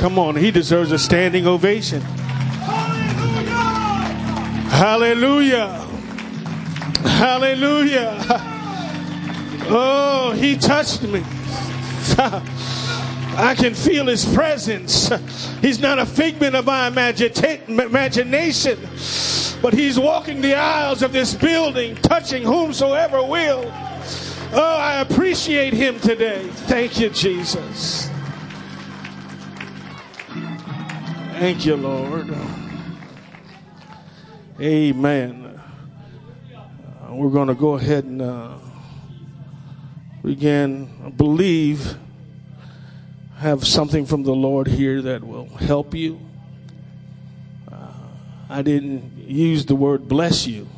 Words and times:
come 0.00 0.18
on. 0.18 0.34
He 0.34 0.50
deserves 0.50 0.90
a 0.92 0.98
standing 0.98 1.46
ovation. 1.46 2.00
Hallelujah. 4.70 5.68
Hallelujah. 5.68 5.68
Hallelujah. 7.04 8.16
Oh, 9.72 10.32
he 10.36 10.56
touched 10.56 11.02
me. 11.02 11.22
I 13.36 13.54
can 13.56 13.74
feel 13.74 14.06
his 14.06 14.24
presence. 14.34 15.10
He's 15.60 15.78
not 15.80 15.98
a 15.98 16.06
figment 16.06 16.56
of 16.56 16.64
my 16.64 16.88
imagination, 16.88 18.78
but 19.62 19.72
he's 19.74 19.98
walking 19.98 20.40
the 20.40 20.54
aisles 20.56 21.02
of 21.02 21.12
this 21.12 21.34
building, 21.34 21.94
touching 21.96 22.42
whomsoever 22.42 23.22
will. 23.22 23.64
Oh, 24.52 24.76
I 24.78 25.00
appreciate 25.00 25.72
him 25.72 26.00
today. 26.00 26.48
Thank 26.66 26.98
you, 26.98 27.10
Jesus. 27.10 28.09
Thank 31.40 31.64
you, 31.64 31.74
Lord. 31.74 32.36
Amen. 34.60 35.58
Uh, 36.54 37.14
we're 37.14 37.30
going 37.30 37.48
to 37.48 37.54
go 37.54 37.76
ahead 37.76 38.04
and 38.04 38.20
uh, 38.20 38.58
begin, 40.22 40.90
I 41.02 41.08
believe 41.08 41.96
have 43.38 43.66
something 43.66 44.04
from 44.04 44.22
the 44.22 44.34
Lord 44.34 44.66
here 44.66 45.00
that 45.00 45.24
will 45.24 45.48
help 45.48 45.94
you. 45.94 46.20
Uh, 47.72 47.88
I 48.50 48.60
didn't 48.60 49.10
use 49.26 49.64
the 49.64 49.74
word 49.74 50.08
bless 50.08 50.46
you. 50.46 50.68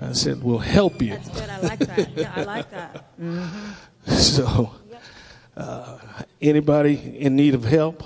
I 0.00 0.12
said 0.12 0.42
will 0.42 0.58
help 0.58 1.02
you. 1.02 1.10
That's 1.10 1.28
good. 1.28 1.50
I 1.50 1.60
like 1.60 1.78
that. 1.80 2.16
Yeah, 2.16 2.32
I 2.34 2.44
like 2.44 2.70
that. 2.70 3.20
Mm-hmm. 3.20 3.72
So, 4.14 4.74
uh, 5.54 5.98
anybody 6.40 7.18
in 7.18 7.36
need 7.36 7.54
of 7.54 7.64
help? 7.64 8.04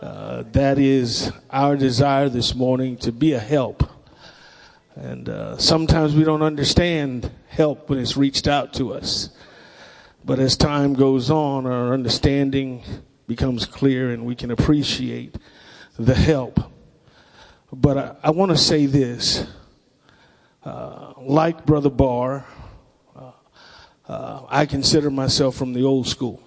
Uh, 0.00 0.44
that 0.52 0.78
is 0.78 1.32
our 1.48 1.74
desire 1.74 2.28
this 2.28 2.54
morning 2.54 2.98
to 2.98 3.10
be 3.10 3.32
a 3.32 3.38
help. 3.38 3.82
And 4.94 5.26
uh, 5.26 5.56
sometimes 5.56 6.14
we 6.14 6.22
don't 6.22 6.42
understand 6.42 7.30
help 7.48 7.88
when 7.88 7.98
it's 7.98 8.14
reached 8.14 8.46
out 8.46 8.74
to 8.74 8.92
us. 8.92 9.30
But 10.22 10.38
as 10.38 10.54
time 10.54 10.92
goes 10.92 11.30
on, 11.30 11.64
our 11.64 11.94
understanding 11.94 12.82
becomes 13.26 13.64
clear 13.64 14.10
and 14.10 14.26
we 14.26 14.34
can 14.34 14.50
appreciate 14.50 15.36
the 15.98 16.14
help. 16.14 16.60
But 17.72 17.96
I, 17.96 18.16
I 18.24 18.30
want 18.32 18.50
to 18.50 18.58
say 18.58 18.84
this. 18.84 19.46
Uh, 20.62 21.14
like 21.18 21.64
Brother 21.64 21.90
Barr, 21.90 22.44
uh, 23.14 23.30
uh, 24.08 24.42
I 24.50 24.66
consider 24.66 25.10
myself 25.10 25.56
from 25.56 25.72
the 25.72 25.84
old 25.84 26.06
school. 26.06 26.42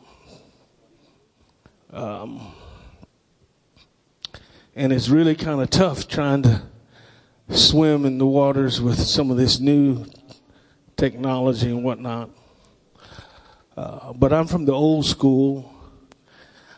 Um, 1.92 2.54
and 4.80 4.94
it's 4.94 5.10
really 5.10 5.36
kind 5.36 5.60
of 5.62 5.70
tough 5.70 6.08
trying 6.08 6.42
to 6.42 6.62
swim 7.50 8.06
in 8.06 8.18
the 8.18 8.26
waters 8.26 8.80
with 8.80 8.98
some 8.98 9.30
of 9.30 9.36
this 9.36 9.60
new 9.60 10.06
technology 10.96 11.68
and 11.68 11.84
whatnot. 11.84 12.30
Uh, 13.76 14.14
but 14.14 14.32
I'm 14.32 14.48
from 14.48 14.64
the 14.64 14.72
old 14.72 15.06
school. 15.06 15.70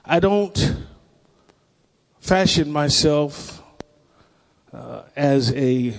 I 0.04 0.20
don't 0.20 0.78
fashion 2.20 2.72
myself 2.72 3.62
uh, 4.74 5.04
as 5.16 5.54
a, 5.54 5.96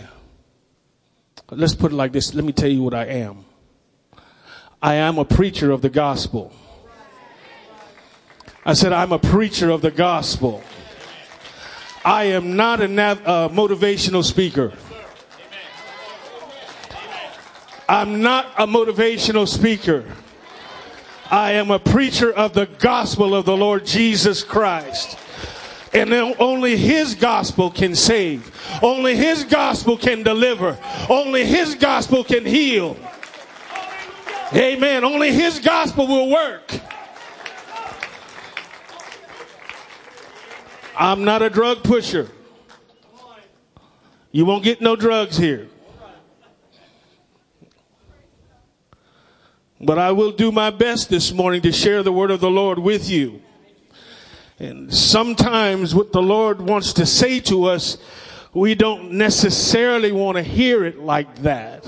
let's 1.53 1.77
put 1.77 1.93
it 1.93 1.95
like 1.95 2.11
this. 2.11 2.35
Let 2.35 2.45
me 2.45 2.53
tell 2.53 2.69
you 2.69 2.83
what 2.83 2.95
I 2.95 3.05
am. 3.05 3.45
I 4.83 4.95
am 4.95 5.19
a 5.19 5.25
preacher 5.25 5.71
of 5.71 5.83
the 5.83 5.91
gospel. 5.91 6.53
I 8.67 8.73
said, 8.73 8.93
I'm 8.93 9.13
a 9.13 9.21
preacher 9.21 9.71
of 9.71 9.83
the 9.83 9.93
gospel. 9.93 10.65
I 12.05 12.25
am 12.25 12.57
not 12.57 12.81
a 12.81 12.89
nav- 12.89 13.27
uh, 13.27 13.49
motivational 13.49 14.25
speaker. 14.25 14.73
I'm 17.89 18.23
not 18.23 18.47
a 18.59 18.67
motivational 18.67 19.47
speaker. 19.47 20.05
I 21.31 21.53
am 21.53 21.71
a 21.71 21.79
preacher 21.79 22.33
of 22.33 22.55
the 22.55 22.67
gospel 22.67 23.35
of 23.35 23.45
the 23.45 23.57
Lord 23.57 23.87
Jesus 23.87 24.43
Christ. 24.43 25.19
And 25.93 26.13
only 26.13 26.77
His 26.77 27.15
gospel 27.15 27.71
can 27.71 27.95
save. 27.95 28.51
Only 28.83 29.15
His 29.15 29.45
gospel 29.45 29.97
can 29.97 30.23
deliver. 30.23 30.79
Only 31.09 31.45
His 31.45 31.75
gospel 31.75 32.25
can 32.25 32.45
heal. 32.45 32.97
Amen. 34.55 35.05
Only 35.05 35.33
His 35.33 35.61
gospel 35.61 36.07
will 36.09 36.31
work. 36.31 36.81
I'm 40.97 41.25
not 41.25 41.43
a 41.43 41.51
drug 41.51 41.83
pusher. 41.83 42.29
You 44.31 44.45
won't 44.45 44.65
get 44.65 44.81
no 44.81 44.97
drugs 44.97 45.37
here. 45.37 45.69
But 49.81 49.99
I 49.99 50.13
will 50.13 50.31
do 50.31 50.53
my 50.53 50.71
best 50.71 51.11
this 51.11 51.33
morning 51.33 51.61
to 51.63 51.73
share 51.73 52.03
the 52.03 52.13
word 52.13 52.31
of 52.31 52.41
the 52.41 52.51
Lord 52.51 52.79
with 52.79 53.11
you. 53.11 53.43
And 54.59 54.95
sometimes 54.95 55.93
what 55.93 56.13
the 56.13 56.23
Lord 56.23 56.61
wants 56.61 56.93
to 56.95 57.05
say 57.05 57.41
to 57.41 57.65
us, 57.65 57.99
we 58.55 58.75
don't 58.77 59.13
necessarily 59.13 60.13
want 60.13 60.37
to 60.37 60.43
hear 60.43 60.85
it 60.85 61.01
like 61.01 61.43
that. 61.43 61.85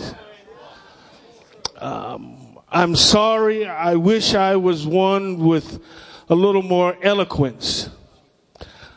Um, 1.77 2.59
I'm 2.69 2.97
sorry. 2.97 3.67
I 3.67 3.95
wish 3.95 4.35
I 4.35 4.57
was 4.57 4.87
one 4.87 5.39
with 5.39 5.81
a 6.29 6.35
little 6.35 6.63
more 6.63 6.97
eloquence, 7.01 7.91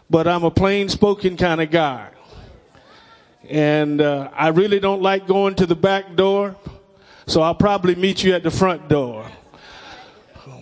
but 0.09 0.27
I'm 0.27 0.43
a 0.43 0.51
plain 0.51 0.89
spoken 0.89 1.37
kind 1.37 1.61
of 1.61 1.71
guy. 1.71 2.09
And 3.49 4.01
uh, 4.01 4.29
I 4.33 4.49
really 4.49 4.79
don't 4.79 5.01
like 5.01 5.27
going 5.27 5.55
to 5.55 5.65
the 5.65 5.75
back 5.75 6.15
door. 6.15 6.55
So 7.27 7.41
I'll 7.41 7.55
probably 7.55 7.95
meet 7.95 8.23
you 8.23 8.33
at 8.33 8.43
the 8.43 8.51
front 8.51 8.87
door. 8.87 9.29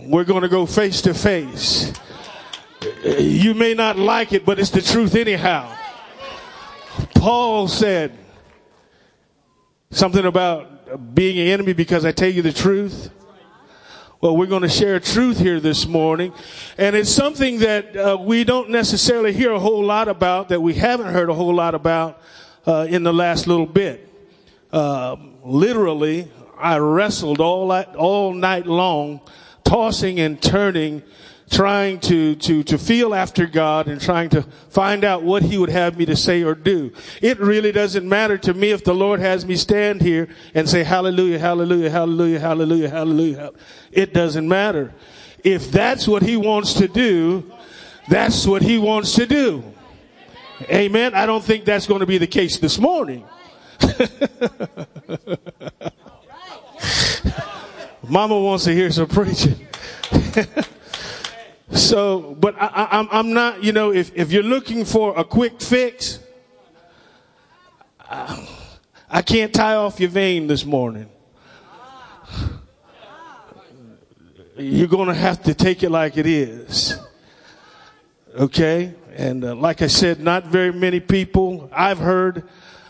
We're 0.02 0.24
going 0.24 0.42
to 0.42 0.48
go 0.48 0.66
face 0.66 1.02
to 1.02 1.14
face. 1.14 1.92
You 3.04 3.54
may 3.54 3.74
not 3.74 3.98
like 3.98 4.32
it, 4.32 4.44
but 4.44 4.58
it's 4.58 4.70
the 4.70 4.82
truth 4.82 5.14
anyhow. 5.14 5.76
Paul 7.14 7.68
said 7.68 8.16
something 9.90 10.24
about 10.24 11.14
being 11.14 11.38
an 11.38 11.48
enemy 11.48 11.72
because 11.72 12.04
I 12.04 12.12
tell 12.12 12.28
you 12.28 12.42
the 12.42 12.52
truth. 12.52 13.10
Well, 14.18 14.34
we're 14.34 14.46
going 14.46 14.62
to 14.62 14.68
share 14.70 14.98
truth 14.98 15.38
here 15.38 15.60
this 15.60 15.86
morning. 15.86 16.32
And 16.78 16.96
it's 16.96 17.10
something 17.10 17.58
that 17.58 17.94
uh, 17.94 18.16
we 18.18 18.44
don't 18.44 18.70
necessarily 18.70 19.34
hear 19.34 19.52
a 19.52 19.58
whole 19.58 19.84
lot 19.84 20.08
about, 20.08 20.48
that 20.48 20.62
we 20.62 20.72
haven't 20.72 21.12
heard 21.12 21.28
a 21.28 21.34
whole 21.34 21.54
lot 21.54 21.74
about 21.74 22.22
uh, 22.66 22.86
in 22.88 23.02
the 23.02 23.12
last 23.12 23.46
little 23.46 23.66
bit. 23.66 24.08
Uh, 24.72 25.16
literally, 25.44 26.30
I 26.56 26.78
wrestled 26.78 27.42
all 27.42 27.70
all 27.70 28.32
night 28.32 28.66
long, 28.66 29.20
tossing 29.64 30.18
and 30.18 30.40
turning, 30.40 31.02
trying 31.50 32.00
to, 32.00 32.34
to, 32.36 32.62
to 32.64 32.76
feel 32.76 33.14
after 33.14 33.46
God 33.46 33.86
and 33.88 34.00
trying 34.00 34.30
to 34.30 34.42
find 34.68 35.04
out 35.04 35.22
what 35.22 35.42
He 35.42 35.56
would 35.58 35.70
have 35.70 35.96
me 35.96 36.04
to 36.06 36.16
say 36.16 36.42
or 36.42 36.54
do. 36.54 36.92
It 37.22 37.38
really 37.38 37.72
doesn't 37.72 38.08
matter 38.08 38.36
to 38.38 38.54
me 38.54 38.70
if 38.70 38.82
the 38.84 38.94
Lord 38.94 39.20
has 39.20 39.46
me 39.46 39.54
stand 39.56 40.02
here 40.02 40.28
and 40.54 40.68
say 40.68 40.82
hallelujah, 40.82 41.38
hallelujah, 41.38 41.90
hallelujah, 41.90 42.40
hallelujah, 42.40 42.90
hallelujah. 42.90 43.52
It 43.92 44.12
doesn't 44.12 44.48
matter. 44.48 44.92
If 45.44 45.70
that's 45.70 46.08
what 46.08 46.22
He 46.22 46.36
wants 46.36 46.74
to 46.74 46.88
do, 46.88 47.52
that's 48.08 48.46
what 48.46 48.62
He 48.62 48.78
wants 48.78 49.14
to 49.14 49.26
do. 49.26 49.62
Amen. 50.62 51.14
I 51.14 51.26
don't 51.26 51.44
think 51.44 51.64
that's 51.64 51.86
going 51.86 52.00
to 52.00 52.06
be 52.06 52.18
the 52.18 52.26
case 52.26 52.58
this 52.58 52.78
morning. 52.78 53.24
Mama 58.08 58.40
wants 58.40 58.64
to 58.64 58.72
hear 58.72 58.90
some 58.90 59.06
preaching. 59.06 59.68
so, 61.70 62.36
but 62.38 62.54
I, 62.60 62.66
am 62.66 62.88
I'm, 62.90 63.08
I'm 63.10 63.32
not, 63.32 63.64
you 63.64 63.72
know, 63.72 63.92
if, 63.92 64.14
if 64.14 64.30
you're 64.30 64.42
looking 64.42 64.84
for 64.84 65.18
a 65.18 65.24
quick 65.24 65.60
fix, 65.60 66.20
I, 68.00 68.48
I 69.10 69.22
can't 69.22 69.52
tie 69.52 69.74
off 69.74 69.98
your 69.98 70.10
vein 70.10 70.46
this 70.46 70.64
morning. 70.64 71.08
You're 74.56 74.88
going 74.88 75.08
to 75.08 75.14
have 75.14 75.42
to 75.42 75.54
take 75.54 75.82
it 75.82 75.90
like 75.90 76.16
it 76.16 76.26
is. 76.26 76.98
Okay? 78.34 78.94
And 79.14 79.44
uh, 79.44 79.54
like 79.54 79.82
I 79.82 79.86
said, 79.86 80.20
not 80.20 80.46
very 80.46 80.72
many 80.72 81.00
people 81.00 81.68
I've 81.72 81.98
heard 81.98 82.44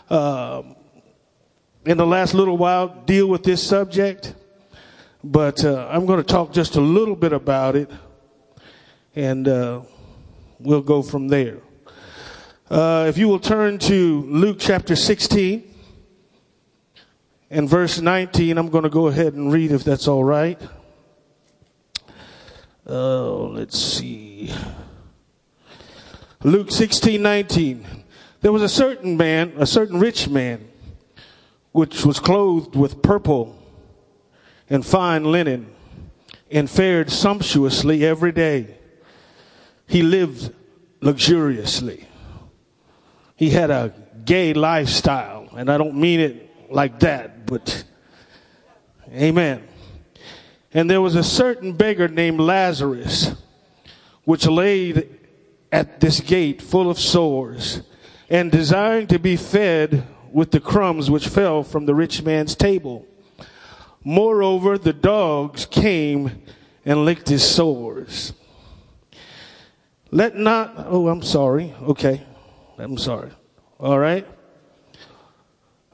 uh, 0.09 0.63
in 1.85 1.97
the 1.97 2.05
last 2.05 2.33
little 2.33 2.57
while 2.57 2.87
deal 3.05 3.27
with 3.27 3.43
this 3.43 3.61
subject, 3.61 4.33
but 5.23 5.63
uh, 5.65 5.87
I'm 5.89 6.05
going 6.05 6.19
to 6.19 6.27
talk 6.27 6.53
just 6.53 6.75
a 6.75 6.81
little 6.81 7.15
bit 7.15 7.33
about 7.33 7.75
it, 7.75 7.89
and 9.17 9.47
uh, 9.47 9.81
we'll 10.59 10.83
go 10.83 11.01
from 11.01 11.27
there. 11.27 11.57
Uh, 12.69 13.07
if 13.09 13.17
you 13.17 13.27
will 13.27 13.39
turn 13.39 13.79
to 13.79 14.21
Luke 14.27 14.57
chapter 14.59 14.95
16 14.95 15.63
and 17.49 17.67
verse 17.67 17.99
19, 17.99 18.59
I'm 18.59 18.69
going 18.69 18.83
to 18.83 18.91
go 18.91 19.07
ahead 19.07 19.33
and 19.33 19.51
read 19.51 19.71
if 19.71 19.83
that's 19.83 20.07
all 20.07 20.23
right. 20.23 20.61
Uh, 22.87 23.37
let's 23.47 23.79
see. 23.79 24.53
Luke 26.43 26.69
16, 26.69 27.19
19. 27.19 27.87
There 28.41 28.51
was 28.51 28.61
a 28.61 28.69
certain 28.69 29.17
man, 29.17 29.51
a 29.57 29.65
certain 29.65 29.99
rich 29.99 30.29
man, 30.29 30.67
which 31.71 32.05
was 32.05 32.19
clothed 32.19 32.75
with 32.75 33.01
purple 33.01 33.57
and 34.69 34.85
fine 34.85 35.23
linen 35.23 35.73
and 36.51 36.69
fared 36.69 37.09
sumptuously 37.09 38.05
every 38.05 38.31
day. 38.31 38.76
He 39.87 40.01
lived 40.01 40.53
luxuriously. 41.01 42.05
He 43.35 43.49
had 43.49 43.71
a 43.71 43.93
gay 44.25 44.53
lifestyle, 44.53 45.47
and 45.55 45.69
I 45.69 45.77
don't 45.77 45.95
mean 45.95 46.19
it 46.19 46.71
like 46.71 46.99
that, 46.99 47.45
but 47.45 47.83
amen. 49.13 49.67
And 50.73 50.89
there 50.89 51.01
was 51.01 51.15
a 51.15 51.23
certain 51.23 51.73
beggar 51.73 52.07
named 52.07 52.39
Lazarus, 52.39 53.33
which 54.25 54.45
laid 54.45 55.09
at 55.71 55.99
this 55.99 56.19
gate 56.19 56.61
full 56.61 56.89
of 56.89 56.99
sores, 56.99 57.81
and 58.29 58.51
desiring 58.51 59.07
to 59.07 59.19
be 59.19 59.37
fed 59.37 60.05
with 60.31 60.51
the 60.51 60.59
crumbs 60.59 61.09
which 61.09 61.27
fell 61.27 61.63
from 61.63 61.85
the 61.85 61.95
rich 61.95 62.21
man's 62.23 62.55
table. 62.55 63.05
Moreover, 64.03 64.77
the 64.77 64.93
dogs 64.93 65.65
came 65.65 66.43
and 66.85 67.05
licked 67.05 67.29
his 67.29 67.43
sores. 67.43 68.33
Let 70.11 70.37
not, 70.37 70.73
oh, 70.87 71.09
I'm 71.09 71.21
sorry. 71.21 71.73
Okay. 71.81 72.21
I'm 72.77 72.97
sorry. 72.97 73.31
All 73.79 73.99
right. 73.99 74.25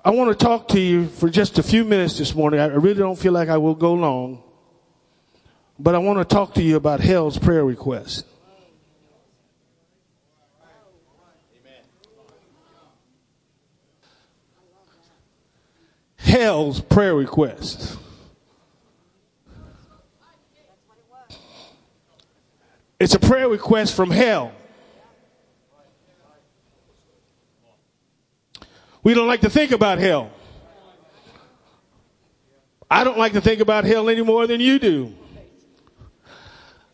I 0.06 0.10
want 0.10 0.38
to 0.38 0.46
talk 0.46 0.68
to 0.70 0.80
you 0.80 1.08
for 1.08 1.30
just 1.30 1.60
a 1.60 1.64
few 1.64 1.86
minutes 1.86 2.18
this 2.18 2.36
morning. 2.36 2.60
I 2.60 2.68
really 2.68 3.00
don't 3.00 3.18
feel 3.18 3.32
like 3.32 3.48
I 3.48 3.58
will 3.58 3.76
go 3.76 3.94
long, 3.94 4.44
but 5.80 5.96
I 5.96 6.00
want 6.00 6.20
to 6.20 6.26
talk 6.26 6.54
to 6.56 6.62
you 6.62 6.76
about 6.76 7.00
hell's 7.00 7.38
prayer 7.38 7.64
request. 7.64 8.26
Hell's 16.18 16.82
prayer 16.82 17.16
request. 17.16 17.98
It's 23.04 23.14
a 23.14 23.20
prayer 23.20 23.50
request 23.50 23.98
from 23.98 24.12
hell. 24.12 24.54
We 29.04 29.14
don't 29.14 29.28
like 29.28 29.42
to 29.42 29.50
think 29.50 29.72
about 29.74 29.98
hell. 29.98 30.32
I 32.90 33.04
don't 33.04 33.18
like 33.18 33.34
to 33.34 33.42
think 33.42 33.60
about 33.60 33.84
hell 33.84 34.08
any 34.08 34.22
more 34.22 34.48
than 34.48 34.62
you 34.62 34.80
do. 34.80 35.14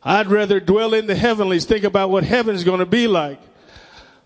I'd 0.02 0.32
rather 0.32 0.60
dwell 0.60 0.96
in 0.96 1.06
the 1.06 1.14
heavenlies, 1.14 1.66
think 1.66 1.84
about 1.84 2.10
what 2.10 2.24
heaven's 2.24 2.64
going 2.64 2.80
to 2.80 2.88
be 2.88 3.06
like. 3.06 3.40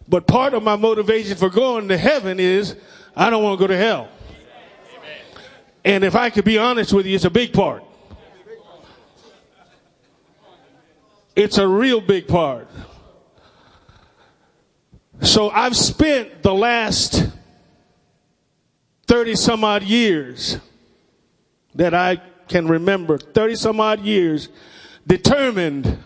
But 0.08 0.26
part 0.26 0.54
of 0.54 0.64
my 0.64 0.78
motivation 0.78 1.36
for 1.36 1.50
going 1.50 1.90
to 1.90 1.98
heaven 1.98 2.40
is 2.40 2.78
I 3.14 3.30
don't 3.30 3.44
want 3.44 3.60
to 3.60 3.64
go 3.64 3.68
to 3.68 3.78
hell. 3.78 4.08
And 5.84 6.06
if 6.06 6.16
I 6.16 6.30
could 6.30 6.46
be 6.46 6.58
honest 6.58 6.94
with 6.94 7.06
you, 7.06 7.16
it's 7.16 7.26
a 7.26 7.30
big 7.30 7.52
part. 7.52 7.84
It's 11.36 11.58
a 11.58 11.68
real 11.68 12.00
big 12.00 12.28
part. 12.28 12.68
So 15.22 15.50
I've 15.50 15.76
spent 15.76 16.44
the 16.44 16.54
last 16.54 17.28
30 19.08 19.36
some 19.36 19.64
odd 19.64 19.84
years 19.84 20.58
that 21.76 21.94
I 21.94 22.22
can 22.48 22.68
remember, 22.68 23.18
30 23.18 23.56
some 23.56 23.80
odd 23.80 24.02
years, 24.02 24.50
determined 25.08 25.98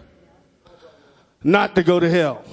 not 1.44 1.75
to 1.75 1.83
go 1.83 2.00
to 2.00 2.09
hell. 2.09 2.44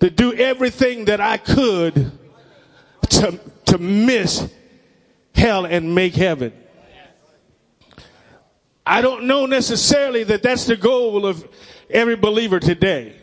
To 0.00 0.10
do 0.10 0.32
everything 0.34 1.04
that 1.06 1.20
I 1.20 1.36
could 1.36 2.12
to, 3.10 3.40
to 3.66 3.78
miss 3.78 4.52
hell 5.34 5.64
and 5.64 5.94
make 5.94 6.14
heaven. 6.14 6.52
I 8.84 9.00
don't 9.00 9.24
know 9.24 9.46
necessarily 9.46 10.24
that 10.24 10.42
that's 10.42 10.66
the 10.66 10.76
goal 10.76 11.24
of 11.24 11.46
every 11.88 12.16
believer 12.16 12.58
today. 12.58 13.16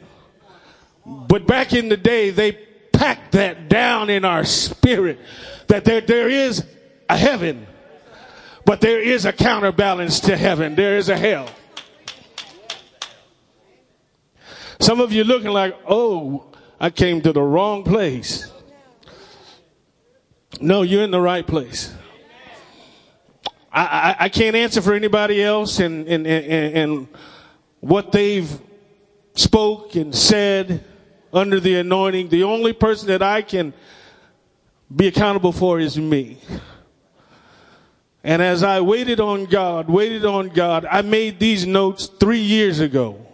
But 1.06 1.48
back 1.48 1.74
in 1.74 1.90
the 1.90 1.98
day, 1.98 2.30
they 2.30 2.54
packed 2.94 3.34
that 3.34 3.70
down 3.70 4.10
in 4.10 4.26
our 4.26 4.46
spirit 4.46 5.20
that 5.68 5.86
there, 5.86 6.02
there 6.02 6.30
is 6.30 6.66
a 7.10 7.18
heaven, 7.18 7.68
but 8.66 8.82
there 8.82 9.02
is 9.02 9.26
a 9.26 9.34
counterbalance 9.34 10.20
to 10.22 10.38
heaven. 10.38 10.76
There 10.76 10.98
is 10.98 11.10
a 11.10 11.18
hell. 11.18 11.50
Some 14.80 15.02
of 15.02 15.12
you 15.12 15.24
looking 15.24 15.52
like, 15.52 15.76
oh, 15.88 16.46
I 16.80 16.90
came 16.90 17.22
to 17.22 17.34
the 17.34 17.42
wrong 17.42 17.84
place. 17.84 18.50
No, 20.62 20.84
you're 20.84 21.04
in 21.04 21.12
the 21.12 21.22
right 21.22 21.46
place. 21.46 21.94
I, 23.72 23.84
I, 23.84 24.16
I 24.26 24.30
can't 24.30 24.56
answer 24.56 24.82
for 24.82 24.94
anybody 24.94 25.44
else 25.44 25.80
and, 25.80 26.08
and, 26.08 26.26
and, 26.26 26.78
and 26.78 27.08
what 27.80 28.12
they've 28.12 28.60
spoke 29.36 29.96
and 29.96 30.14
said 30.14 30.84
under 31.32 31.60
the 31.60 31.76
anointing. 31.76 32.30
The 32.30 32.44
only 32.44 32.74
person 32.74 33.08
that 33.10 33.22
I 33.22 33.42
can 33.42 33.74
be 34.94 35.08
accountable 35.08 35.52
for 35.52 35.80
is 35.80 35.98
me. 35.98 36.40
And 38.24 38.42
as 38.42 38.64
I 38.64 38.82
waited 38.82 39.20
on 39.20 39.46
God, 39.46 39.90
waited 39.90 40.26
on 40.26 40.50
God, 40.50 40.86
I 40.86 41.02
made 41.02 41.40
these 41.40 41.66
notes 41.66 42.08
three 42.08 42.42
years 42.42 42.80
ago. 42.80 43.26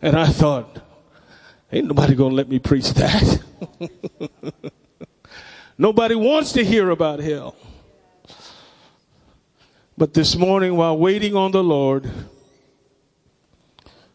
And 0.00 0.16
I 0.16 0.26
thought, 0.26 0.82
ain't 1.70 1.86
nobody 1.86 2.14
gonna 2.14 2.34
let 2.34 2.48
me 2.48 2.58
preach 2.58 2.94
that. 2.94 3.42
nobody 5.78 6.14
wants 6.14 6.52
to 6.52 6.64
hear 6.64 6.90
about 6.90 7.18
hell. 7.18 7.56
But 9.98 10.12
this 10.12 10.36
morning, 10.36 10.76
while 10.76 10.98
waiting 10.98 11.34
on 11.34 11.52
the 11.52 11.64
Lord, 11.64 12.10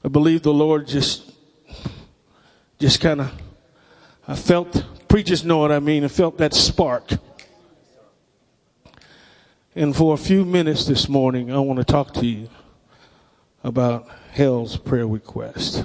I 0.04 0.10
believe 0.10 0.44
the 0.44 0.54
Lord 0.54 0.88
just, 0.88 1.32
just 2.78 3.02
kind 3.02 3.22
of, 3.22 3.32
I 4.28 4.36
felt, 4.36 4.86
preachers 5.08 5.44
know 5.44 5.58
what 5.58 5.72
I 5.72 5.80
mean, 5.80 6.04
I 6.04 6.08
felt 6.08 6.38
that 6.38 6.54
spark. 6.54 7.14
And 9.74 9.96
for 9.96 10.14
a 10.14 10.18
few 10.18 10.46
minutes 10.46 10.86
this 10.86 11.10
morning, 11.10 11.52
I 11.52 11.58
want 11.58 11.80
to 11.80 11.84
talk 11.86 12.14
to 12.16 12.28
you 12.28 12.48
about 13.64 14.08
hell's 14.34 14.78
prayer 14.78 15.08
request. 15.08 15.84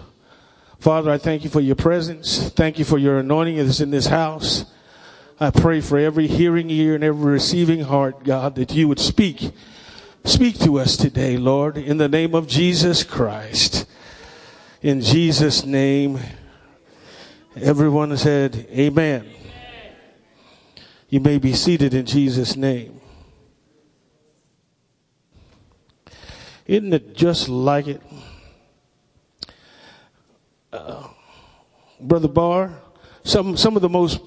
Father, 0.78 1.10
I 1.10 1.16
thank 1.16 1.42
you 1.42 1.48
for 1.48 1.60
your 1.60 1.74
presence. 1.74 2.50
Thank 2.50 2.78
you 2.78 2.84
for 2.84 2.98
your 2.98 3.20
anointing 3.20 3.56
that's 3.56 3.80
in 3.80 3.92
this 3.92 4.08
house. 4.08 4.66
I 5.40 5.50
pray 5.50 5.80
for 5.80 5.96
every 5.96 6.26
hearing 6.26 6.68
ear 6.68 6.94
and 6.94 7.02
every 7.02 7.32
receiving 7.32 7.80
heart, 7.80 8.24
God, 8.24 8.56
that 8.56 8.74
you 8.74 8.88
would 8.88 9.00
speak 9.00 9.52
Speak 10.26 10.58
to 10.58 10.80
us 10.80 10.96
today, 10.96 11.36
Lord, 11.36 11.78
in 11.78 11.98
the 11.98 12.08
name 12.08 12.34
of 12.34 12.48
Jesus 12.48 13.04
Christ. 13.04 13.86
In 14.82 15.00
Jesus' 15.00 15.64
name, 15.64 16.18
everyone 17.54 18.14
said, 18.16 18.66
Amen. 18.72 19.24
You 21.08 21.20
may 21.20 21.38
be 21.38 21.52
seated 21.52 21.94
in 21.94 22.06
Jesus' 22.06 22.56
name. 22.56 23.00
Isn't 26.66 26.92
it 26.92 27.14
just 27.14 27.48
like 27.48 27.86
it? 27.86 28.02
Uh, 30.72 31.06
Brother 32.00 32.28
Barr, 32.28 32.82
some, 33.22 33.56
some 33.56 33.76
of 33.76 33.80
the 33.80 33.88
most 33.88 34.20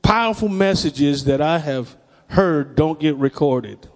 powerful 0.00 0.48
messages 0.48 1.26
that 1.26 1.42
I 1.42 1.58
have 1.58 1.94
heard 2.28 2.74
don't 2.76 2.98
get 2.98 3.14
recorded. 3.16 3.90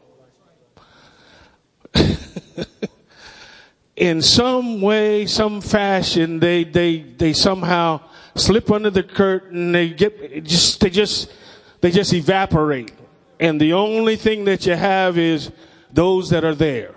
in 3.97 4.21
some 4.23 4.81
way, 4.81 5.27
some 5.27 5.61
fashion, 5.61 6.39
they, 6.39 6.65
they, 6.65 6.99
they 6.99 7.33
somehow 7.33 8.01
slip 8.35 8.71
under 8.71 8.91
the 8.91 9.03
curtain. 9.03 9.73
They 9.73 9.91
get 9.91 10.45
just, 10.45 10.81
they 10.81 10.91
just, 10.91 11.33
they 11.81 11.91
just 11.91 12.13
evaporate. 12.13 12.93
And 13.41 13.61
the 13.61 13.73
only 13.73 14.17
thing 14.17 14.45
that 14.45 14.67
you 14.67 14.75
have 14.75 15.19
is 15.19 15.51
those 15.93 16.31
that 16.31 16.45
are 16.45 16.55
there. 16.55 16.95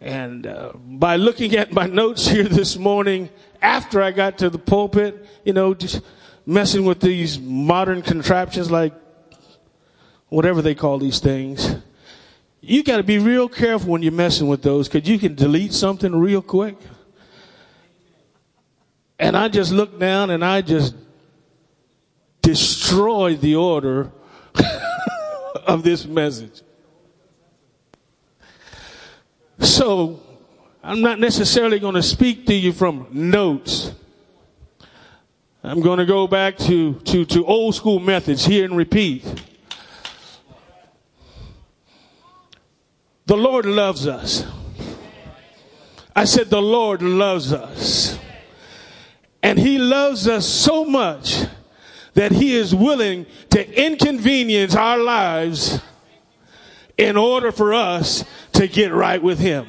And 0.00 0.46
uh, 0.46 0.72
by 0.74 1.16
looking 1.16 1.56
at 1.56 1.72
my 1.72 1.86
notes 1.86 2.28
here 2.28 2.44
this 2.44 2.76
morning, 2.76 3.30
after 3.62 4.02
I 4.02 4.10
got 4.10 4.38
to 4.38 4.50
the 4.50 4.58
pulpit, 4.58 5.26
you 5.44 5.54
know, 5.54 5.72
just 5.72 6.02
messing 6.44 6.84
with 6.84 7.00
these 7.00 7.38
modern 7.40 8.02
contraptions 8.02 8.70
like 8.70 8.92
whatever 10.28 10.60
they 10.60 10.74
call 10.74 10.98
these 10.98 11.20
things 11.20 11.76
you 12.66 12.82
got 12.82 12.96
to 12.96 13.02
be 13.02 13.18
real 13.18 13.48
careful 13.48 13.92
when 13.92 14.02
you're 14.02 14.12
messing 14.12 14.48
with 14.48 14.62
those 14.62 14.88
because 14.88 15.08
you 15.08 15.18
can 15.18 15.34
delete 15.34 15.72
something 15.72 16.14
real 16.14 16.42
quick. 16.42 16.76
And 19.18 19.36
I 19.36 19.48
just 19.48 19.70
looked 19.70 19.98
down 19.98 20.30
and 20.30 20.44
I 20.44 20.62
just 20.62 20.94
destroyed 22.42 23.40
the 23.40 23.56
order 23.56 24.10
of 25.66 25.82
this 25.82 26.06
message. 26.06 26.62
So 29.60 30.20
I'm 30.82 31.00
not 31.00 31.18
necessarily 31.20 31.78
going 31.78 31.94
to 31.94 32.02
speak 32.02 32.46
to 32.46 32.54
you 32.54 32.72
from 32.72 33.08
notes. 33.12 33.92
I'm 35.62 35.80
going 35.80 35.98
to 35.98 36.06
go 36.06 36.26
back 36.26 36.58
to, 36.58 36.94
to, 36.94 37.24
to 37.24 37.46
old 37.46 37.74
school 37.74 37.98
methods, 37.98 38.44
hear 38.44 38.64
and 38.64 38.76
repeat. 38.76 39.24
The 43.26 43.36
Lord 43.36 43.64
loves 43.64 44.06
us. 44.06 44.44
I 46.14 46.24
said, 46.24 46.50
The 46.50 46.60
Lord 46.60 47.02
loves 47.02 47.52
us. 47.52 48.18
And 49.42 49.58
He 49.58 49.78
loves 49.78 50.28
us 50.28 50.46
so 50.46 50.84
much 50.84 51.44
that 52.14 52.32
He 52.32 52.54
is 52.54 52.74
willing 52.74 53.26
to 53.50 53.84
inconvenience 53.84 54.74
our 54.74 54.98
lives 54.98 55.80
in 56.96 57.16
order 57.16 57.50
for 57.50 57.74
us 57.74 58.24
to 58.52 58.68
get 58.68 58.92
right 58.92 59.22
with 59.22 59.38
Him. 59.38 59.66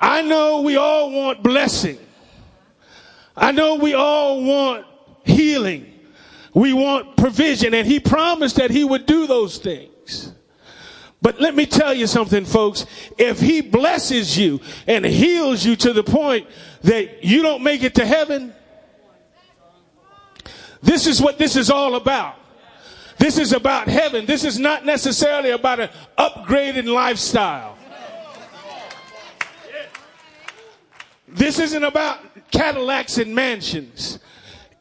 I 0.00 0.22
know 0.22 0.62
we 0.62 0.76
all 0.76 1.12
want 1.12 1.42
blessing. 1.42 1.98
I 3.36 3.52
know 3.52 3.76
we 3.76 3.94
all 3.94 4.42
want 4.42 4.86
healing. 5.24 5.88
We 6.54 6.72
want 6.72 7.16
provision, 7.16 7.72
and 7.74 7.86
He 7.86 8.00
promised 8.00 8.56
that 8.56 8.70
He 8.70 8.82
would 8.82 9.06
do 9.06 9.26
those 9.26 9.58
things. 9.58 9.91
But 11.22 11.40
let 11.40 11.54
me 11.54 11.66
tell 11.66 11.94
you 11.94 12.08
something, 12.08 12.44
folks. 12.44 12.84
If 13.16 13.40
he 13.40 13.60
blesses 13.60 14.36
you 14.36 14.60
and 14.88 15.04
heals 15.04 15.64
you 15.64 15.76
to 15.76 15.92
the 15.92 16.02
point 16.02 16.48
that 16.82 17.24
you 17.24 17.42
don't 17.42 17.62
make 17.62 17.84
it 17.84 17.94
to 17.94 18.04
heaven, 18.04 18.52
this 20.82 21.06
is 21.06 21.22
what 21.22 21.38
this 21.38 21.54
is 21.54 21.70
all 21.70 21.94
about. 21.94 22.34
This 23.18 23.38
is 23.38 23.52
about 23.52 23.86
heaven. 23.86 24.26
This 24.26 24.42
is 24.42 24.58
not 24.58 24.84
necessarily 24.84 25.50
about 25.50 25.78
an 25.78 25.90
upgraded 26.18 26.92
lifestyle. 26.92 27.78
This 31.28 31.60
isn't 31.60 31.84
about 31.84 32.18
Cadillacs 32.50 33.18
and 33.18 33.32
mansions. 33.32 34.18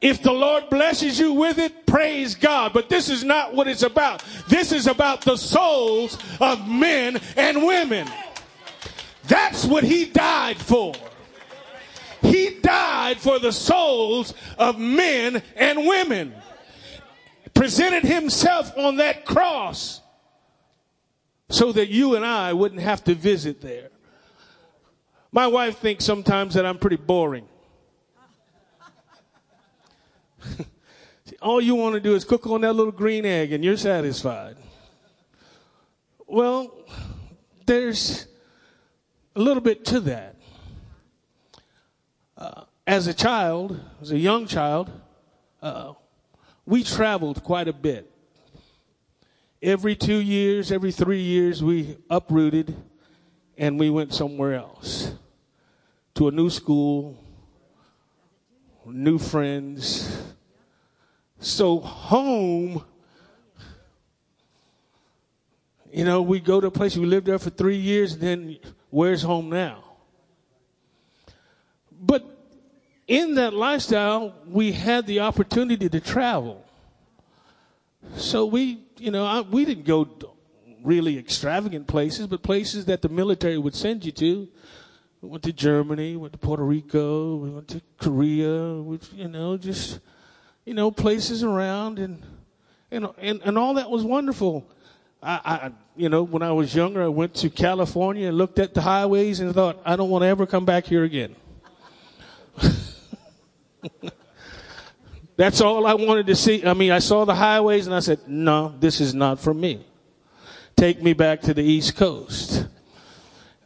If 0.02 0.24
the 0.24 0.32
Lord 0.32 0.70
blesses 0.72 1.20
you 1.20 1.34
with 1.34 1.60
it, 1.60 1.86
praise 1.86 2.34
God. 2.34 2.74
But 2.74 2.90
this 2.90 3.08
is 3.08 3.24
not 3.24 3.54
what 3.54 3.68
it's 3.68 3.84
about. 3.84 4.24
This 4.48 4.72
is 4.72 4.88
about 4.88 5.22
the 5.22 5.38
souls 5.38 6.18
of 6.40 6.68
men 6.68 7.22
and 7.38 7.64
women. 7.64 8.08
That's 9.28 9.64
what 9.64 9.84
He 9.84 10.06
died 10.06 10.58
for. 10.58 10.94
He 12.24 12.60
died 12.62 13.20
for 13.20 13.38
the 13.38 13.52
souls 13.52 14.34
of 14.58 14.80
men 14.80 15.44
and 15.56 15.88
women. 15.88 16.34
Presented 17.54 18.04
Himself 18.04 18.76
on 18.78 18.98
that 18.98 19.26
cross 19.26 20.02
so 21.50 21.72
that 21.74 21.90
you 21.90 22.16
and 22.16 22.26
I 22.26 22.54
wouldn't 22.54 22.82
have 22.82 23.04
to 23.04 23.14
visit 23.14 23.62
there. 23.62 23.90
My 25.32 25.46
wife 25.46 25.78
thinks 25.78 26.06
sometimes 26.06 26.56
that 26.56 26.66
I'm 26.66 26.80
pretty 26.80 26.96
boring. 26.98 27.48
All 31.42 31.60
you 31.60 31.74
want 31.74 31.96
to 31.96 32.00
do 32.00 32.14
is 32.14 32.24
cook 32.24 32.46
on 32.48 32.62
that 32.62 32.74
little 32.74 32.92
green 32.92 33.26
egg 33.26 33.52
and 33.52 33.64
you're 33.64 33.78
satisfied. 33.78 34.58
Well, 36.28 36.72
there's 37.66 38.28
a 39.36 39.40
little 39.40 39.62
bit 39.62 39.84
to 39.86 40.00
that. 40.02 40.36
Uh, 42.38 42.64
as 42.86 43.08
a 43.08 43.14
child, 43.14 43.80
as 44.02 44.12
a 44.12 44.18
young 44.18 44.46
child, 44.46 44.92
uh, 45.62 45.94
we 46.66 46.84
traveled 46.84 47.44
quite 47.44 47.68
a 47.68 47.74
bit. 47.74 48.12
Every 49.62 49.96
two 49.96 50.20
years, 50.20 50.72
every 50.72 50.92
three 50.92 51.22
years, 51.22 51.64
we 51.64 51.98
uprooted 52.10 52.76
and 53.58 53.80
we 53.80 53.90
went 53.90 54.14
somewhere 54.14 54.54
else 54.54 55.14
to 56.16 56.28
a 56.28 56.32
new 56.32 56.50
school, 56.50 57.18
new 58.86 59.18
friends. 59.18 60.22
So, 61.42 61.80
home, 61.80 62.86
you 65.92 66.06
know, 66.06 66.22
we 66.22 66.40
go 66.40 66.62
to 66.62 66.68
a 66.68 66.72
place, 66.72 66.96
we 66.96 67.08
lived 67.08 67.26
there 67.26 67.40
for 67.40 67.50
three 67.50 67.78
years, 67.78 68.14
and 68.14 68.22
then 68.22 68.58
where's 68.92 69.24
home 69.24 69.50
now? 69.50 69.84
But 72.00 72.24
in 73.08 73.36
that 73.36 73.56
lifestyle, 73.56 74.36
we 74.48 74.72
had 74.72 75.08
the 75.08 75.22
opportunity 75.22 75.90
to 75.90 76.00
travel. 76.00 76.64
So 78.16 78.46
we, 78.46 78.84
you 78.98 79.10
know, 79.10 79.26
I, 79.26 79.42
we 79.42 79.66
didn't 79.66 79.86
go 79.86 80.08
really 80.84 81.18
extravagant 81.18 81.88
places, 81.88 82.28
but 82.28 82.44
places 82.44 82.86
that 82.86 83.02
the 83.02 83.10
military 83.10 83.58
would 83.58 83.76
send 83.76 84.06
you 84.06 84.12
to. 84.12 84.48
We 85.22 85.30
went 85.30 85.44
to 85.44 85.54
Germany, 85.54 86.16
went 86.18 86.34
to 86.34 86.40
Puerto 86.40 86.64
Rico, 86.64 87.38
we 87.38 87.50
went 87.50 87.68
to 87.70 87.82
Korea, 87.98 88.76
which, 88.76 89.12
you 89.14 89.28
know, 89.28 89.58
just, 89.58 90.00
you 90.66 90.74
know, 90.74 90.92
places 90.92 91.44
around 91.44 92.00
and, 92.00 92.24
and, 92.92 93.08
and, 93.18 93.42
and 93.44 93.58
all 93.58 93.76
that 93.76 93.90
was 93.90 94.04
wonderful. 94.04 94.66
I, 95.24 95.40
I, 95.44 95.72
you 95.96 96.10
know, 96.10 96.24
when 96.24 96.42
I 96.42 96.52
was 96.52 96.74
younger, 96.76 97.04
I 97.04 97.08
went 97.08 97.36
to 97.36 97.50
California 97.50 98.28
and 98.28 98.38
looked 98.38 98.60
at 98.60 98.74
the 98.74 98.82
highways 98.82 99.40
and 99.40 99.54
thought, 99.54 99.80
I 99.86 99.96
don't 99.96 100.10
want 100.10 100.24
to 100.24 100.28
ever 100.28 100.46
come 100.46 100.66
back 100.66 100.86
here 100.86 101.04
again. 101.04 101.36
That's 105.38 105.62
all 105.62 105.88
I 105.88 105.94
wanted 105.94 106.28
to 106.28 106.36
see. 106.36 106.66
I 106.66 106.74
mean, 106.74 106.92
I 106.92 107.00
saw 107.00 107.26
the 107.26 107.36
highways 107.36 107.88
and 107.88 107.96
I 107.96 108.00
said, 108.00 108.20
no, 108.28 108.76
this 108.80 109.02
is 109.02 109.14
not 109.14 109.40
for 109.40 109.54
me. 109.54 109.86
Take 110.76 111.02
me 111.02 111.14
back 111.14 111.42
to 111.42 111.54
the 111.54 111.64
East 111.64 111.96
Coast. 111.96 112.68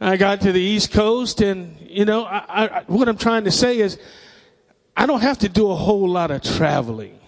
I 0.00 0.16
got 0.16 0.42
to 0.42 0.52
the 0.52 0.60
East 0.60 0.92
Coast, 0.92 1.40
and 1.40 1.78
you 1.80 2.04
know, 2.04 2.24
I, 2.24 2.66
I, 2.66 2.84
what 2.86 3.08
I'm 3.08 3.16
trying 3.16 3.44
to 3.44 3.50
say 3.50 3.78
is, 3.78 3.98
I 4.96 5.04
don't 5.06 5.20
have 5.20 5.38
to 5.38 5.48
do 5.48 5.70
a 5.70 5.74
whole 5.74 6.08
lot 6.08 6.30
of 6.30 6.42
traveling. 6.42 7.18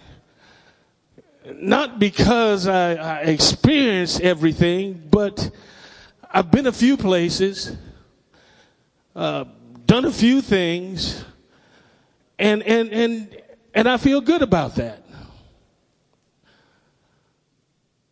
Not 1.54 1.98
because 1.98 2.66
I, 2.66 2.94
I 2.94 3.18
experienced 3.20 4.20
everything, 4.20 5.02
but 5.10 5.50
I've 6.30 6.50
been 6.50 6.66
a 6.66 6.72
few 6.72 6.96
places, 6.96 7.76
uh, 9.14 9.44
done 9.86 10.04
a 10.04 10.12
few 10.12 10.40
things, 10.40 11.24
and 12.38 12.62
and 12.62 12.92
and 12.92 13.42
and 13.74 13.88
I 13.88 13.96
feel 13.96 14.20
good 14.20 14.42
about 14.42 14.76
that. 14.76 15.02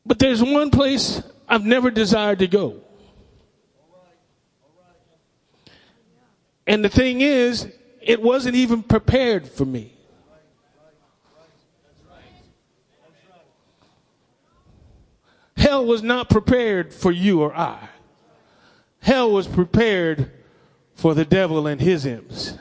But 0.04 0.18
there's 0.18 0.42
one 0.42 0.70
place 0.70 1.22
I've 1.48 1.64
never 1.64 1.90
desired 1.90 2.38
to 2.38 2.46
go. 2.46 2.80
And 6.66 6.84
the 6.84 6.88
thing 6.88 7.20
is, 7.20 7.70
it 8.06 8.22
wasn't 8.22 8.54
even 8.54 8.84
prepared 8.84 9.48
for 9.48 9.64
me. 9.64 9.92
Hell 15.56 15.84
was 15.84 16.04
not 16.04 16.30
prepared 16.30 16.94
for 16.94 17.10
you 17.10 17.42
or 17.42 17.54
I. 17.54 17.88
Hell 19.00 19.32
was 19.32 19.48
prepared 19.48 20.30
for 20.94 21.14
the 21.14 21.24
devil 21.24 21.66
and 21.66 21.80
his 21.80 22.06
imps. 22.06 22.56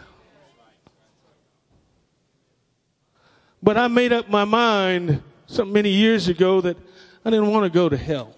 But 3.61 3.77
I 3.77 3.87
made 3.87 4.11
up 4.11 4.27
my 4.29 4.45
mind 4.45 5.21
so 5.45 5.63
many 5.63 5.89
years 5.89 6.27
ago 6.27 6.59
that 6.61 6.77
I 7.23 7.29
didn't 7.29 7.51
want 7.51 7.65
to 7.65 7.69
go 7.69 7.87
to 7.87 7.97
hell. 7.97 8.35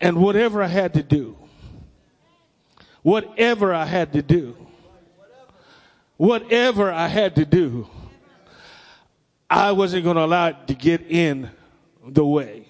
And 0.00 0.18
whatever 0.18 0.62
I 0.62 0.68
had 0.68 0.94
to 0.94 1.02
do, 1.02 1.36
whatever 3.02 3.74
I 3.74 3.86
had 3.86 4.12
to 4.12 4.22
do, 4.22 4.56
whatever 6.20 6.92
I 6.92 7.08
had 7.08 7.34
to 7.36 7.46
do, 7.46 7.88
I 9.48 9.72
wasn't 9.72 10.04
going 10.04 10.16
to 10.16 10.24
allow 10.24 10.48
it 10.48 10.66
to 10.66 10.74
get 10.74 11.00
in 11.08 11.50
the 12.06 12.26
way. 12.26 12.66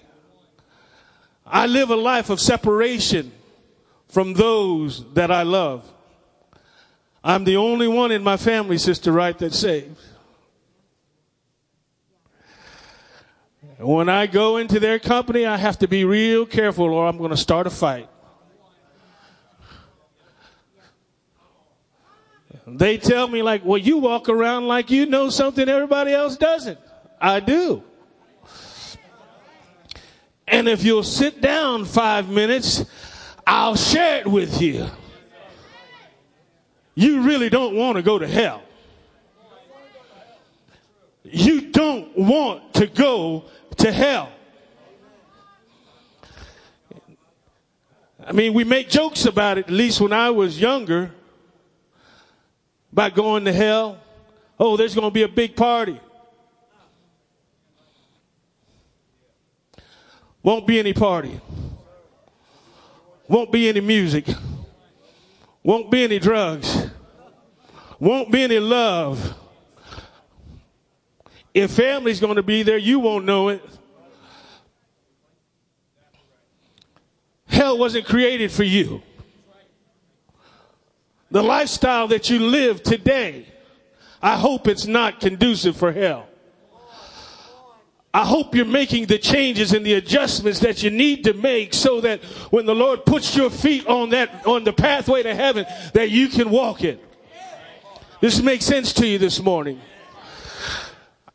I 1.45 1.67
live 1.67 1.89
a 1.89 1.97
life 1.97 2.29
of 2.29 2.39
separation 2.39 3.33
from 4.07 4.31
those 4.35 5.03
that 5.15 5.31
I 5.31 5.43
love. 5.43 5.85
I'm 7.21 7.43
the 7.43 7.57
only 7.57 7.89
one 7.89 8.13
in 8.13 8.23
my 8.23 8.37
family, 8.37 8.77
Sister 8.77 9.11
Wright, 9.11 9.37
that's 9.37 9.59
saved. 9.59 9.99
When 13.79 14.07
I 14.07 14.27
go 14.27 14.55
into 14.55 14.79
their 14.79 14.97
company, 14.97 15.45
I 15.45 15.57
have 15.57 15.77
to 15.79 15.89
be 15.89 16.05
real 16.05 16.45
careful 16.45 16.85
or 16.93 17.05
I'm 17.05 17.17
going 17.17 17.31
to 17.31 17.37
start 17.37 17.67
a 17.67 17.69
fight. 17.69 18.07
They 22.67 22.97
tell 22.97 23.27
me, 23.27 23.41
like, 23.41 23.65
well, 23.65 23.77
you 23.77 23.97
walk 23.97 24.29
around 24.29 24.67
like 24.67 24.91
you 24.91 25.05
know 25.05 25.29
something 25.29 25.67
everybody 25.67 26.11
else 26.13 26.37
doesn't. 26.37 26.79
I 27.19 27.39
do. 27.39 27.83
And 30.47 30.67
if 30.67 30.83
you'll 30.83 31.03
sit 31.03 31.41
down 31.41 31.85
five 31.85 32.29
minutes, 32.29 32.85
I'll 33.47 33.75
share 33.75 34.19
it 34.19 34.27
with 34.27 34.61
you. 34.61 34.87
You 36.93 37.21
really 37.21 37.49
don't 37.49 37.75
want 37.75 37.95
to 37.95 38.01
go 38.01 38.19
to 38.19 38.27
hell. 38.27 38.61
You 41.23 41.71
don't 41.71 42.17
want 42.17 42.73
to 42.73 42.87
go 42.87 43.45
to 43.77 43.91
hell. 43.91 44.29
I 48.25 48.33
mean, 48.33 48.53
we 48.53 48.63
make 48.63 48.89
jokes 48.89 49.25
about 49.25 49.57
it, 49.57 49.65
at 49.65 49.71
least 49.71 50.01
when 50.01 50.13
I 50.13 50.29
was 50.29 50.59
younger, 50.59 51.11
about 52.91 53.15
going 53.15 53.45
to 53.45 53.53
hell. 53.53 53.99
Oh, 54.59 54.77
there's 54.77 54.93
going 54.93 55.07
to 55.07 55.13
be 55.13 55.23
a 55.23 55.27
big 55.27 55.55
party. 55.55 55.99
Won't 60.43 60.65
be 60.67 60.79
any 60.79 60.93
party. 60.93 61.39
Won't 63.27 63.51
be 63.51 63.69
any 63.69 63.81
music. 63.81 64.25
Won't 65.63 65.91
be 65.91 66.03
any 66.03 66.19
drugs. 66.19 66.89
Won't 67.99 68.31
be 68.31 68.43
any 68.43 68.59
love. 68.59 69.37
If 71.53 71.71
family's 71.71 72.19
going 72.19 72.37
to 72.37 72.43
be 72.43 72.63
there, 72.63 72.77
you 72.77 72.99
won't 72.99 73.25
know 73.25 73.49
it. 73.49 73.61
Hell 77.47 77.77
wasn't 77.77 78.05
created 78.05 78.51
for 78.51 78.63
you. 78.63 79.03
The 81.31 81.41
lifestyle 81.41 82.09
that 82.09 82.29
you 82.29 82.39
live 82.39 82.83
today, 82.83 83.45
I 84.21 84.35
hope 84.35 84.67
it's 84.67 84.85
not 84.85 85.21
conducive 85.21 85.77
for 85.77 85.91
hell. 85.91 86.27
I 88.13 88.25
hope 88.25 88.53
you're 88.53 88.65
making 88.65 89.05
the 89.05 89.17
changes 89.17 89.71
and 89.71 89.85
the 89.85 89.93
adjustments 89.93 90.59
that 90.59 90.83
you 90.83 90.91
need 90.91 91.23
to 91.23 91.33
make 91.33 91.73
so 91.73 92.01
that 92.01 92.21
when 92.51 92.65
the 92.65 92.75
Lord 92.75 93.05
puts 93.05 93.37
your 93.37 93.49
feet 93.49 93.87
on 93.87 94.09
that, 94.09 94.45
on 94.45 94.65
the 94.65 94.73
pathway 94.73 95.23
to 95.23 95.33
heaven, 95.33 95.65
that 95.93 96.11
you 96.11 96.27
can 96.27 96.49
walk 96.49 96.83
it. 96.83 97.01
This 98.19 98.41
makes 98.41 98.65
sense 98.65 98.91
to 98.93 99.07
you 99.07 99.17
this 99.17 99.41
morning. 99.41 99.79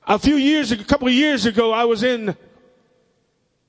A 0.07 0.19
few 0.19 0.37
years, 0.37 0.71
a 0.71 0.85
couple 0.85 1.09
of 1.09 1.15
years 1.15 1.47
ago, 1.47 1.73
I 1.73 1.85
was 1.85 2.03
in 2.03 2.37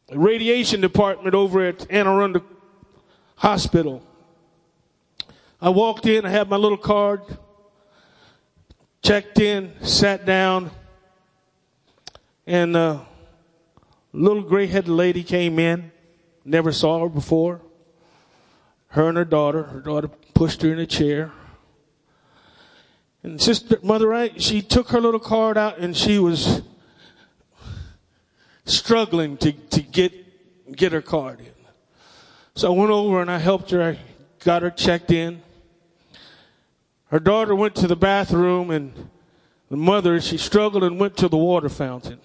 the 0.07 0.19
radiation 0.19 0.81
department 0.81 1.34
over 1.34 1.65
at 1.65 1.89
Anne 1.89 2.07
Arundel 2.07 2.43
Hospital. 3.38 4.06
I 5.59 5.69
walked 5.69 6.05
in, 6.05 6.23
I 6.23 6.29
had 6.29 6.49
my 6.49 6.55
little 6.55 6.77
card, 6.77 7.21
checked 9.01 9.39
in, 9.39 9.73
sat 9.81 10.23
down, 10.23 10.69
and 12.45 12.75
a 12.75 13.05
little 14.13 14.43
gray 14.43 14.67
headed 14.67 14.89
lady 14.89 15.23
came 15.23 15.57
in, 15.57 15.91
never 16.45 16.71
saw 16.71 17.01
her 17.01 17.09
before. 17.09 17.61
Her 18.89 19.09
and 19.09 19.17
her 19.17 19.25
daughter, 19.25 19.63
her 19.63 19.79
daughter 19.79 20.09
pushed 20.35 20.61
her 20.61 20.71
in 20.71 20.79
a 20.79 20.85
chair. 20.85 21.31
And 23.23 23.41
Sister 23.41 23.79
Mother 23.81 24.07
Wright, 24.07 24.39
she 24.39 24.61
took 24.61 24.89
her 24.89 25.01
little 25.01 25.19
card 25.19 25.57
out 25.57 25.79
and 25.79 25.97
she 25.97 26.19
was 26.19 26.61
struggling 28.65 29.37
to, 29.37 29.51
to 29.51 29.81
get, 29.81 30.13
get 30.75 30.91
her 30.91 31.01
card 31.01 31.39
in. 31.39 31.47
So 32.55 32.71
I 32.71 32.77
went 32.77 32.91
over 32.91 33.21
and 33.21 33.31
I 33.31 33.39
helped 33.39 33.71
her. 33.71 33.81
I 33.83 33.99
got 34.43 34.61
her 34.61 34.69
checked 34.69 35.11
in. 35.11 35.41
Her 37.09 37.19
daughter 37.19 37.55
went 37.55 37.75
to 37.75 37.87
the 37.87 37.95
bathroom 37.95 38.69
and 38.69 39.09
the 39.69 39.77
mother, 39.77 40.19
she 40.21 40.37
struggled 40.37 40.83
and 40.83 40.99
went 40.99 41.17
to 41.17 41.27
the 41.27 41.37
water 41.37 41.69
fountain. 41.69 42.19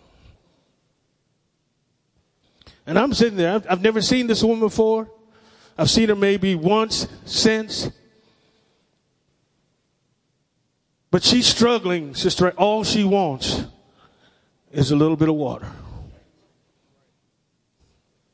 And 2.87 2.99
I'm 2.99 3.13
sitting 3.15 3.37
there. 3.37 3.55
I've, 3.55 3.67
I've 3.69 3.83
never 3.83 4.01
seen 4.01 4.27
this 4.27 4.43
woman 4.43 4.61
before. 4.61 5.11
I've 5.79 5.91
seen 5.91 6.09
her 6.09 6.17
maybe 6.17 6.55
once 6.55 7.07
since. 7.25 7.91
But 11.11 11.23
she's 11.23 11.47
struggling, 11.47 12.15
sister. 12.15 12.51
All 12.53 12.85
she 12.85 13.05
wants 13.05 13.65
is 14.73 14.91
a 14.91 14.97
little 14.97 15.17
bit 15.17 15.29
of 15.29 15.35
water. 15.35 15.71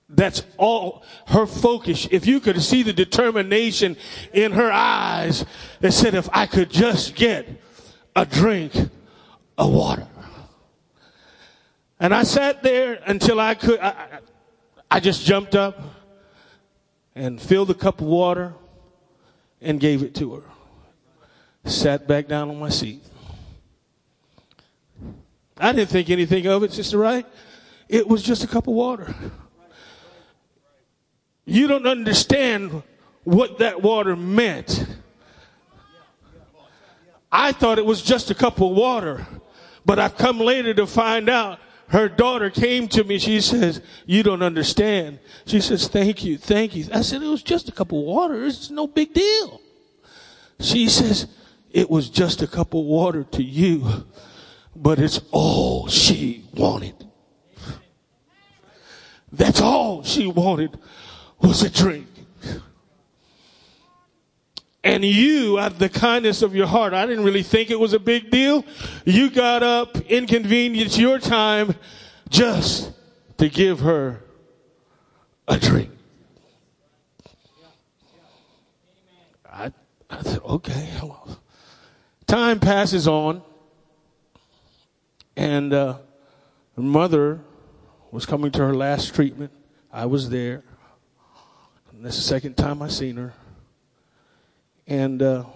That's 0.08 0.42
all 0.56 1.02
her 1.26 1.46
focus. 1.46 2.08
If 2.10 2.26
you 2.26 2.40
could 2.40 2.62
see 2.62 2.82
the 2.82 2.92
determination 2.92 3.96
in 4.32 4.52
her 4.52 4.72
eyes 4.72 5.44
that 5.80 5.92
said, 5.92 6.14
if 6.14 6.28
I 6.32 6.46
could 6.46 6.70
just 6.70 7.14
get 7.14 7.46
a 8.16 8.24
drink 8.24 8.72
of 9.58 9.72
water. 9.72 10.06
And 12.00 12.14
I 12.14 12.22
sat 12.22 12.62
there 12.62 13.00
until 13.06 13.38
I 13.38 13.54
could, 13.54 13.80
I, 13.80 14.20
I 14.90 15.00
just 15.00 15.24
jumped 15.24 15.54
up 15.54 15.80
and 17.14 17.40
filled 17.40 17.70
a 17.70 17.74
cup 17.74 18.00
of 18.00 18.06
water 18.06 18.54
and 19.60 19.78
gave 19.80 20.02
it 20.02 20.14
to 20.16 20.36
her. 20.36 20.42
Sat 21.64 22.06
back 22.06 22.28
down 22.28 22.48
on 22.48 22.58
my 22.58 22.70
seat. 22.70 23.02
I 25.58 25.72
didn't 25.72 25.90
think 25.90 26.08
anything 26.08 26.46
of 26.46 26.62
it, 26.62 26.72
Sister 26.72 26.98
Wright. 26.98 27.26
It 27.88 28.06
was 28.06 28.22
just 28.22 28.44
a 28.44 28.46
cup 28.46 28.68
of 28.68 28.74
water. 28.74 29.14
You 31.48 31.66
don't 31.66 31.86
understand 31.86 32.82
what 33.24 33.56
that 33.60 33.80
water 33.80 34.14
meant. 34.14 34.86
I 37.32 37.52
thought 37.52 37.78
it 37.78 37.86
was 37.86 38.02
just 38.02 38.30
a 38.30 38.34
cup 38.34 38.60
of 38.60 38.72
water, 38.72 39.26
but 39.86 39.98
I've 39.98 40.18
come 40.18 40.40
later 40.40 40.74
to 40.74 40.86
find 40.86 41.30
out 41.30 41.58
her 41.88 42.06
daughter 42.06 42.50
came 42.50 42.86
to 42.88 43.02
me. 43.02 43.18
She 43.18 43.40
says, 43.40 43.80
you 44.04 44.22
don't 44.22 44.42
understand. 44.42 45.20
She 45.46 45.62
says, 45.62 45.88
thank 45.88 46.22
you, 46.22 46.36
thank 46.36 46.76
you. 46.76 46.84
I 46.92 47.00
said, 47.00 47.22
it 47.22 47.28
was 47.28 47.42
just 47.42 47.70
a 47.70 47.72
cup 47.72 47.92
of 47.92 47.98
water. 47.98 48.44
It's 48.44 48.68
no 48.68 48.86
big 48.86 49.14
deal. 49.14 49.62
She 50.60 50.86
says, 50.90 51.28
it 51.70 51.88
was 51.88 52.10
just 52.10 52.42
a 52.42 52.46
cup 52.46 52.74
of 52.74 52.84
water 52.84 53.24
to 53.24 53.42
you, 53.42 54.04
but 54.76 54.98
it's 54.98 55.22
all 55.30 55.88
she 55.88 56.44
wanted. 56.52 57.06
That's 59.32 59.62
all 59.62 60.02
she 60.02 60.26
wanted 60.26 60.78
was 61.40 61.62
a 61.62 61.70
drink. 61.70 62.06
And 64.84 65.04
you, 65.04 65.58
out 65.58 65.72
of 65.72 65.78
the 65.78 65.88
kindness 65.88 66.40
of 66.40 66.54
your 66.54 66.66
heart, 66.66 66.94
I 66.94 67.04
didn't 67.04 67.24
really 67.24 67.42
think 67.42 67.70
it 67.70 67.78
was 67.78 67.92
a 67.92 67.98
big 67.98 68.30
deal. 68.30 68.64
You 69.04 69.28
got 69.28 69.62
up, 69.62 69.96
inconvenienced 70.08 70.98
your 70.98 71.18
time 71.18 71.74
just 72.30 72.92
to 73.36 73.48
give 73.48 73.80
her 73.80 74.22
a 75.46 75.58
drink. 75.58 75.90
I, 79.50 79.72
I 80.08 80.22
said, 80.22 80.40
okay. 80.44 80.88
Time 82.26 82.60
passes 82.60 83.08
on, 83.08 83.42
and 85.36 85.72
uh, 85.72 85.98
her 86.76 86.82
mother 86.82 87.40
was 88.10 88.26
coming 88.26 88.50
to 88.52 88.58
her 88.60 88.74
last 88.74 89.14
treatment. 89.14 89.50
I 89.92 90.06
was 90.06 90.30
there. 90.30 90.62
And 91.98 92.06
that's 92.06 92.14
the 92.14 92.22
second 92.22 92.56
time 92.56 92.80
I 92.80 92.86
seen 92.86 93.16
her. 93.16 93.34
And 94.86 95.20
uh, 95.20 95.46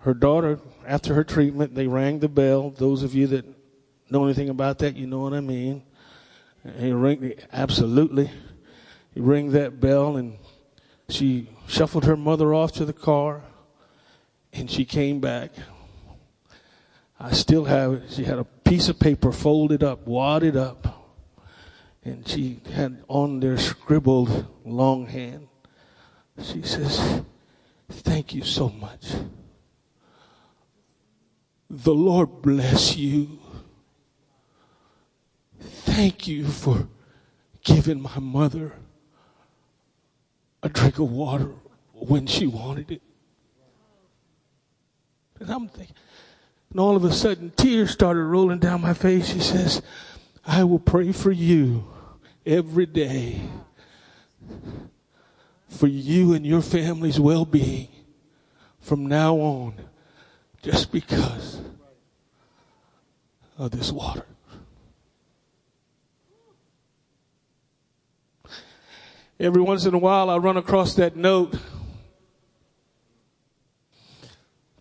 her 0.00 0.12
daughter, 0.12 0.60
after 0.86 1.14
her 1.14 1.24
treatment, 1.24 1.74
they 1.74 1.86
rang 1.86 2.18
the 2.18 2.28
bell. 2.28 2.68
Those 2.68 3.02
of 3.02 3.14
you 3.14 3.28
that 3.28 3.46
know 4.10 4.26
anything 4.26 4.50
about 4.50 4.80
that, 4.80 4.94
you 4.94 5.06
know 5.06 5.20
what 5.20 5.32
I 5.32 5.40
mean. 5.40 5.84
He 6.76 6.92
rang, 6.92 7.32
absolutely. 7.50 8.30
He 9.14 9.20
rang 9.20 9.52
that 9.52 9.80
bell, 9.80 10.18
and 10.18 10.36
she 11.08 11.48
shuffled 11.66 12.04
her 12.04 12.14
mother 12.14 12.52
off 12.52 12.72
to 12.72 12.84
the 12.84 12.92
car, 12.92 13.44
and 14.52 14.70
she 14.70 14.84
came 14.84 15.18
back. 15.18 15.50
I 17.18 17.32
still 17.32 17.64
have 17.64 17.92
it. 17.94 18.02
She 18.10 18.24
had 18.24 18.38
a 18.38 18.44
piece 18.44 18.90
of 18.90 19.00
paper 19.00 19.32
folded 19.32 19.82
up, 19.82 20.06
wadded 20.06 20.58
up 20.58 20.87
and 22.04 22.26
she 22.26 22.60
had 22.72 23.02
on 23.08 23.40
there 23.40 23.58
scribbled 23.58 24.46
longhand. 24.64 25.48
She 26.42 26.62
says, 26.62 27.22
Thank 27.90 28.34
you 28.34 28.42
so 28.44 28.68
much. 28.68 29.12
The 31.70 31.94
Lord 31.94 32.42
bless 32.42 32.96
you. 32.96 33.40
Thank 35.60 36.26
you 36.26 36.46
for 36.46 36.88
giving 37.64 38.00
my 38.00 38.18
mother 38.18 38.74
a 40.62 40.68
drink 40.68 40.98
of 40.98 41.10
water 41.10 41.54
when 41.92 42.26
she 42.26 42.46
wanted 42.46 42.90
it. 42.90 43.02
And 45.40 45.50
I'm 45.50 45.68
thinking, 45.68 45.94
and 46.70 46.80
all 46.80 46.96
of 46.96 47.04
a 47.04 47.12
sudden, 47.12 47.52
tears 47.56 47.90
started 47.90 48.24
rolling 48.24 48.58
down 48.58 48.80
my 48.80 48.94
face. 48.94 49.32
She 49.32 49.40
says, 49.40 49.82
I 50.48 50.64
will 50.64 50.78
pray 50.78 51.12
for 51.12 51.30
you 51.30 51.84
every 52.46 52.86
day 52.86 53.42
for 55.68 55.86
you 55.86 56.32
and 56.32 56.46
your 56.46 56.62
family's 56.62 57.20
well 57.20 57.44
being 57.44 57.88
from 58.80 59.06
now 59.06 59.34
on 59.36 59.74
just 60.62 60.90
because 60.90 61.60
of 63.58 63.72
this 63.72 63.92
water. 63.92 64.24
Every 69.38 69.60
once 69.60 69.84
in 69.84 69.92
a 69.92 69.98
while, 69.98 70.30
I 70.30 70.38
run 70.38 70.56
across 70.56 70.94
that 70.94 71.14
note. 71.14 71.54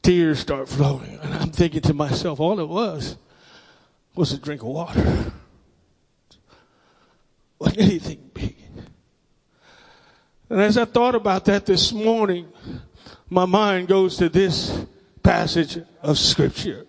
Tears 0.01 0.39
start 0.39 0.69
flowing, 0.69 1.19
and 1.21 1.34
I'm 1.34 1.51
thinking 1.51 1.82
to 1.82 1.93
myself, 1.93 2.39
all 2.39 2.62
it 2.62 2.69
was 2.69 3.17
was 4.15 4.32
a 4.32 4.38
drink 4.38 4.62
of 4.62 4.69
water 4.69 5.34
or 7.59 7.69
anything 7.77 8.29
big. 8.33 8.55
And 10.49 10.61
as 10.61 10.77
I 10.77 10.85
thought 10.85 11.15
about 11.15 11.45
that 11.45 11.65
this 11.65 11.91
morning, 11.91 12.47
my 13.29 13.45
mind 13.45 13.87
goes 13.87 14.17
to 14.17 14.29
this 14.29 14.85
passage 15.23 15.79
of 16.01 16.17
scripture. 16.17 16.85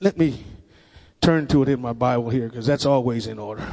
Let 0.00 0.16
me 0.16 0.44
turn 1.20 1.46
to 1.48 1.62
it 1.62 1.68
in 1.68 1.80
my 1.80 1.92
Bible 1.92 2.30
here 2.30 2.48
because 2.48 2.66
that's 2.66 2.86
always 2.86 3.26
in 3.26 3.38
order. 3.38 3.66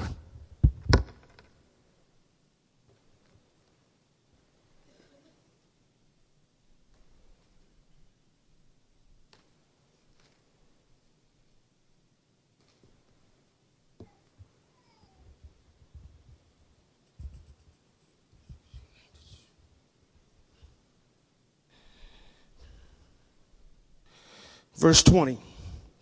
Verse 24.76 25.04
20. 25.04 25.40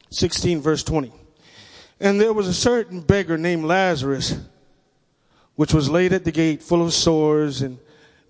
16 0.09 0.61
verse 0.61 0.83
20. 0.83 1.11
And 1.99 2.19
there 2.19 2.33
was 2.33 2.47
a 2.47 2.53
certain 2.53 3.01
beggar 3.01 3.37
named 3.37 3.65
Lazarus, 3.65 4.37
which 5.55 5.73
was 5.73 5.89
laid 5.89 6.13
at 6.13 6.23
the 6.23 6.31
gate 6.31 6.61
full 6.61 6.85
of 6.85 6.93
sores 6.93 7.61
and 7.61 7.79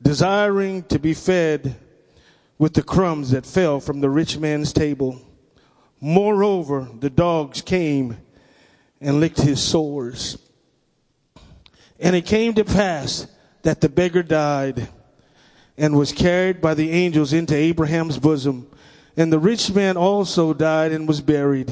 desiring 0.02 0.84
to 0.84 1.00
be 1.00 1.14
fed 1.14 1.76
with 2.58 2.74
the 2.74 2.84
crumbs 2.84 3.32
that 3.32 3.46
fell 3.46 3.80
from 3.80 4.00
the 4.00 4.10
rich 4.10 4.38
man's 4.38 4.72
table. 4.72 5.22
Moreover, 6.00 6.88
the 7.00 7.10
dogs 7.10 7.62
came 7.62 8.18
and 9.02 9.20
licked 9.20 9.42
his 9.42 9.62
sores. 9.62 10.38
And 12.00 12.16
it 12.16 12.26
came 12.26 12.54
to 12.56 12.66
pass 12.66 13.28
that 13.64 13.82
the 13.82 13.90
beggar 13.90 14.24
died 14.24 14.88
and 15.78 15.98
was 15.98 16.12
carried 16.12 16.62
by 16.62 16.74
the 16.74 16.92
angels 16.92 17.34
into 17.34 17.56
Abraham's 17.56 18.20
bosom. 18.20 18.70
And 19.16 19.32
the 19.32 19.40
rich 19.40 19.74
man 19.74 19.98
also 19.98 20.54
died 20.54 20.92
and 20.92 21.08
was 21.08 21.22
buried. 21.22 21.72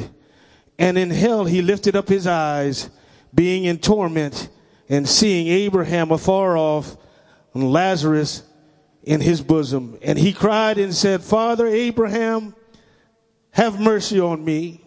And 0.77 0.97
in 0.97 1.10
hell 1.10 1.45
he 1.45 1.62
lifted 1.62 1.95
up 1.95 2.08
his 2.08 2.27
eyes, 2.27 2.89
being 3.34 3.63
in 3.63 3.80
torment, 3.80 4.49
and 4.89 5.08
seeing 5.08 5.47
Abraham 5.47 6.12
afar 6.12 6.58
off, 6.58 6.97
and 7.54 7.71
Lazarus 7.71 8.43
in 9.04 9.21
his 9.21 9.41
bosom. 9.41 9.97
And 10.01 10.17
he 10.17 10.34
cried 10.34 10.77
and 10.77 10.93
said, 10.93 11.23
Father 11.23 11.67
Abraham, 11.67 12.56
have 13.51 13.80
mercy 13.80 14.19
on 14.19 14.43
me, 14.45 14.86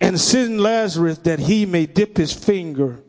and 0.00 0.20
send 0.20 0.60
Lazarus 0.60 1.18
that 1.18 1.40
he 1.40 1.66
may 1.66 1.86
dip 1.86 2.16
his 2.16 2.32
finger 2.32 3.00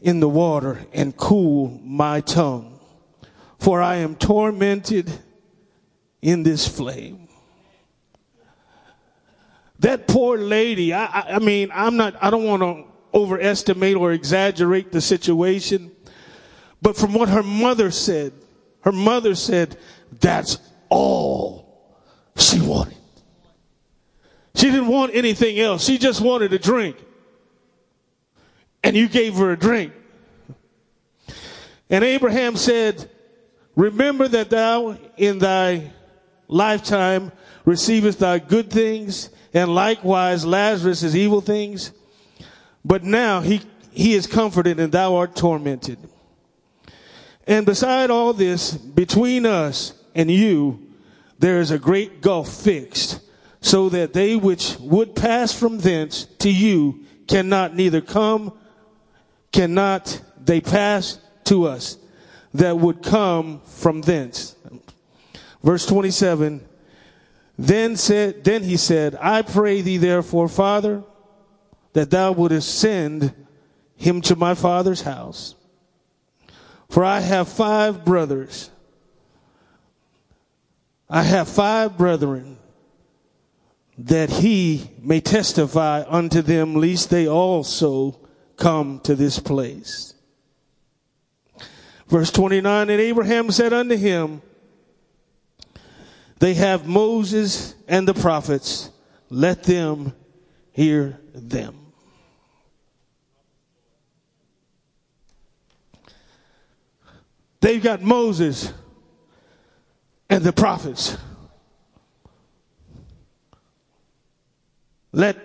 in 0.00 0.20
the 0.20 0.28
water 0.28 0.84
and 0.92 1.16
cool 1.16 1.80
my 1.84 2.20
tongue. 2.20 2.80
For 3.58 3.80
I 3.80 3.96
am 3.96 4.16
tormented 4.16 5.10
in 6.20 6.42
this 6.42 6.66
flame 6.66 7.21
that 9.82 10.06
poor 10.08 10.38
lady, 10.38 10.92
I, 10.92 11.04
I, 11.04 11.34
I 11.34 11.38
mean, 11.38 11.70
I'm 11.72 11.96
not, 11.96 12.14
I 12.20 12.30
don't 12.30 12.44
want 12.44 12.62
to 12.62 12.84
overestimate 13.14 13.96
or 13.96 14.12
exaggerate 14.12 14.90
the 14.90 15.00
situation, 15.00 15.92
but 16.80 16.96
from 16.96 17.12
what 17.12 17.28
her 17.28 17.42
mother 17.42 17.90
said, 17.90 18.32
her 18.80 18.92
mother 18.92 19.34
said, 19.34 19.76
that's 20.20 20.58
all 20.88 21.96
she 22.36 22.60
wanted. 22.60 22.96
She 24.54 24.70
didn't 24.70 24.88
want 24.88 25.14
anything 25.14 25.58
else. 25.58 25.84
She 25.84 25.98
just 25.98 26.20
wanted 26.20 26.52
a 26.52 26.58
drink. 26.58 26.96
And 28.84 28.96
you 28.96 29.08
gave 29.08 29.36
her 29.36 29.52
a 29.52 29.56
drink. 29.56 29.92
And 31.88 32.04
Abraham 32.04 32.56
said, 32.56 33.08
Remember 33.76 34.28
that 34.28 34.50
thou 34.50 34.98
in 35.16 35.38
thy 35.38 35.90
lifetime 36.48 37.32
receivest 37.64 38.18
thy 38.18 38.38
good 38.38 38.70
things, 38.70 39.30
and 39.54 39.74
likewise 39.74 40.44
Lazarus 40.44 41.02
is 41.02 41.16
evil 41.16 41.40
things. 41.40 41.92
But 42.84 43.04
now 43.04 43.40
he, 43.40 43.60
he 43.92 44.14
is 44.14 44.26
comforted 44.26 44.80
and 44.80 44.92
thou 44.92 45.16
art 45.16 45.36
tormented. 45.36 45.98
And 47.46 47.66
beside 47.66 48.10
all 48.10 48.32
this, 48.32 48.72
between 48.72 49.46
us 49.46 49.94
and 50.14 50.30
you, 50.30 50.86
there 51.38 51.60
is 51.60 51.70
a 51.70 51.78
great 51.78 52.20
gulf 52.20 52.48
fixed, 52.48 53.20
so 53.60 53.88
that 53.88 54.12
they 54.12 54.36
which 54.36 54.76
would 54.80 55.14
pass 55.14 55.52
from 55.52 55.78
thence 55.78 56.24
to 56.38 56.50
you 56.50 57.04
cannot 57.26 57.74
neither 57.74 58.00
come, 58.00 58.52
cannot 59.52 60.20
they 60.44 60.60
pass 60.60 61.18
to 61.44 61.66
us 61.66 61.96
that 62.54 62.76
would 62.76 63.02
come 63.02 63.60
from 63.60 64.02
thence. 64.02 64.56
Verse 65.62 65.86
27, 65.86 66.64
then 67.58 67.96
said, 67.96 68.44
then 68.44 68.62
he 68.62 68.76
said, 68.76 69.16
I 69.20 69.42
pray 69.42 69.80
thee 69.82 69.98
therefore, 69.98 70.48
Father, 70.48 71.02
that 71.92 72.10
thou 72.10 72.32
wouldest 72.32 72.78
send 72.78 73.34
him 73.96 74.20
to 74.22 74.36
my 74.36 74.54
father's 74.54 75.02
house. 75.02 75.54
For 76.88 77.04
I 77.04 77.20
have 77.20 77.48
five 77.48 78.04
brothers. 78.04 78.70
I 81.08 81.22
have 81.22 81.48
five 81.48 81.96
brethren 81.96 82.58
that 83.98 84.30
he 84.30 84.90
may 85.00 85.20
testify 85.20 86.04
unto 86.08 86.42
them, 86.42 86.74
lest 86.74 87.10
they 87.10 87.28
also 87.28 88.18
come 88.56 89.00
to 89.00 89.14
this 89.14 89.38
place. 89.38 90.14
Verse 92.08 92.30
29, 92.30 92.90
and 92.90 93.00
Abraham 93.00 93.50
said 93.50 93.72
unto 93.72 93.96
him, 93.96 94.42
they 96.42 96.54
have 96.54 96.88
Moses 96.88 97.76
and 97.86 98.08
the 98.08 98.14
prophets. 98.14 98.90
Let 99.30 99.62
them 99.62 100.12
hear 100.72 101.20
them. 101.32 101.92
They've 107.60 107.80
got 107.80 108.02
Moses 108.02 108.72
and 110.28 110.42
the 110.42 110.52
prophets. 110.52 111.16
Let 115.12 115.38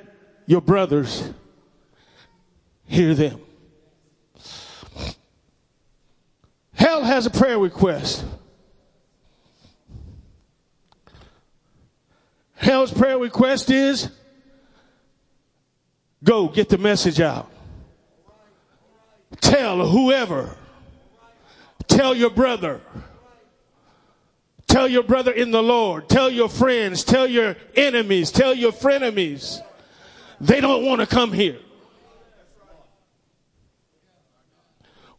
your 0.47 0.61
brothers 0.61 1.29
hear 2.87 3.13
them. 3.13 3.39
Hell 6.73 7.03
has 7.03 7.27
a 7.27 7.29
prayer 7.29 7.59
request. 7.59 8.25
Hell's 12.57 12.91
prayer 12.91 13.19
request 13.19 13.69
is 13.69 14.09
go 16.23 16.47
get 16.47 16.69
the 16.69 16.77
message 16.77 17.21
out. 17.21 17.49
Tell 19.39 19.87
whoever. 19.87 20.57
Tell 21.87 22.15
your 22.15 22.31
brother. 22.31 22.81
Tell 24.67 24.87
your 24.87 25.03
brother 25.03 25.31
in 25.31 25.51
the 25.51 25.61
Lord. 25.61 26.09
Tell 26.09 26.29
your 26.29 26.49
friends. 26.49 27.03
Tell 27.03 27.27
your 27.27 27.55
enemies. 27.75 28.31
Tell 28.31 28.53
your 28.53 28.71
frenemies. 28.71 29.61
They 30.41 30.59
don't 30.59 30.85
want 30.85 31.01
to 31.01 31.07
come 31.07 31.31
here. 31.31 31.59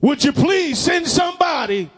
Would 0.01 0.25
you 0.25 0.33
please 0.33 0.79
send 0.79 1.07
somebody 1.07 1.91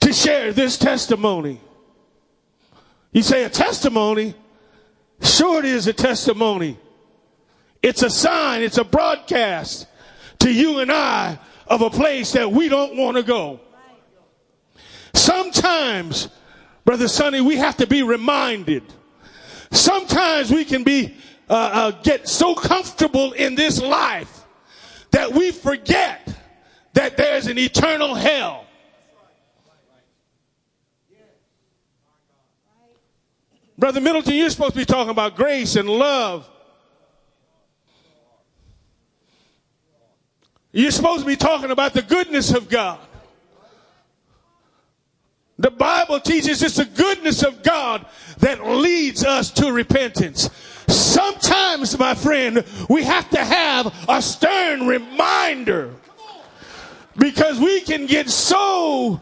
to 0.00 0.12
share 0.12 0.52
this 0.52 0.78
testimony? 0.78 1.60
You 3.12 3.22
say 3.22 3.44
a 3.44 3.50
testimony? 3.50 4.34
Sure, 5.20 5.60
it 5.60 5.66
is 5.66 5.86
a 5.86 5.92
testimony. 5.92 6.78
It's 7.82 8.02
a 8.02 8.10
sign, 8.10 8.62
it's 8.62 8.78
a 8.78 8.84
broadcast 8.84 9.86
to 10.40 10.52
you 10.52 10.78
and 10.78 10.90
I 10.90 11.38
of 11.66 11.82
a 11.82 11.90
place 11.90 12.32
that 12.32 12.50
we 12.50 12.68
don't 12.68 12.96
want 12.96 13.16
to 13.16 13.22
go. 13.22 13.60
Sometimes, 15.14 16.28
Brother 16.84 17.08
Sonny, 17.08 17.40
we 17.40 17.56
have 17.56 17.76
to 17.76 17.86
be 17.86 18.02
reminded. 18.02 18.82
Sometimes 19.70 20.50
we 20.50 20.64
can 20.64 20.82
be, 20.84 21.16
uh, 21.48 21.52
uh, 21.52 21.90
get 22.02 22.28
so 22.28 22.54
comfortable 22.54 23.32
in 23.32 23.54
this 23.54 23.80
life 23.80 24.44
that 25.10 25.32
we 25.32 25.50
forget 25.50 26.34
that 26.94 27.16
there's 27.16 27.46
an 27.46 27.58
eternal 27.58 28.14
hell. 28.14 28.61
Brother 33.82 34.00
Middleton, 34.00 34.34
you're 34.34 34.48
supposed 34.48 34.74
to 34.74 34.78
be 34.78 34.84
talking 34.84 35.10
about 35.10 35.34
grace 35.34 35.74
and 35.74 35.88
love. 35.90 36.48
You're 40.70 40.92
supposed 40.92 41.22
to 41.22 41.26
be 41.26 41.34
talking 41.34 41.72
about 41.72 41.92
the 41.92 42.02
goodness 42.02 42.54
of 42.54 42.68
God. 42.68 43.00
The 45.58 45.72
Bible 45.72 46.20
teaches 46.20 46.62
it's 46.62 46.76
the 46.76 46.84
goodness 46.84 47.42
of 47.42 47.64
God 47.64 48.06
that 48.38 48.64
leads 48.64 49.24
us 49.24 49.50
to 49.54 49.72
repentance. 49.72 50.48
Sometimes, 50.86 51.98
my 51.98 52.14
friend, 52.14 52.64
we 52.88 53.02
have 53.02 53.28
to 53.30 53.44
have 53.44 53.92
a 54.08 54.22
stern 54.22 54.86
reminder 54.86 55.92
because 57.16 57.58
we 57.58 57.80
can 57.80 58.06
get 58.06 58.30
so 58.30 59.20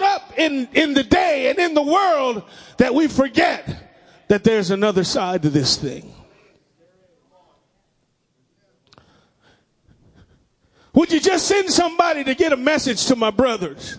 caught 0.00 0.22
up 0.22 0.38
in, 0.38 0.68
in 0.72 0.94
the 0.94 1.02
day 1.02 1.50
and 1.50 1.58
in 1.58 1.74
the 1.74 1.82
world 1.82 2.42
that 2.78 2.94
we 2.94 3.08
forget 3.08 3.92
that 4.28 4.44
there's 4.44 4.70
another 4.70 5.04
side 5.04 5.42
to 5.42 5.50
this 5.50 5.76
thing. 5.76 6.12
Would 10.92 11.12
you 11.12 11.20
just 11.20 11.46
send 11.46 11.70
somebody 11.70 12.24
to 12.24 12.34
get 12.34 12.52
a 12.52 12.56
message 12.56 13.06
to 13.06 13.16
my 13.16 13.30
brothers? 13.30 13.98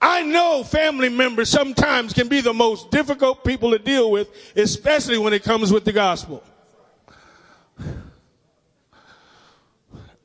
I 0.00 0.22
know 0.22 0.64
family 0.64 1.08
members 1.08 1.48
sometimes 1.48 2.12
can 2.12 2.28
be 2.28 2.40
the 2.40 2.52
most 2.52 2.90
difficult 2.90 3.44
people 3.44 3.70
to 3.70 3.78
deal 3.78 4.10
with, 4.10 4.28
especially 4.56 5.18
when 5.18 5.32
it 5.32 5.44
comes 5.44 5.72
with 5.72 5.84
the 5.84 5.92
gospel. 5.92 6.42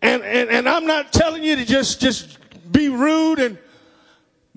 And, 0.01 0.23
and, 0.23 0.49
and 0.49 0.69
I'm 0.69 0.85
not 0.85 1.11
telling 1.11 1.43
you 1.43 1.57
to 1.57 1.65
just, 1.65 1.99
just 1.99 2.37
be 2.71 2.89
rude 2.89 3.39
and, 3.39 3.57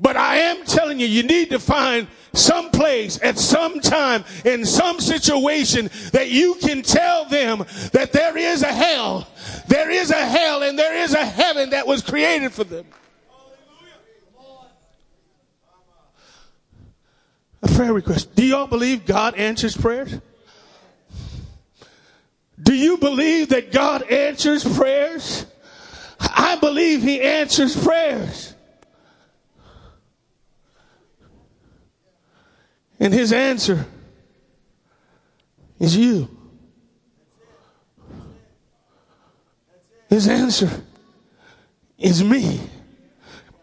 but 0.01 0.17
I 0.17 0.37
am 0.37 0.65
telling 0.65 0.99
you, 0.99 1.07
you 1.07 1.23
need 1.23 1.51
to 1.51 1.59
find 1.59 2.09
some 2.33 2.71
place 2.71 3.19
at 3.23 3.39
some 3.39 3.81
time 3.81 4.25
in 4.45 4.65
some 4.65 4.99
situation 4.99 5.91
that 6.13 6.31
you 6.31 6.55
can 6.55 6.83
tell 6.83 7.27
them 7.27 7.65
that 7.93 8.13
there 8.13 8.37
is 8.37 8.63
a 8.63 8.73
hell. 8.73 9.29
There 9.69 9.91
is 9.91 10.11
a 10.11 10.27
hell 10.27 10.63
and 10.63 10.79
there 10.79 10.95
is 10.95 11.13
a 11.13 11.25
heaven 11.25 11.71
that 11.71 11.87
was 11.87 12.03
created 12.03 12.53
for 12.53 12.65
them. 12.65 12.87
A 17.63 17.69
prayer 17.69 17.93
request. 17.93 18.35
Do 18.35 18.47
y'all 18.47 18.67
believe 18.67 19.05
God 19.05 19.35
answers 19.35 19.77
prayers? 19.77 20.19
Do 22.63 22.75
you 22.75 22.97
believe 22.97 23.51
that 23.51 23.71
God 23.71 24.03
answers 24.11 24.65
prayers? 24.65 25.45
I 26.21 26.57
believe 26.57 27.03
He 27.03 27.21
answers 27.21 27.77
prayers. 27.77 28.50
And 33.01 33.15
His 33.15 33.33
answer 33.33 33.87
is 35.79 35.97
you. 35.97 36.29
His 40.11 40.29
answer 40.29 40.71
is 41.99 42.23
me. 42.23 42.61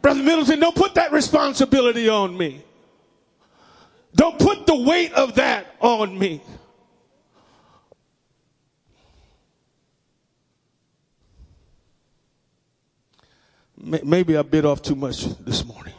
Brother 0.02 0.23
Middleton, 0.23 0.60
don't 0.60 0.76
put 0.76 0.95
that 0.95 1.12
responsibility 1.12 2.10
on 2.10 2.36
me. 2.36 2.63
Don't 4.15 4.39
put 4.39 4.65
the 4.65 4.76
weight 4.76 5.13
of 5.13 5.36
that 5.36 5.76
on 5.80 6.17
me. 6.17 6.41
Maybe 13.78 14.36
I 14.36 14.41
bit 14.41 14.65
off 14.65 14.82
too 14.82 14.95
much 14.95 15.26
this 15.39 15.63
morning. 15.63 15.93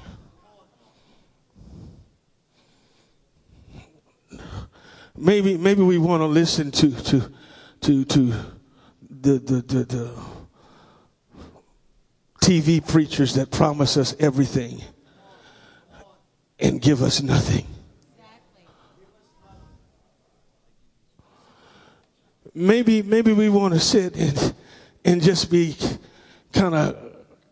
Maybe 5.19 5.57
maybe 5.57 5.83
we 5.83 5.99
want 5.99 6.21
to 6.21 6.27
listen 6.27 6.71
to 6.73 6.91
to 6.91 7.33
to 7.83 8.05
to 8.05 8.35
the 9.11 9.39
the 9.39 9.63
the, 9.67 9.85
the 9.85 10.15
TV 12.41 12.87
preachers 12.87 13.35
that 13.35 13.51
promise 13.51 13.97
us 13.97 14.15
everything 14.19 14.81
and 16.59 16.81
give 16.81 17.03
us 17.03 17.21
nothing. 17.23 17.67
maybe 22.59 23.03
maybe 23.03 23.33
we 23.33 23.49
want 23.49 23.73
to 23.73 23.81
sit 23.81 24.17
and 24.17 24.55
and 25.05 25.23
just 25.23 25.51
be 25.51 25.77
kind 26.53 26.75
of 26.75 26.97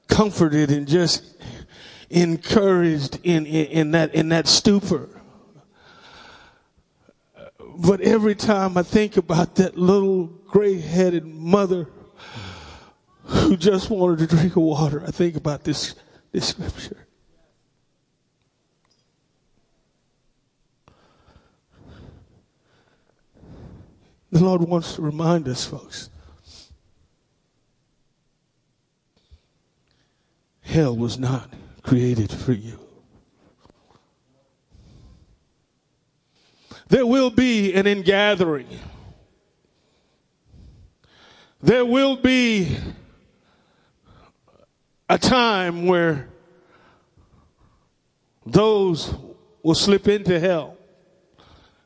comforted 0.08 0.70
and 0.70 0.88
just 0.88 1.36
encouraged 2.10 3.18
in, 3.22 3.46
in, 3.46 3.66
in 3.66 3.90
that 3.92 4.14
in 4.14 4.28
that 4.30 4.48
stupor. 4.48 5.08
But 7.78 8.00
every 8.00 8.34
time 8.34 8.78
I 8.78 8.82
think 8.82 9.16
about 9.16 9.56
that 9.56 9.76
little 9.76 10.24
gray-headed 10.24 11.26
mother 11.26 11.88
who 13.24 13.56
just 13.56 13.90
wanted 13.90 14.22
a 14.22 14.26
drink 14.26 14.56
of 14.56 14.62
water, 14.62 15.02
I 15.06 15.10
think 15.10 15.36
about 15.36 15.64
this 15.64 15.94
this 16.32 16.48
scripture. 16.48 17.06
The 24.30 24.44
Lord 24.44 24.62
wants 24.62 24.96
to 24.96 25.02
remind 25.02 25.48
us, 25.48 25.64
folks. 25.64 26.10
Hell 30.62 30.96
was 30.96 31.18
not 31.18 31.52
created 31.82 32.30
for 32.30 32.52
you. 32.52 32.85
There 36.88 37.06
will 37.06 37.30
be 37.30 37.74
an 37.74 37.86
ingathering. 37.86 38.68
There 41.60 41.84
will 41.84 42.16
be 42.16 42.76
a 45.08 45.18
time 45.18 45.86
where 45.86 46.28
those 48.44 49.14
will 49.62 49.74
slip 49.74 50.06
into 50.06 50.38
hell. 50.38 50.76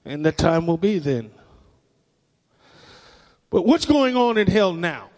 And 0.05 0.25
the 0.25 0.33
time 0.33 0.67
will 0.67 0.77
be 0.77 0.99
then. 0.99 1.31
But 3.49 3.67
what's 3.67 3.85
going 3.85 4.17
on 4.17 4.39
in 4.39 4.47
hell 4.47 4.73
now? 4.73 5.11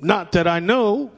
Not 0.00 0.32
that 0.32 0.48
I 0.48 0.58
know. 0.58 1.12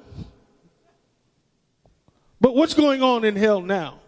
But 2.40 2.54
what's 2.54 2.74
going 2.74 3.02
on 3.02 3.24
in 3.24 3.36
hell 3.36 3.60
now? 3.62 4.00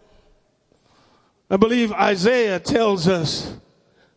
I 1.49 1.57
believe 1.57 1.91
Isaiah 1.93 2.59
tells 2.59 3.07
us 3.07 3.55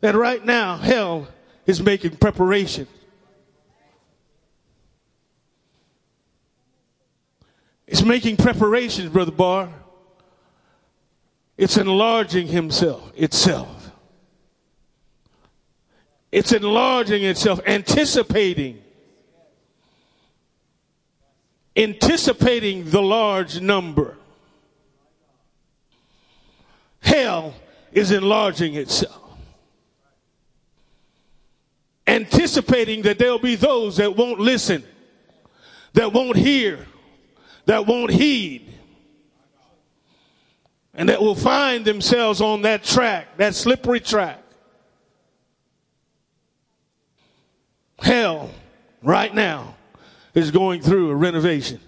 that 0.01 0.15
right 0.15 0.45
now 0.45 0.77
hell 0.77 1.29
is 1.67 1.81
making 1.81 2.17
preparation. 2.17 2.87
It's 7.87 8.03
making 8.03 8.37
preparations, 8.37 9.11
Brother 9.11 9.33
Barr. 9.33 9.69
It's 11.59 11.77
enlarging 11.77 12.47
himself, 12.47 13.13
itself. 13.17 13.91
It's 16.33 16.53
enlarging 16.53 17.25
itself, 17.25 17.61
anticipating. 17.67 18.83
Anticipating 21.77 22.91
the 22.91 23.03
large 23.03 23.61
number. 23.61 24.17
Hell 27.11 27.55
is 27.93 28.11
enlarging 28.13 28.75
itself. 28.75 29.21
Anticipating 32.07 33.03
that 33.03 33.19
there'll 33.19 33.39
be 33.39 33.57
those 33.57 33.97
that 33.97 34.17
won't 34.17 34.41
listen, 34.41 34.85
that 35.95 36.13
won't 36.13 36.37
hear, 36.37 36.87
that 37.67 37.87
won't 37.87 38.11
heed, 38.11 38.73
and 40.95 41.09
that 41.09 41.21
will 41.21 41.35
find 41.35 41.85
themselves 41.85 42.41
on 42.41 42.63
that 42.63 42.85
track, 42.85 43.37
that 43.37 43.55
slippery 43.55 44.01
track 44.01 44.41
Hell, 48.01 48.51
right 49.03 49.33
now, 49.35 49.77
is 50.35 50.51
going 50.51 50.81
through 50.81 51.11
a 51.11 51.15
renovation. 51.15 51.81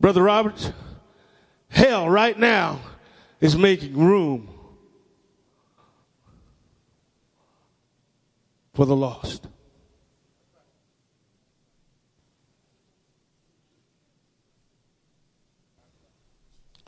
Brother 0.00 0.22
Roberts, 0.22 0.72
hell 1.68 2.08
right 2.08 2.38
now 2.38 2.80
is 3.40 3.56
making 3.56 3.96
room 3.96 4.48
for 8.74 8.86
the 8.86 8.96
lost. 8.96 9.46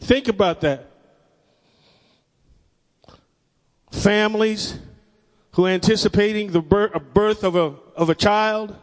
Think 0.01 0.29
about 0.29 0.63
that. 0.63 0.93
families 4.03 4.79
who 5.53 5.67
are 5.67 5.71
anticipating 5.71 6.51
the 6.51 6.61
birth 6.61 7.45
of 7.45 7.55
a, 7.55 7.75
of 7.95 8.11
a 8.11 8.15
child. 8.15 8.75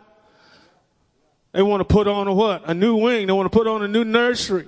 They 1.51 1.62
want 1.62 1.81
to 1.81 1.85
put 1.85 2.07
on 2.07 2.27
a 2.27 2.33
what? 2.33 2.69
A 2.69 2.73
new 2.73 2.95
wing. 2.95 3.27
They 3.27 3.33
want 3.33 3.51
to 3.51 3.57
put 3.57 3.67
on 3.67 3.81
a 3.81 3.88
new 3.88 4.03
nursery. 4.03 4.67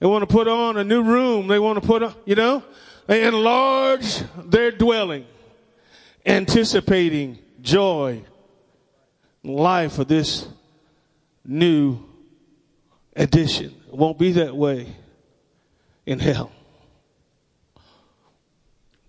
They 0.00 0.06
want 0.06 0.22
to 0.22 0.26
put 0.26 0.48
on 0.48 0.76
a 0.76 0.84
new 0.84 1.02
room. 1.02 1.46
They 1.46 1.58
want 1.58 1.80
to 1.80 1.86
put 1.86 2.02
on, 2.02 2.14
you 2.24 2.34
know, 2.34 2.62
they 3.06 3.24
enlarge 3.24 4.22
their 4.36 4.70
dwelling, 4.70 5.26
anticipating 6.26 7.38
joy, 7.60 8.22
life 9.42 9.98
of 9.98 10.08
this 10.08 10.46
new 11.44 11.98
addition 13.16 13.74
It 13.88 13.94
won't 13.94 14.18
be 14.18 14.32
that 14.32 14.56
way 14.56 14.86
in 16.06 16.18
hell. 16.18 16.50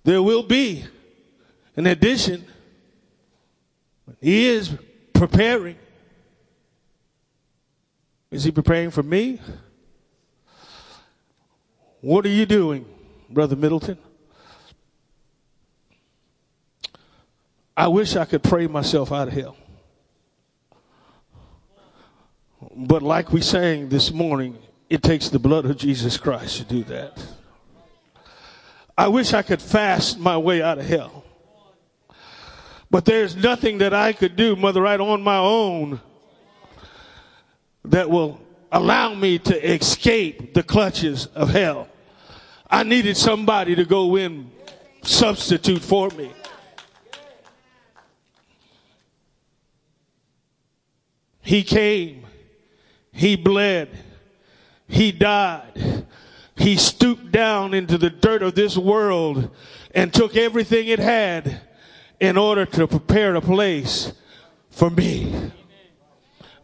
There 0.03 0.21
will 0.21 0.43
be 0.43 0.83
an 1.75 1.87
addition. 1.87 2.45
He 4.19 4.45
is 4.45 4.75
preparing. 5.27 5.77
Is 8.29 8.43
he 8.43 8.51
preparing 8.51 8.91
for 8.91 9.03
me? 9.03 9.39
What 12.01 12.25
are 12.25 12.29
you 12.29 12.45
doing, 12.45 12.85
Brother 13.29 13.55
Middleton? 13.55 13.97
I 17.77 17.87
wish 17.87 18.17
I 18.17 18.25
could 18.25 18.43
pray 18.43 18.67
myself 18.67 19.13
out 19.13 19.29
of 19.29 19.33
hell. 19.33 19.55
But 22.75 23.01
like 23.01 23.31
we 23.31 23.39
sang 23.39 23.87
this 23.87 24.11
morning, 24.11 24.57
it 24.89 25.01
takes 25.01 25.29
the 25.29 25.39
blood 25.39 25.63
of 25.63 25.77
Jesus 25.77 26.17
Christ 26.17 26.57
to 26.57 26.63
do 26.65 26.83
that. 26.83 27.17
I 28.97 29.07
wish 29.07 29.31
I 29.33 29.41
could 29.41 29.61
fast 29.61 30.19
my 30.19 30.37
way 30.37 30.61
out 30.61 30.79
of 30.79 30.85
hell. 30.85 31.22
But 32.93 33.05
there's 33.05 33.35
nothing 33.35 33.79
that 33.79 33.91
I 33.91 34.13
could 34.13 34.35
do, 34.35 34.55
Mother, 34.55 34.79
right 34.79 34.99
on 34.99 35.23
my 35.23 35.37
own 35.37 35.99
that 37.85 38.07
will 38.07 38.39
allow 38.71 39.15
me 39.15 39.39
to 39.39 39.73
escape 39.73 40.53
the 40.53 40.61
clutches 40.61 41.25
of 41.25 41.49
hell. 41.49 41.87
I 42.69 42.83
needed 42.83 43.17
somebody 43.17 43.73
to 43.73 43.83
go 43.83 44.15
in, 44.15 44.51
substitute 45.01 45.81
for 45.81 46.09
me. 46.09 46.31
He 51.41 51.63
came, 51.63 52.27
he 53.11 53.35
bled, 53.35 53.89
he 54.87 55.11
died, 55.11 56.05
he 56.55 56.77
stooped 56.77 57.31
down 57.31 57.73
into 57.73 57.97
the 57.97 58.11
dirt 58.11 58.43
of 58.43 58.53
this 58.53 58.77
world 58.77 59.49
and 59.95 60.13
took 60.13 60.37
everything 60.37 60.89
it 60.89 60.99
had 60.99 61.59
in 62.23 62.37
order 62.37 62.65
to 62.65 62.87
prepare 62.87 63.35
a 63.35 63.41
place 63.41 64.13
for 64.69 64.89
me. 64.89 65.51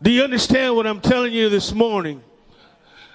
Do 0.02 0.10
you 0.10 0.24
understand 0.24 0.74
what 0.74 0.88
I'm 0.88 1.02
telling 1.02 1.34
you 1.34 1.50
this 1.50 1.74
morning? 1.74 2.24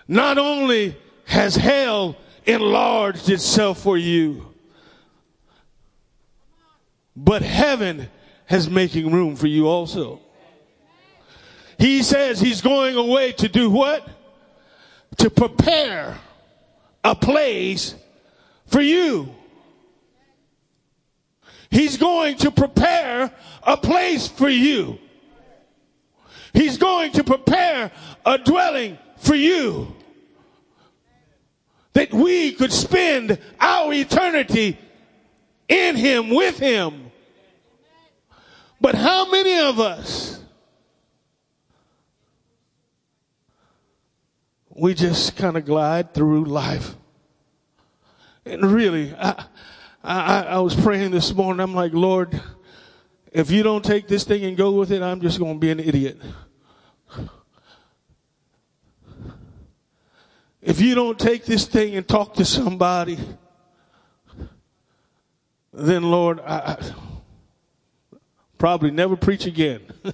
Not 0.07 0.37
only 0.37 0.95
has 1.25 1.57
hell 1.57 2.19
enlarged 2.45 3.31
itself 3.31 3.81
for 3.81 3.97
you, 3.97 4.47
but 7.17 7.41
heaven 7.41 8.11
has 8.45 8.69
making 8.69 9.11
room 9.11 9.37
for 9.37 9.47
you 9.47 9.67
also. 9.67 10.21
He 11.79 12.03
says 12.03 12.43
he's 12.43 12.61
going 12.61 12.95
away 12.95 13.33
to 13.33 13.49
do 13.49 13.71
what? 13.71 14.07
To 15.17 15.31
prepare 15.31 16.19
a 17.03 17.15
place 17.15 17.95
for 18.67 18.83
you. 18.83 19.35
He's 21.75 21.97
going 21.97 22.37
to 22.37 22.53
prepare 22.53 23.33
a 23.65 23.77
place 23.77 24.29
for 24.29 24.49
you. 24.49 24.97
He's 26.53 26.79
going 26.79 27.11
to 27.15 27.25
prepare 27.25 27.91
a 28.25 28.39
dwelling 28.39 28.97
for 29.17 29.35
you. 29.35 29.93
That 31.95 32.15
we 32.15 32.53
could 32.53 32.73
spend 32.73 33.41
our 33.59 33.93
eternity 33.93 34.79
in 35.69 35.97
Him, 35.97 36.31
with 36.31 36.61
Him. 36.61 37.11
But 38.81 38.95
how 38.95 39.29
many 39.29 39.59
of 39.59 39.81
us 39.81 40.41
we 44.77 44.95
just 44.95 45.35
kind 45.35 45.57
of 45.57 45.65
glide 45.65 46.15
through 46.15 46.45
life. 46.45 46.95
And 48.45 48.65
really, 48.65 49.13
I, 49.19 49.47
I, 50.07 50.43
I 50.43 50.59
was 50.59 50.75
praying 50.75 51.13
this 51.13 51.33
morning. 51.35 51.61
I'm 51.61 51.75
like, 51.75 51.95
Lord, 51.95 52.39
if 53.33 53.51
you 53.51 53.63
don't 53.63 53.83
take 53.83 54.07
this 54.07 54.25
thing 54.25 54.45
and 54.45 54.55
go 54.55 54.73
with 54.73 54.93
it, 54.93 55.01
I'm 55.01 55.23
just 55.23 55.39
going 55.39 55.55
to 55.55 55.59
be 55.59 55.71
an 55.71 55.81
idiot. 55.81 56.21
If 60.61 60.81
you 60.83 60.95
don't 60.95 61.19
take 61.19 61.47
this 61.47 61.67
thing 61.67 61.97
and 61.97 62.07
talk 62.07 62.35
to 62.35 62.45
somebody, 62.45 63.19
then 65.73 66.03
Lord, 66.03 66.41
I, 66.41 66.57
I 66.57 66.93
probably 68.59 68.91
never 68.91 69.17
preach 69.17 69.47
again. 69.47 69.81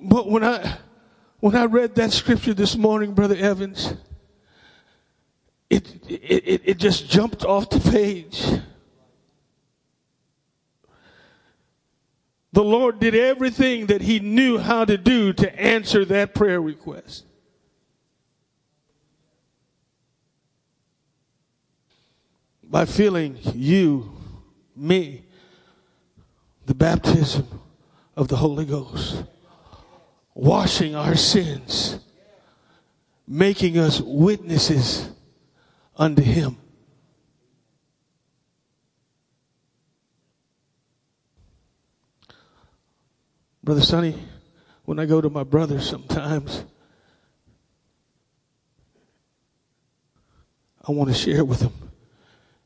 But 0.00 0.30
when 0.30 0.44
I 0.44 0.78
when 1.40 1.54
I 1.54 1.66
read 1.66 1.94
that 1.96 2.12
scripture 2.12 2.54
this 2.54 2.76
morning, 2.76 3.14
Brother 3.14 3.36
Evans, 3.36 3.94
it 5.70 5.88
it, 6.08 6.62
it 6.64 6.78
just 6.78 7.08
jumped 7.08 7.44
off 7.44 7.70
the 7.70 7.80
page. 7.90 8.44
The 12.52 12.64
Lord 12.64 12.98
did 12.98 13.14
everything 13.14 13.86
that 13.86 14.00
He 14.00 14.18
knew 14.18 14.58
how 14.58 14.84
to 14.84 14.96
do 14.96 15.32
to 15.34 15.60
answer 15.60 16.04
that 16.06 16.34
prayer 16.34 16.60
request. 16.60 17.24
By 22.64 22.84
filling 22.84 23.38
you, 23.54 24.12
me, 24.74 25.24
the 26.66 26.74
baptism 26.74 27.46
of 28.16 28.28
the 28.28 28.36
Holy 28.36 28.64
Ghost 28.64 29.22
washing 30.38 30.94
our 30.94 31.16
sins, 31.16 31.98
making 33.26 33.76
us 33.76 34.00
witnesses 34.00 35.10
unto 35.96 36.22
Him. 36.22 36.56
Brother 43.64 43.82
Sonny, 43.82 44.16
when 44.84 45.00
I 45.00 45.06
go 45.06 45.20
to 45.20 45.28
my 45.28 45.42
brother 45.42 45.80
sometimes, 45.80 46.64
I 50.86 50.92
want 50.92 51.10
to 51.10 51.16
share 51.16 51.44
with 51.44 51.58
them. 51.58 51.72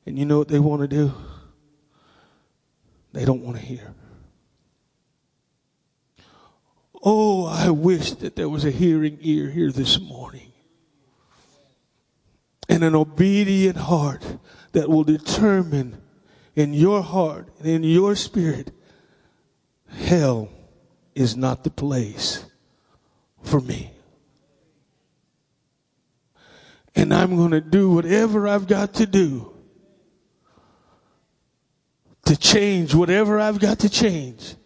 And 0.05 0.19
you 0.19 0.27
know 0.27 0.37
what 0.37 0.49
they 0.49 0.59
want 0.59 0.83
to 0.83 0.89
do? 0.89 1.15
They 3.15 3.25
don't 3.25 3.41
want 3.41 3.57
to 3.57 3.63
hear. 3.63 3.95
Oh, 7.03 7.47
I 7.63 7.71
wish 7.71 8.11
that 8.15 8.35
there 8.35 8.49
was 8.49 8.65
a 8.65 8.73
hearing 8.73 9.19
ear 9.21 9.49
here 9.49 9.71
this 9.71 10.01
morning 10.01 10.51
and 12.69 12.83
an 12.83 12.97
obedient 12.97 13.77
heart 13.77 14.27
that 14.73 14.89
will 14.89 15.05
determine 15.05 16.03
in 16.57 16.75
your 16.75 17.03
heart 17.03 17.47
and 17.61 17.69
in 17.69 17.85
your 17.85 18.17
spirit 18.17 18.73
hell 19.91 20.49
is 21.15 21.37
not 21.37 21.63
the 21.63 21.71
place 21.71 22.45
for 23.45 23.61
me. 23.61 23.93
And 26.97 27.15
I'm 27.15 27.37
going 27.37 27.53
to 27.53 27.61
do 27.61 27.93
whatever 27.93 28.49
I've 28.49 28.67
got 28.67 28.95
to 28.95 29.07
do 29.07 29.55
to 32.25 32.37
change 32.37 32.93
whatever 32.93 33.39
I've 33.39 33.61
got 33.61 33.79
to 33.79 33.89
change 33.89 34.57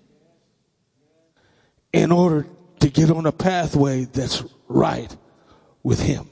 in 1.92 2.10
order 2.10 2.46
to 2.80 2.88
get 2.88 3.10
on 3.10 3.26
a 3.26 3.32
pathway 3.32 4.04
that's 4.04 4.44
right 4.68 5.14
with 5.82 6.00
Him. 6.00 6.28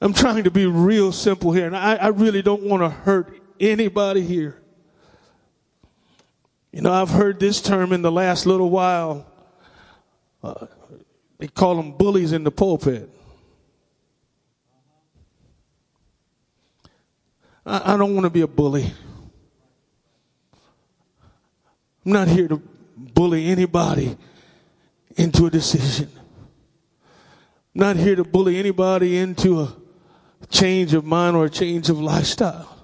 I'm 0.00 0.14
trying 0.14 0.44
to 0.44 0.50
be 0.50 0.66
real 0.66 1.12
simple 1.12 1.52
here, 1.52 1.66
and 1.66 1.76
I, 1.76 1.96
I 1.96 2.08
really 2.08 2.40
don't 2.42 2.62
want 2.62 2.82
to 2.82 2.88
hurt 2.88 3.38
anybody 3.58 4.22
here. 4.22 4.56
You 6.72 6.82
know, 6.82 6.92
I've 6.92 7.10
heard 7.10 7.38
this 7.38 7.60
term 7.60 7.92
in 7.92 8.00
the 8.00 8.12
last 8.12 8.46
little 8.46 8.70
while. 8.70 9.26
Uh, 10.42 10.66
they 11.38 11.48
call 11.48 11.76
them 11.76 11.92
bullies 11.92 12.32
in 12.32 12.44
the 12.44 12.50
pulpit. 12.50 13.10
I, 17.66 17.94
I 17.94 17.96
don't 17.96 18.14
want 18.14 18.24
to 18.24 18.30
be 18.30 18.40
a 18.40 18.46
bully. 18.46 18.92
I'm 22.06 22.12
not 22.12 22.28
here 22.28 22.48
to 22.48 22.62
bully 22.96 23.46
anybody 23.46 24.16
into 25.20 25.46
a 25.46 25.50
decision. 25.50 26.10
I'm 27.74 27.80
not 27.80 27.96
here 27.96 28.16
to 28.16 28.24
bully 28.24 28.58
anybody 28.58 29.18
into 29.18 29.60
a 29.60 29.76
change 30.48 30.94
of 30.94 31.04
mind 31.04 31.36
or 31.36 31.44
a 31.44 31.50
change 31.50 31.88
of 31.90 32.00
lifestyle. 32.00 32.76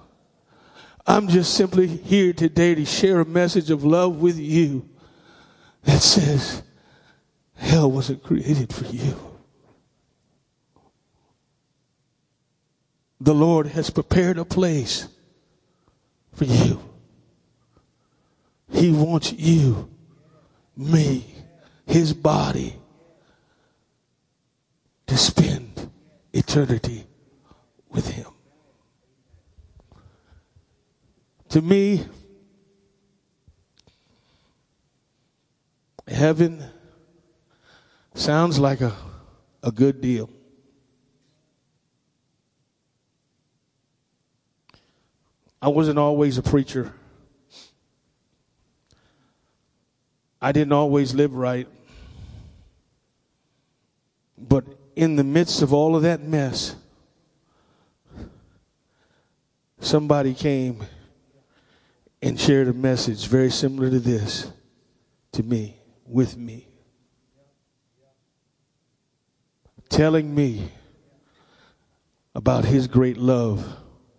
I'm 1.05 1.27
just 1.27 1.53
simply 1.53 1.87
here 1.87 2.33
today 2.33 2.75
to 2.75 2.85
share 2.85 3.21
a 3.21 3.25
message 3.25 3.71
of 3.71 3.83
love 3.83 4.21
with 4.21 4.37
you 4.37 4.87
that 5.83 6.01
says 6.01 6.63
hell 7.55 7.89
wasn't 7.89 8.23
created 8.23 8.73
for 8.73 8.85
you. 8.85 9.17
The 13.19 13.33
Lord 13.33 13.67
has 13.67 13.89
prepared 13.89 14.37
a 14.37 14.45
place 14.45 15.07
for 16.33 16.45
you. 16.45 16.81
He 18.69 18.91
wants 18.91 19.33
you, 19.33 19.89
me, 20.75 21.36
his 21.87 22.13
body 22.13 22.75
to 25.07 25.17
spend 25.17 25.89
eternity 26.33 27.07
with 27.89 28.09
him. 28.09 28.27
To 31.49 31.61
me, 31.61 32.05
heaven 36.07 36.63
sounds 38.13 38.59
like 38.59 38.81
a, 38.81 38.93
a 39.63 39.71
good 39.71 40.01
deal. 40.01 40.29
I 45.61 45.69
wasn't 45.69 45.97
always 45.97 46.37
a 46.37 46.43
preacher. 46.43 46.93
I 50.41 50.51
didn't 50.51 50.73
always 50.73 51.15
live 51.15 51.33
right. 51.33 51.67
But 54.37 54.65
in 54.95 55.15
the 55.15 55.23
midst 55.23 55.61
of 55.61 55.73
all 55.73 55.95
of 55.95 56.03
that 56.03 56.21
mess, 56.21 56.75
somebody 59.79 60.33
came 60.33 60.83
and 62.21 62.39
shared 62.39 62.67
a 62.67 62.73
message 62.73 63.27
very 63.27 63.49
similar 63.49 63.89
to 63.89 63.99
this 63.99 64.51
to 65.33 65.43
me, 65.43 65.79
with 66.05 66.35
me, 66.37 66.67
telling 69.89 70.33
me 70.33 70.71
about 72.33 72.65
his 72.65 72.87
great 72.87 73.17
love 73.17 73.65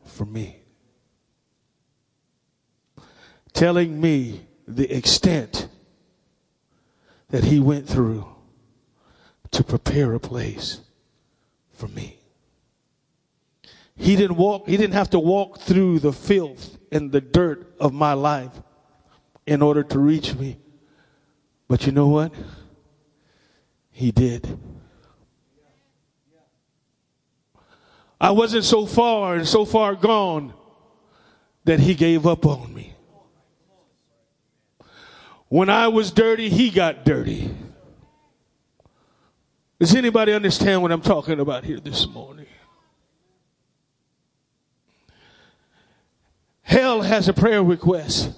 for 0.04 0.24
me, 0.24 0.60
telling 3.52 4.00
me 4.00 4.46
the 4.66 4.94
extent 4.94 5.68
that 7.30 7.44
he 7.44 7.58
went 7.58 7.88
through 7.88 8.26
to 9.50 9.64
prepare 9.64 10.14
a 10.14 10.20
place 10.20 10.80
for 11.72 11.88
me. 11.88 12.18
He 13.96 14.14
didn't 14.14 14.36
walk, 14.36 14.68
he 14.68 14.76
didn't 14.76 14.94
have 14.94 15.10
to 15.10 15.18
walk 15.18 15.58
through 15.58 15.98
the 15.98 16.12
filth 16.12 16.78
and 16.92 17.10
the 17.10 17.20
dirt 17.20 17.74
of 17.80 17.92
my 17.92 18.12
life 18.12 18.52
in 19.46 19.62
order 19.62 19.82
to 19.82 19.98
reach 19.98 20.34
me. 20.34 20.58
But 21.66 21.84
you 21.86 21.92
know 21.92 22.08
what? 22.08 22.32
He 23.90 24.12
did. 24.12 24.58
I 28.20 28.30
wasn't 28.30 28.64
so 28.64 28.86
far 28.86 29.36
and 29.36 29.46
so 29.46 29.64
far 29.64 29.94
gone 29.94 30.52
that 31.64 31.80
he 31.80 31.94
gave 31.94 32.26
up 32.26 32.46
on 32.46 32.72
me. 32.72 32.94
When 35.48 35.68
I 35.70 35.88
was 35.88 36.10
dirty, 36.10 36.48
he 36.48 36.70
got 36.70 37.04
dirty. 37.04 37.50
Does 39.78 39.94
anybody 39.94 40.32
understand 40.32 40.82
what 40.82 40.90
I'm 40.90 41.00
talking 41.00 41.38
about 41.38 41.64
here 41.64 41.78
this 41.78 42.06
morning? 42.08 42.46
Hell 46.62 47.02
has 47.02 47.28
a 47.28 47.32
prayer 47.32 47.62
request. 47.62 48.32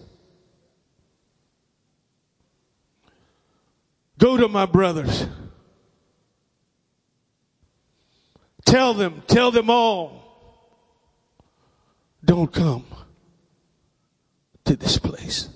Go 4.18 4.36
to 4.36 4.48
my 4.48 4.66
brothers. 4.66 5.26
Tell 8.66 8.92
them, 8.92 9.22
tell 9.26 9.50
them 9.50 9.70
all, 9.70 10.20
don't 12.22 12.52
come 12.52 12.84
to 14.64 14.76
this 14.76 14.98
place. 14.98 15.48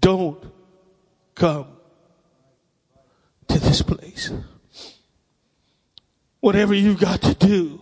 Don't 0.00 0.42
come 1.34 1.75
to 3.56 3.62
this 3.66 3.80
place. 3.80 4.32
Whatever 6.40 6.74
you've 6.74 7.00
got 7.00 7.22
to 7.22 7.34
do, 7.34 7.80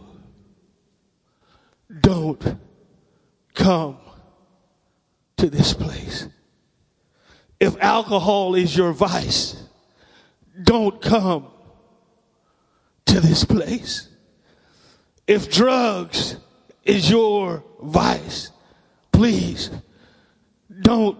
don't 2.00 2.58
come 3.54 3.98
to 5.36 5.50
this 5.50 5.72
place. 5.72 6.28
If 7.58 7.76
alcohol 7.82 8.54
is 8.54 8.76
your 8.76 8.92
vice, 8.92 9.62
don't 10.62 11.02
come 11.02 11.48
to 13.06 13.20
this 13.20 13.44
place. 13.44 14.08
If 15.26 15.50
drugs 15.50 16.36
is 16.84 17.10
your 17.10 17.64
vice, 17.82 18.50
please 19.10 19.70
don't 20.82 21.18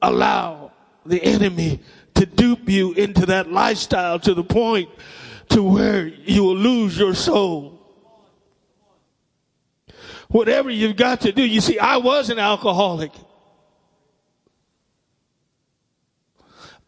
allow 0.00 0.72
the 1.04 1.22
enemy 1.22 1.80
to 2.14 2.26
dupe 2.26 2.68
you 2.68 2.92
into 2.92 3.26
that 3.26 3.50
lifestyle 3.50 4.18
to 4.20 4.34
the 4.34 4.44
point 4.44 4.88
to 5.50 5.62
where 5.62 6.06
you 6.06 6.44
will 6.44 6.56
lose 6.56 6.98
your 6.98 7.14
soul. 7.14 7.80
Whatever 10.28 10.70
you've 10.70 10.96
got 10.96 11.22
to 11.22 11.32
do. 11.32 11.44
You 11.44 11.60
see, 11.60 11.78
I 11.78 11.98
was 11.98 12.30
an 12.30 12.38
alcoholic. 12.38 13.12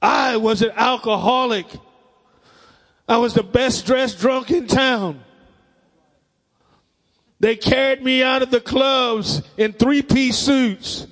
I 0.00 0.36
was 0.36 0.62
an 0.62 0.72
alcoholic. 0.74 1.66
I 3.08 3.18
was 3.18 3.34
the 3.34 3.42
best 3.42 3.86
dressed 3.86 4.18
drunk 4.18 4.50
in 4.50 4.66
town. 4.66 5.22
They 7.38 7.56
carried 7.56 8.02
me 8.02 8.22
out 8.22 8.42
of 8.42 8.50
the 8.50 8.60
clubs 8.60 9.42
in 9.56 9.72
three 9.72 10.02
piece 10.02 10.38
suits. 10.38 11.06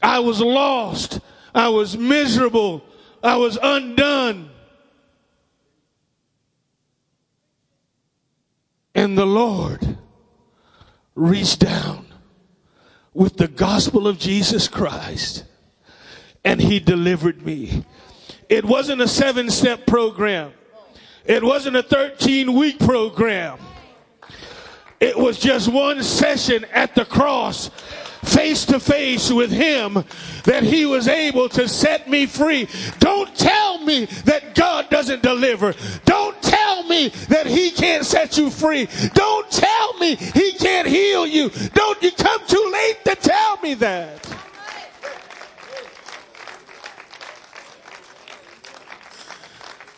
I 0.00 0.20
was 0.20 0.40
lost. 0.40 1.20
I 1.54 1.68
was 1.68 1.96
miserable. 1.96 2.84
I 3.22 3.36
was 3.36 3.58
undone. 3.62 4.50
And 8.94 9.16
the 9.16 9.26
Lord 9.26 9.98
reached 11.14 11.60
down 11.60 12.06
with 13.14 13.36
the 13.36 13.48
gospel 13.48 14.06
of 14.06 14.18
Jesus 14.18 14.68
Christ 14.68 15.44
and 16.44 16.60
he 16.60 16.80
delivered 16.80 17.44
me. 17.44 17.84
It 18.48 18.64
wasn't 18.64 19.02
a 19.02 19.08
seven 19.08 19.50
step 19.50 19.86
program. 19.86 20.52
It 21.24 21.44
wasn't 21.44 21.76
a 21.76 21.82
13 21.82 22.54
week 22.54 22.78
program. 22.78 23.58
It 25.00 25.16
was 25.16 25.38
just 25.38 25.68
one 25.68 26.02
session 26.02 26.64
at 26.72 26.94
the 26.94 27.04
cross 27.04 27.70
face 28.24 28.66
to 28.66 28.80
face 28.80 29.30
with 29.30 29.50
him 29.50 30.04
that 30.44 30.62
he 30.62 30.86
was 30.86 31.08
able 31.08 31.48
to 31.50 31.68
set 31.68 32.08
me 32.08 32.26
free. 32.26 32.68
Don't 32.98 33.34
tell 33.34 33.78
me 33.84 34.06
that 34.24 34.54
God 34.54 34.90
doesn't 34.90 35.22
deliver. 35.22 35.74
Don't 36.04 36.40
tell 36.42 36.82
me 36.84 37.08
that 37.28 37.46
he 37.46 37.70
can't 37.70 38.04
set 38.04 38.36
you 38.38 38.50
free. 38.50 38.88
Don't 39.14 39.50
tell 39.50 39.98
me 39.98 40.16
he 40.16 40.52
can't 40.52 40.88
heal 40.88 41.26
you. 41.26 41.50
Don't 41.74 42.02
you 42.02 42.12
come 42.12 42.40
too 42.46 42.70
late 42.72 43.04
to 43.04 43.14
tell 43.16 43.58
me 43.58 43.74
that. 43.74 44.24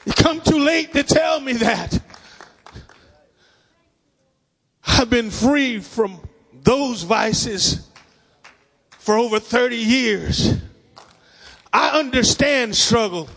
You 0.06 0.12
come 0.14 0.40
too 0.40 0.58
late 0.58 0.92
to 0.94 1.02
tell 1.02 1.40
me 1.40 1.54
that. 1.54 2.00
I've 4.86 5.10
been 5.10 5.30
free 5.30 5.80
from 5.80 6.20
those 6.52 7.02
vices 7.04 7.89
for 9.00 9.16
over 9.16 9.40
30 9.40 9.76
years. 9.76 10.54
I 11.72 11.98
understand 11.98 12.76
struggle. 12.76 13.28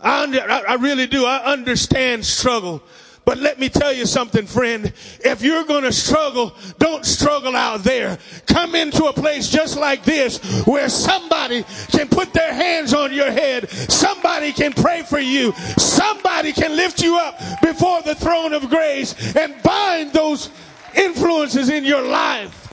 I, 0.00 0.24
under, 0.24 0.42
I 0.42 0.74
really 0.74 1.06
do. 1.06 1.24
I 1.24 1.52
understand 1.52 2.26
struggle. 2.26 2.82
But 3.24 3.38
let 3.38 3.58
me 3.58 3.68
tell 3.68 3.92
you 3.92 4.06
something, 4.06 4.46
friend. 4.46 4.92
If 5.20 5.42
you're 5.42 5.64
going 5.64 5.84
to 5.84 5.92
struggle, 5.92 6.54
don't 6.78 7.04
struggle 7.04 7.56
out 7.56 7.82
there. 7.82 8.18
Come 8.46 8.74
into 8.74 9.04
a 9.04 9.12
place 9.12 9.48
just 9.48 9.76
like 9.76 10.04
this 10.04 10.38
where 10.64 10.88
somebody 10.88 11.64
can 11.88 12.08
put 12.08 12.32
their 12.32 12.52
hands 12.52 12.92
on 12.92 13.12
your 13.12 13.30
head. 13.30 13.70
Somebody 13.70 14.52
can 14.52 14.72
pray 14.72 15.02
for 15.02 15.18
you. 15.18 15.52
Somebody 15.76 16.52
can 16.52 16.76
lift 16.76 17.02
you 17.02 17.18
up 17.18 17.38
before 17.62 18.02
the 18.02 18.14
throne 18.14 18.52
of 18.52 18.68
grace 18.68 19.36
and 19.36 19.60
bind 19.62 20.12
those 20.12 20.50
influences 20.94 21.68
in 21.68 21.84
your 21.84 22.02
life. 22.02 22.65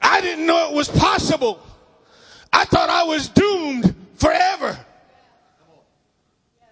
I 0.00 0.20
didn't 0.20 0.46
know 0.46 0.70
it 0.70 0.74
was 0.74 0.88
possible. 0.88 1.60
I 2.52 2.64
thought 2.64 2.88
I 2.88 3.04
was 3.04 3.28
doomed 3.28 3.94
forever. 4.14 4.78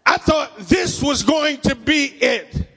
I 0.05 0.19
thought 0.19 0.57
this 0.59 1.03
was 1.03 1.23
going 1.23 1.59
to 1.63 1.75
be 1.75 2.05
it. 2.05 2.69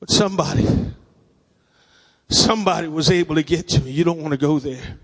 But 0.00 0.10
somebody, 0.10 0.66
somebody 2.28 2.88
was 2.88 3.10
able 3.10 3.36
to 3.36 3.42
get 3.44 3.68
to 3.68 3.80
me. 3.80 3.92
You 3.92 4.02
don't 4.02 4.20
want 4.20 4.32
to 4.32 4.36
go 4.36 4.58
there. 4.58 4.98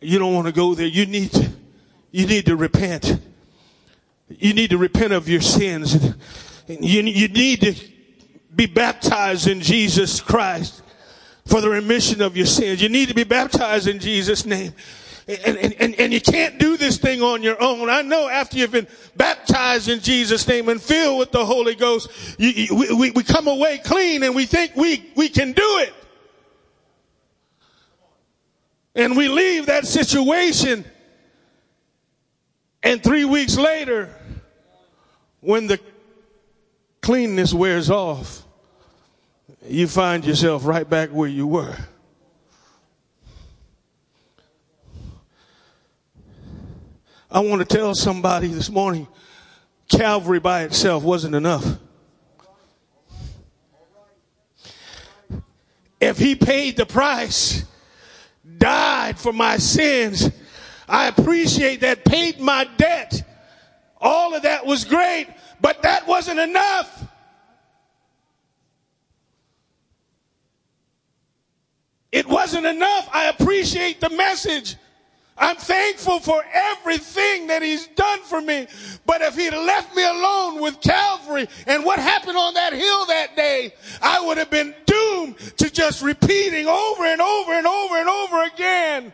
You 0.00 0.18
don't 0.18 0.34
want 0.34 0.46
to 0.46 0.52
go 0.52 0.74
there. 0.74 0.86
You 0.86 1.06
need 1.06 1.32
to, 1.32 1.50
you 2.12 2.26
need 2.26 2.46
to 2.46 2.56
repent. 2.56 3.18
You 4.28 4.54
need 4.54 4.70
to 4.70 4.78
repent 4.78 5.12
of 5.12 5.28
your 5.28 5.40
sins. 5.40 6.14
You, 6.68 7.02
you 7.02 7.28
need 7.28 7.60
to 7.62 7.74
be 8.54 8.66
baptized 8.66 9.48
in 9.48 9.60
Jesus 9.60 10.20
Christ 10.20 10.82
for 11.46 11.60
the 11.60 11.68
remission 11.68 12.22
of 12.22 12.36
your 12.36 12.46
sins. 12.46 12.82
You 12.82 12.88
need 12.88 13.08
to 13.08 13.14
be 13.14 13.24
baptized 13.24 13.88
in 13.88 13.98
Jesus' 13.98 14.44
name. 14.44 14.72
And, 15.28 15.56
and, 15.56 15.72
and, 15.74 15.94
and 16.00 16.12
you 16.12 16.20
can't 16.20 16.58
do 16.58 16.76
this 16.76 16.98
thing 16.98 17.22
on 17.22 17.42
your 17.42 17.60
own. 17.62 17.88
I 17.88 18.02
know 18.02 18.28
after 18.28 18.58
you've 18.58 18.72
been 18.72 18.88
baptized 19.16 19.88
in 19.88 20.00
Jesus' 20.00 20.46
name 20.46 20.68
and 20.68 20.82
filled 20.82 21.20
with 21.20 21.30
the 21.30 21.44
Holy 21.44 21.74
Ghost, 21.74 22.10
you, 22.38 22.48
you, 22.48 22.96
we, 22.96 23.10
we 23.12 23.22
come 23.22 23.46
away 23.46 23.78
clean 23.78 24.22
and 24.24 24.34
we 24.34 24.46
think 24.46 24.74
we, 24.76 25.10
we 25.16 25.28
can 25.28 25.52
do 25.52 25.78
it. 25.78 25.94
And 28.94 29.16
we 29.16 29.28
leave 29.28 29.66
that 29.66 29.86
situation 29.86 30.84
and 32.82 33.02
three 33.02 33.24
weeks 33.24 33.56
later, 33.56 34.10
when 35.40 35.66
the 35.66 35.78
cleanness 37.00 37.54
wears 37.54 37.90
off, 37.90 38.41
you 39.66 39.86
find 39.86 40.24
yourself 40.24 40.66
right 40.66 40.88
back 40.88 41.10
where 41.10 41.28
you 41.28 41.46
were. 41.46 41.76
I 47.30 47.40
want 47.40 47.66
to 47.66 47.76
tell 47.76 47.94
somebody 47.94 48.48
this 48.48 48.68
morning 48.68 49.08
Calvary 49.88 50.40
by 50.40 50.62
itself 50.62 51.02
wasn't 51.02 51.34
enough. 51.34 51.78
If 56.00 56.18
he 56.18 56.34
paid 56.34 56.76
the 56.76 56.84
price, 56.84 57.64
died 58.58 59.18
for 59.18 59.32
my 59.32 59.56
sins, 59.58 60.30
I 60.88 61.06
appreciate 61.06 61.80
that, 61.80 62.04
paid 62.04 62.40
my 62.40 62.68
debt. 62.76 63.22
All 63.98 64.34
of 64.34 64.42
that 64.42 64.66
was 64.66 64.84
great, 64.84 65.28
but 65.60 65.82
that 65.82 66.06
wasn't 66.08 66.40
enough. 66.40 67.01
It 72.12 72.28
wasn't 72.28 72.66
enough. 72.66 73.08
I 73.12 73.30
appreciate 73.30 74.00
the 74.00 74.10
message. 74.10 74.76
I'm 75.38 75.56
thankful 75.56 76.20
for 76.20 76.44
everything 76.52 77.46
that 77.46 77.62
he's 77.62 77.86
done 77.88 78.20
for 78.20 78.40
me. 78.40 78.66
But 79.06 79.22
if 79.22 79.34
he'd 79.34 79.54
left 79.54 79.96
me 79.96 80.04
alone 80.04 80.60
with 80.60 80.80
Calvary 80.82 81.48
and 81.66 81.84
what 81.84 81.98
happened 81.98 82.36
on 82.36 82.52
that 82.54 82.74
hill 82.74 83.06
that 83.06 83.34
day, 83.34 83.72
I 84.02 84.20
would 84.20 84.36
have 84.36 84.50
been 84.50 84.74
doomed 84.84 85.38
to 85.56 85.70
just 85.70 86.02
repeating 86.02 86.66
over 86.68 87.04
and 87.04 87.20
over 87.20 87.52
and 87.54 87.66
over 87.66 87.96
and 87.96 88.08
over 88.08 88.42
again. 88.44 89.12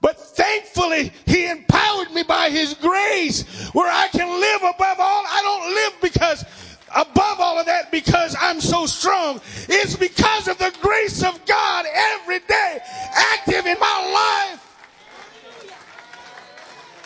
But 0.00 0.20
thankfully, 0.20 1.12
he 1.26 1.48
empowered 1.48 2.12
me 2.12 2.22
by 2.22 2.50
his 2.50 2.74
grace 2.74 3.70
where 3.72 3.90
I 3.90 4.08
can 4.08 4.28
live 4.28 4.62
above 4.62 5.00
all. 5.00 5.24
I 5.26 5.40
don't 5.42 5.74
live 5.74 5.92
because 6.02 6.44
above 6.94 7.40
all 7.40 7.58
of 7.58 7.66
that 7.66 7.90
because 7.90 8.36
I'm 8.40 8.60
so 8.60 8.86
strong. 8.86 9.40
It's 9.68 9.96
because 9.96 10.48
of 10.48 10.58
the 10.58 10.74
grace 10.80 11.22
of 11.22 11.44
God 11.46 11.86
every 11.92 12.40
day 12.40 12.80
active 13.14 13.66
in 13.66 13.78
my 13.78 14.50
life. 14.52 14.64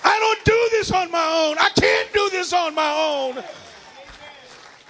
I 0.04 0.18
don't 0.18 0.44
do 0.44 0.68
this 0.72 0.90
on 0.90 1.10
my 1.10 1.24
own. 1.24 1.58
I 1.58 1.68
can't 1.70 2.12
do 2.12 2.28
this 2.30 2.52
on 2.52 2.74
my 2.74 2.92
own. 2.92 3.42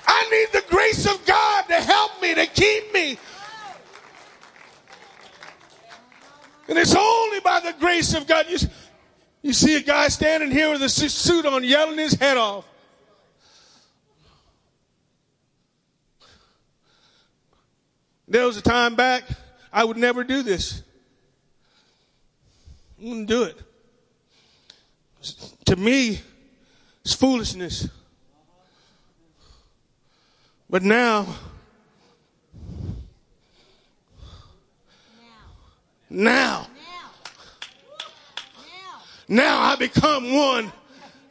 I 0.07 0.29
need 0.31 0.61
the 0.61 0.67
grace 0.69 1.07
of 1.07 1.25
God 1.27 1.65
to 1.69 1.75
help 1.75 2.21
me, 2.21 2.35
to 2.35 2.47
keep 2.47 2.93
me. 2.93 3.19
And 6.69 6.79
it's 6.79 6.95
only 6.95 7.41
by 7.41 7.61
the 7.61 7.75
grace 7.79 8.15
of 8.15 8.27
God. 8.27 8.47
You, 8.49 8.59
you 9.43 9.53
see 9.53 9.77
a 9.77 9.81
guy 9.81 10.09
standing 10.09 10.51
here 10.51 10.71
with 10.71 10.83
a 10.83 10.89
suit 10.89 11.45
on, 11.45 11.65
yelling 11.65 11.99
his 11.99 12.15
head 12.15 12.37
off. 12.37 12.65
There 18.33 18.47
was 18.47 18.57
a 18.57 18.63
time 18.63 18.95
back 18.95 19.25
I 19.71 19.85
would 19.85 19.99
never 19.99 20.25
do 20.25 20.43
this. 20.43 20.83
I 22.99 23.05
wouldn't 23.05 23.29
do 23.29 23.43
it. 23.43 23.59
To 25.67 25.77
me, 25.77 26.19
it's 27.03 27.13
foolishness. 27.13 27.91
But 30.71 30.83
now, 30.83 31.27
now, 36.09 36.69
now 39.29 39.61
I 39.61 39.77
become 39.77 40.33
one. 40.35 40.73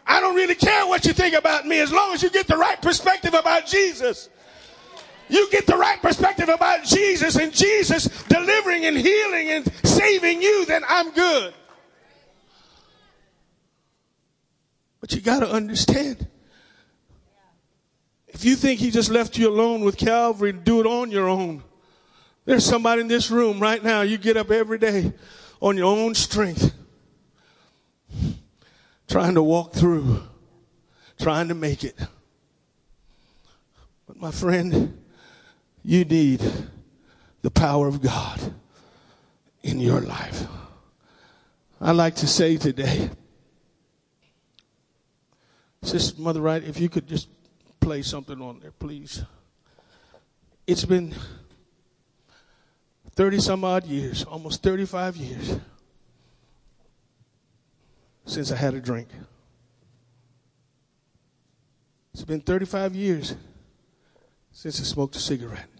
I 0.06 0.22
don't 0.22 0.36
really 0.36 0.54
care 0.54 0.86
what 0.86 1.04
you 1.06 1.14
think 1.14 1.34
about 1.34 1.66
me 1.66 1.80
as 1.80 1.91
long 1.91 2.14
as 2.14 2.22
you 2.22 2.30
get 2.30 2.45
the 2.45 2.58
right 2.58 2.80
perspective 2.80 3.34
about 3.34 3.66
Jesus. 3.66 4.30
You 5.32 5.50
get 5.50 5.66
the 5.66 5.78
right 5.78 6.02
perspective 6.02 6.50
about 6.50 6.84
Jesus 6.84 7.38
and 7.38 7.54
Jesus 7.54 8.06
delivering 8.26 8.86
and 8.86 8.98
healing 8.98 9.50
and 9.50 9.74
saving 9.86 10.42
you, 10.42 10.66
then 10.66 10.84
I'm 10.86 11.12
good. 11.12 11.54
But 15.00 15.14
you 15.14 15.22
got 15.22 15.40
to 15.40 15.50
understand. 15.50 16.28
If 18.28 18.44
you 18.44 18.58
think 18.58 18.82
he 18.82 18.92
just 18.92 19.10
left 19.10 19.38
you 19.38 19.48
alone 19.48 19.82
with 19.82 19.96
Calvary 19.96 20.50
and 20.50 20.66
do 20.66 20.82
it 20.82 20.86
on 20.86 21.12
your 21.12 21.30
own, 21.30 21.64
there's 22.44 22.66
somebody 22.66 23.00
in 23.00 23.08
this 23.08 23.32
room 23.32 23.62
right 23.62 23.82
now, 23.82 24.02
you 24.02 24.18
get 24.18 24.36
up 24.36 24.52
every 24.52 24.80
day 24.80 25.14
on 25.62 25.78
your 25.78 25.86
own 25.86 26.14
strength, 26.14 26.74
trying 29.08 29.36
to 29.36 29.44
walk 29.44 29.72
through, 29.72 30.24
trying 31.18 31.48
to 31.48 31.56
make 31.56 31.86
it. 31.86 31.98
But 34.08 34.18
my 34.18 34.32
friend, 34.32 35.01
you 35.84 36.06
need 36.06 36.42
the 37.42 37.52
power 37.52 37.88
of 37.88 38.02
God 38.02 38.40
in 39.64 39.80
your 39.80 40.02
life. 40.02 40.46
I'd 41.80 41.96
like 41.96 42.16
to 42.18 42.28
say 42.28 42.58
today, 42.58 43.10
Sister 45.82 46.22
Mother 46.22 46.42
Wright, 46.42 46.64
if 46.64 46.80
you 46.80 46.90
could 46.90 47.08
just 47.08 47.28
play 47.80 48.04
something 48.04 48.40
on 48.40 48.60
there, 48.60 48.72
please. 48.72 49.24
It's 50.68 50.86
been 50.86 51.16
30 53.16 53.40
some 53.40 53.64
odd 53.64 53.86
years, 53.86 54.24
almost 54.24 54.62
35 54.62 55.16
years, 55.16 55.58
since 58.26 58.52
I 58.52 58.56
had 58.56 58.76
a 58.76 58.80
drink. 58.80 59.08
It's 62.14 62.24
been 62.24 62.42
35 62.42 62.96
years 62.96 63.36
since 64.52 64.80
I 64.80 64.84
smoked 64.84 65.16
a 65.16 65.20
cigarette. 65.20 65.71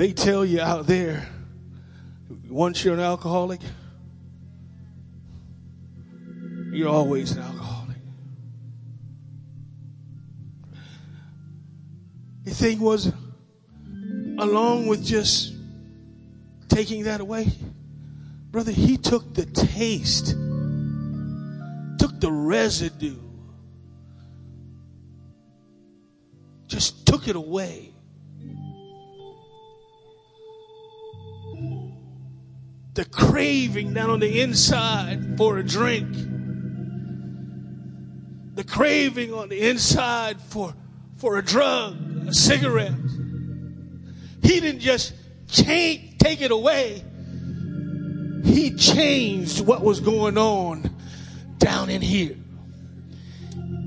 They 0.00 0.14
tell 0.14 0.46
you 0.46 0.62
out 0.62 0.86
there 0.86 1.28
once 2.48 2.82
you're 2.82 2.94
an 2.94 3.00
alcoholic, 3.00 3.60
you're 6.72 6.88
always 6.88 7.32
an 7.32 7.42
alcoholic. 7.42 7.98
The 12.44 12.50
thing 12.50 12.80
was, 12.80 13.12
along 14.38 14.86
with 14.86 15.04
just 15.04 15.52
taking 16.68 17.04
that 17.04 17.20
away, 17.20 17.52
brother, 18.50 18.72
he 18.72 18.96
took 18.96 19.34
the 19.34 19.44
taste, 19.44 20.28
took 21.98 22.18
the 22.18 22.32
residue, 22.32 23.18
just 26.68 27.06
took 27.06 27.28
it 27.28 27.36
away. 27.36 27.92
The 33.00 33.06
craving 33.06 33.94
down 33.94 34.10
on 34.10 34.20
the 34.20 34.42
inside 34.42 35.38
for 35.38 35.56
a 35.56 35.64
drink, 35.64 36.06
the 38.56 38.62
craving 38.62 39.32
on 39.32 39.48
the 39.48 39.70
inside 39.70 40.38
for, 40.38 40.74
for 41.16 41.38
a 41.38 41.42
drug, 41.42 41.96
a 42.28 42.34
cigarette. 42.34 42.92
He 44.42 44.60
didn't 44.60 44.80
just 44.80 45.14
change, 45.48 46.18
take 46.18 46.42
it 46.42 46.50
away. 46.50 47.02
He 48.44 48.74
changed 48.74 49.64
what 49.64 49.80
was 49.80 50.00
going 50.00 50.36
on 50.36 50.94
down 51.56 51.88
in 51.88 52.02
here. 52.02 52.36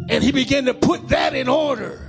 And 0.09 0.23
he 0.23 0.31
began 0.31 0.65
to 0.65 0.73
put 0.73 1.09
that 1.09 1.35
in 1.35 1.47
order. 1.47 2.01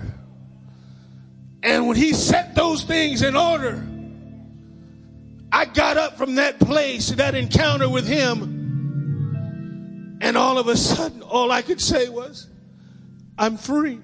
And 1.62 1.86
when 1.86 1.98
he 1.98 2.14
set 2.14 2.54
those 2.54 2.82
things 2.82 3.20
in 3.20 3.36
order, 3.36 3.86
I 5.54 5.64
got 5.66 5.96
up 5.96 6.18
from 6.18 6.34
that 6.34 6.58
place, 6.58 7.10
that 7.10 7.36
encounter 7.36 7.88
with 7.88 8.08
him, 8.08 10.18
and 10.20 10.36
all 10.36 10.58
of 10.58 10.66
a 10.66 10.76
sudden, 10.76 11.22
all 11.22 11.52
I 11.52 11.62
could 11.62 11.80
say 11.80 12.08
was, 12.08 12.48
I'm 13.38 13.56
free. 13.56 14.00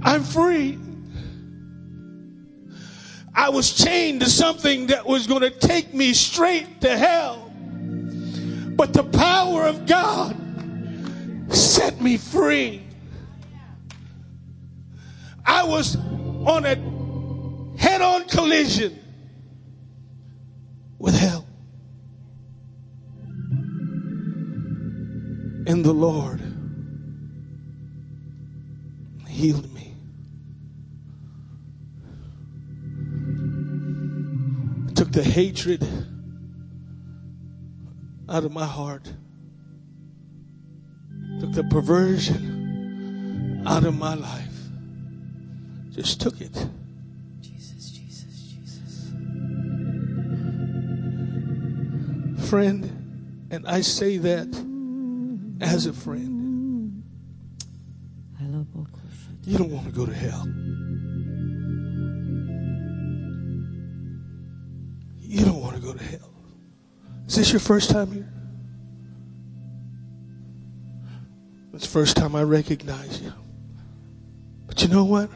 I'm 0.00 0.22
free. 0.22 0.78
I 3.34 3.48
was 3.48 3.72
chained 3.72 4.20
to 4.20 4.30
something 4.30 4.86
that 4.86 5.04
was 5.04 5.26
going 5.26 5.40
to 5.40 5.50
take 5.50 5.92
me 5.92 6.14
straight 6.14 6.82
to 6.82 6.96
hell. 6.96 7.52
But 8.76 8.92
the 8.92 9.02
power 9.02 9.64
of 9.64 9.86
God 9.86 10.36
set 11.52 12.00
me 12.00 12.18
free. 12.18 12.86
I 15.44 15.64
was 15.64 15.96
on 15.96 16.64
a 16.64 16.93
head 17.76 18.00
on 18.00 18.28
collision 18.28 18.98
with 20.98 21.18
hell. 21.18 21.44
And 25.66 25.84
the 25.84 25.92
Lord 25.92 26.40
healed 29.26 29.72
me. 29.74 29.96
Took 34.94 35.10
the 35.10 35.24
hatred 35.24 35.84
out 38.28 38.44
of 38.44 38.52
my 38.52 38.66
heart. 38.66 39.12
Took 41.40 41.52
the 41.52 41.64
perversion 41.64 43.64
out 43.66 43.84
of 43.84 43.96
my 43.96 44.14
life. 44.14 44.54
Just 45.90 46.20
took 46.20 46.40
it. 46.40 46.68
Friend, 52.54 53.48
and 53.50 53.66
I 53.66 53.80
say 53.80 54.16
that 54.18 54.46
as 55.60 55.86
a 55.86 55.92
friend. 55.92 57.02
You 59.42 59.58
don't 59.58 59.72
want 59.72 59.86
to 59.86 59.90
go 59.90 60.06
to 60.06 60.14
hell. 60.14 60.46
You 65.18 65.44
don't 65.44 65.60
want 65.60 65.74
to 65.74 65.82
go 65.82 65.94
to 65.94 66.04
hell. 66.04 66.32
Is 67.26 67.34
this 67.34 67.50
your 67.50 67.58
first 67.58 67.90
time 67.90 68.12
here? 68.12 68.32
It's 71.72 71.86
the 71.86 71.90
first 71.90 72.16
time 72.16 72.36
I 72.36 72.44
recognize 72.44 73.20
you. 73.20 73.32
But 74.68 74.80
you 74.80 74.86
know 74.86 75.02
what? 75.02 75.28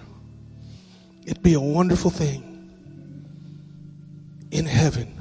It'd 1.26 1.42
be 1.42 1.54
a 1.54 1.60
wonderful 1.60 2.12
thing 2.12 2.70
in 4.52 4.66
heaven 4.66 5.17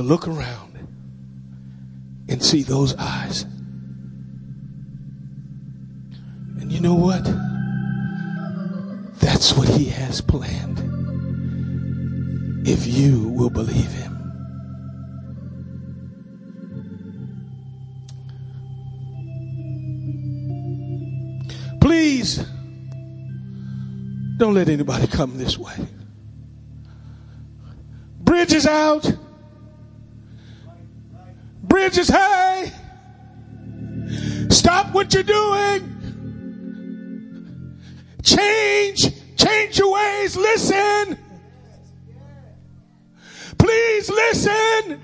to 0.00 0.06
look 0.06 0.26
around 0.26 0.78
and 2.30 2.42
see 2.42 2.62
those 2.62 2.96
eyes. 2.96 3.42
And 6.58 6.72
you 6.72 6.80
know 6.80 6.94
what? 6.94 7.22
That's 9.20 9.52
what 9.52 9.68
he 9.68 9.84
has 9.90 10.22
planned. 10.22 10.78
If 12.66 12.86
you 12.86 13.28
will 13.28 13.50
believe 13.50 13.92
him. 13.92 14.16
Please 21.82 22.42
don't 24.38 24.54
let 24.54 24.70
anybody 24.70 25.06
come 25.06 25.36
this 25.36 25.58
way. 25.58 25.76
Bridges 28.20 28.66
out. 28.66 29.19
Bridges 31.70 32.10
high. 32.12 32.72
Stop 34.50 34.92
what 34.92 35.14
you're 35.14 35.22
doing. 35.22 35.86
Change, 38.24 39.36
change 39.36 39.78
your 39.78 39.92
ways. 39.92 40.36
Listen. 40.36 41.16
Please 43.56 44.10
listen. 44.10 45.00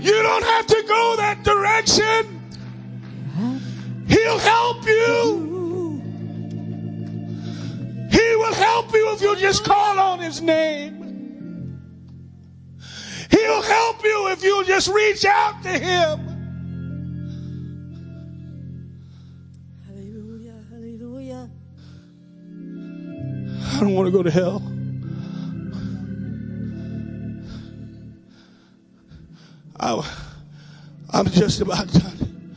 You 0.00 0.22
don't 0.22 0.44
have 0.44 0.66
to 0.66 0.84
go 0.88 1.16
that 1.18 1.44
direction. 1.44 2.40
He'll 4.08 4.38
help 4.38 4.86
you. 4.86 6.00
He 8.10 8.36
will 8.36 8.54
help 8.54 8.92
you 8.94 9.12
if 9.12 9.20
you 9.20 9.36
just 9.36 9.64
call 9.64 9.98
on 9.98 10.18
his 10.18 10.40
name. 10.40 10.97
He'll 13.30 13.62
help 13.62 14.04
you 14.04 14.28
if 14.28 14.42
you 14.42 14.64
just 14.64 14.88
reach 14.88 15.24
out 15.24 15.62
to 15.62 15.70
him. 15.70 16.24
Hallelujah, 19.86 20.64
hallelujah. 20.70 21.50
I 23.76 23.80
don't 23.80 23.94
want 23.94 24.06
to 24.06 24.12
go 24.12 24.22
to 24.22 24.30
hell. 24.30 24.62
I, 29.80 30.02
I'm 31.10 31.26
just 31.26 31.60
about 31.60 31.92
done. 31.92 32.54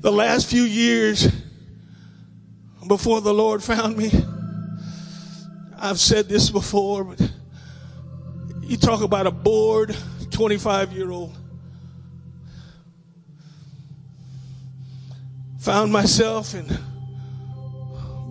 The 0.00 0.12
last 0.12 0.46
few 0.46 0.62
years 0.62 1.28
before 2.86 3.20
the 3.20 3.34
Lord 3.34 3.62
found 3.62 3.96
me, 3.96 4.12
I've 5.78 5.98
said 5.98 6.28
this 6.28 6.48
before, 6.50 7.02
but 7.04 7.32
you 8.66 8.76
talk 8.76 9.00
about 9.02 9.26
a 9.26 9.30
bored 9.30 9.96
25 10.30 10.92
year 10.92 11.10
old. 11.10 11.36
Found 15.60 15.92
myself 15.92 16.54
in 16.54 16.66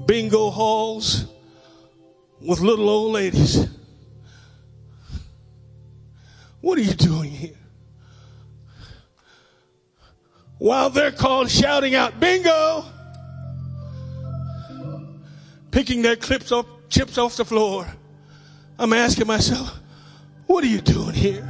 bingo 0.06 0.50
halls 0.50 1.26
with 2.42 2.60
little 2.60 2.90
old 2.90 3.14
ladies. 3.14 3.68
What 6.62 6.78
are 6.78 6.82
you 6.82 6.94
doing 6.94 7.32
here? 7.32 7.58
While 10.58 10.90
they're 10.90 11.12
called 11.12 11.50
shouting 11.50 11.96
out 11.96 12.20
bingo, 12.20 12.86
picking 15.72 16.02
their 16.02 16.16
clips 16.16 16.52
off, 16.52 16.66
chips 16.90 17.18
off 17.18 17.38
the 17.38 17.46
floor, 17.46 17.88
I'm 18.80 18.94
asking 18.94 19.28
myself, 19.28 19.80
what 20.48 20.64
are 20.64 20.68
you 20.68 20.82
doing 20.82 21.14
here? 21.14 21.48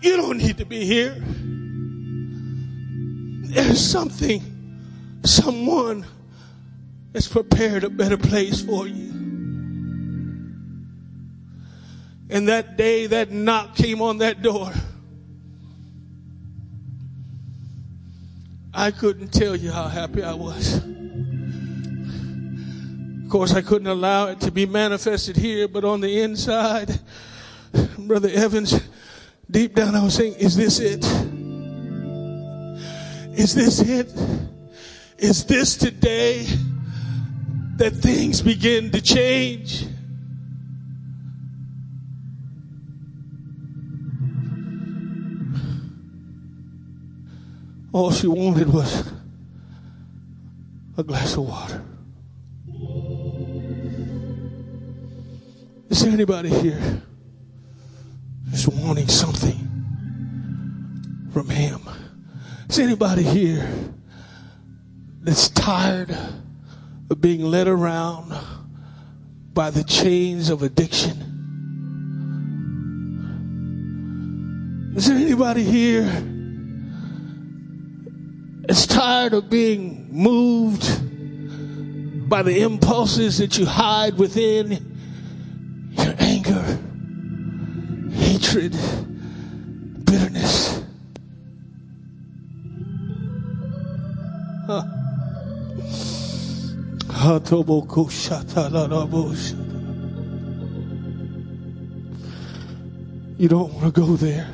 You 0.00 0.16
don't 0.16 0.38
need 0.38 0.58
to 0.58 0.66
be 0.66 0.84
here. 0.84 1.16
There's 3.54 3.80
something, 3.80 4.42
someone 5.24 6.04
that's 7.12 7.28
prepared 7.28 7.84
a 7.84 7.90
better 7.90 8.16
place 8.18 8.60
for 8.60 8.86
you. 8.86 9.12
And 12.28 12.48
that 12.48 12.76
day 12.76 13.06
that 13.06 13.30
knock 13.30 13.76
came 13.76 14.02
on 14.02 14.18
that 14.18 14.42
door, 14.42 14.72
I 18.74 18.90
couldn't 18.90 19.32
tell 19.32 19.54
you 19.54 19.70
how 19.70 19.88
happy 19.88 20.22
I 20.22 20.34
was. 20.34 20.82
Of 23.24 23.30
course, 23.30 23.54
I 23.54 23.62
couldn't 23.62 23.86
allow 23.86 24.28
it 24.28 24.40
to 24.42 24.50
be 24.50 24.66
manifested 24.66 25.36
here, 25.36 25.66
but 25.66 25.82
on 25.82 26.02
the 26.02 26.20
inside, 26.20 27.00
Brother 27.98 28.28
Evans, 28.28 28.78
deep 29.50 29.74
down 29.74 29.94
I 29.94 30.04
was 30.04 30.14
saying, 30.14 30.34
is 30.34 30.54
this 30.54 30.78
it? 30.78 31.04
Is 33.36 33.54
this 33.54 33.80
it? 33.80 34.12
Is 35.18 35.46
this 35.46 35.76
today 35.76 36.46
that 37.76 37.92
things 37.94 38.42
begin 38.42 38.90
to 38.90 39.00
change? 39.00 39.86
All 47.90 48.10
she 48.12 48.26
wanted 48.26 48.70
was 48.70 49.10
a 50.98 51.02
glass 51.02 51.36
of 51.36 51.48
water. 51.48 51.82
Is 55.94 56.02
there 56.02 56.12
anybody 56.12 56.48
here 56.48 57.02
just 58.50 58.66
wanting 58.66 59.06
something 59.06 59.56
from 61.32 61.48
Him? 61.48 61.82
Is 62.68 62.80
anybody 62.80 63.22
here 63.22 63.64
that's 65.20 65.50
tired 65.50 66.10
of 67.10 67.20
being 67.20 67.42
led 67.42 67.68
around 67.68 68.34
by 69.52 69.70
the 69.70 69.84
chains 69.84 70.50
of 70.50 70.64
addiction? 70.64 71.12
Is 74.96 75.06
there 75.06 75.16
anybody 75.16 75.62
here 75.62 76.10
that's 78.66 78.88
tired 78.88 79.32
of 79.32 79.48
being 79.48 80.08
moved 80.10 82.28
by 82.28 82.42
the 82.42 82.62
impulses 82.62 83.38
that 83.38 83.56
you 83.56 83.64
hide 83.64 84.18
within 84.18 84.93
hatred, 88.54 88.76
bitterness? 90.04 90.82
You 103.36 103.48
don't 103.48 103.72
want 103.72 103.94
to 103.94 104.00
go 104.00 104.16
there. 104.16 104.48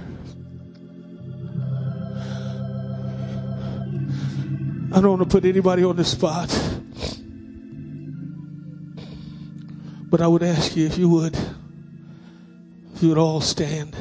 I 4.93 5.01
don't 5.01 5.19
want 5.19 5.23
to 5.23 5.27
put 5.29 5.45
anybody 5.45 5.85
on 5.85 5.97
the 5.97 6.05
spot. 6.05 6.49
But 10.09 10.21
I 10.21 10.27
would 10.27 10.43
ask 10.43 10.75
you 10.75 10.87
if 10.87 10.99
you 10.99 11.09
would, 11.11 11.37
if 13.01 13.05
you 13.05 13.09
would 13.09 13.17
all 13.17 13.41
stand. 13.41 13.97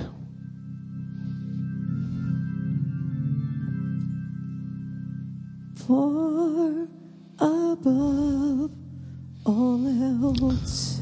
For 5.87 6.85
above 7.39 8.71
all 9.45 10.25
else, 10.25 11.01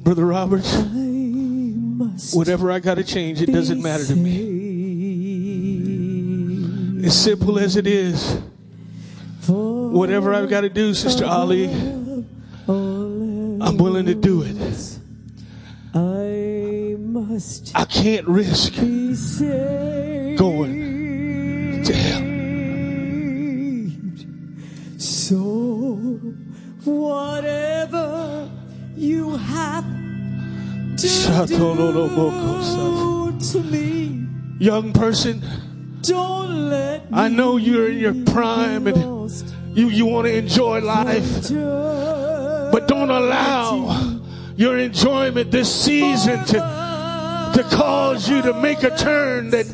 Brother 0.00 0.26
Roberts, 0.26 0.74
I 0.74 2.36
whatever 2.36 2.72
I 2.72 2.80
got 2.80 2.96
to 2.96 3.04
change, 3.04 3.40
it 3.40 3.52
doesn't 3.52 3.80
matter 3.80 4.04
to 4.06 4.16
me. 4.16 4.66
As 7.06 7.16
simple 7.16 7.60
as 7.60 7.76
it 7.76 7.86
is, 7.86 8.40
For 9.42 9.90
whatever 9.90 10.34
I've 10.34 10.50
got 10.50 10.62
to 10.62 10.68
do, 10.68 10.92
Sister 10.92 11.24
Ali, 11.24 11.66
I'm 12.66 13.76
willing 13.76 14.06
to 14.06 14.16
do 14.16 14.32
it. 14.32 14.33
else, 14.33 14.33
I 14.33 14.33
must 17.14 17.70
I 17.76 17.84
can't 17.84 18.26
risk 18.26 18.74
going 18.74 19.14
to 21.84 21.92
hell. 21.94 22.24
So, 24.98 25.36
whatever 26.82 28.50
you 28.96 29.36
have 29.36 29.84
to 30.96 31.46
do 31.46 33.38
to 33.38 33.62
me, 33.62 34.26
Young 34.58 34.92
person, 34.92 35.40
don't 36.02 36.70
let 36.70 37.08
me 37.12 37.16
I 37.16 37.28
know 37.28 37.58
you're 37.58 37.90
in 37.90 37.98
your 37.98 38.24
prime 38.24 38.88
and 38.88 38.96
you, 39.76 39.88
you 39.88 40.06
want 40.06 40.26
to 40.26 40.36
enjoy 40.36 40.80
life, 40.80 41.48
but 42.72 42.88
don't 42.88 43.10
allow 43.10 44.18
your 44.56 44.78
enjoyment 44.78 45.52
this 45.52 45.72
season 45.84 46.44
to, 46.46 46.83
to 47.54 47.62
cause 47.64 48.28
you 48.28 48.42
to 48.42 48.52
make 48.52 48.82
a 48.82 48.96
turn 48.96 49.50
that 49.50 49.66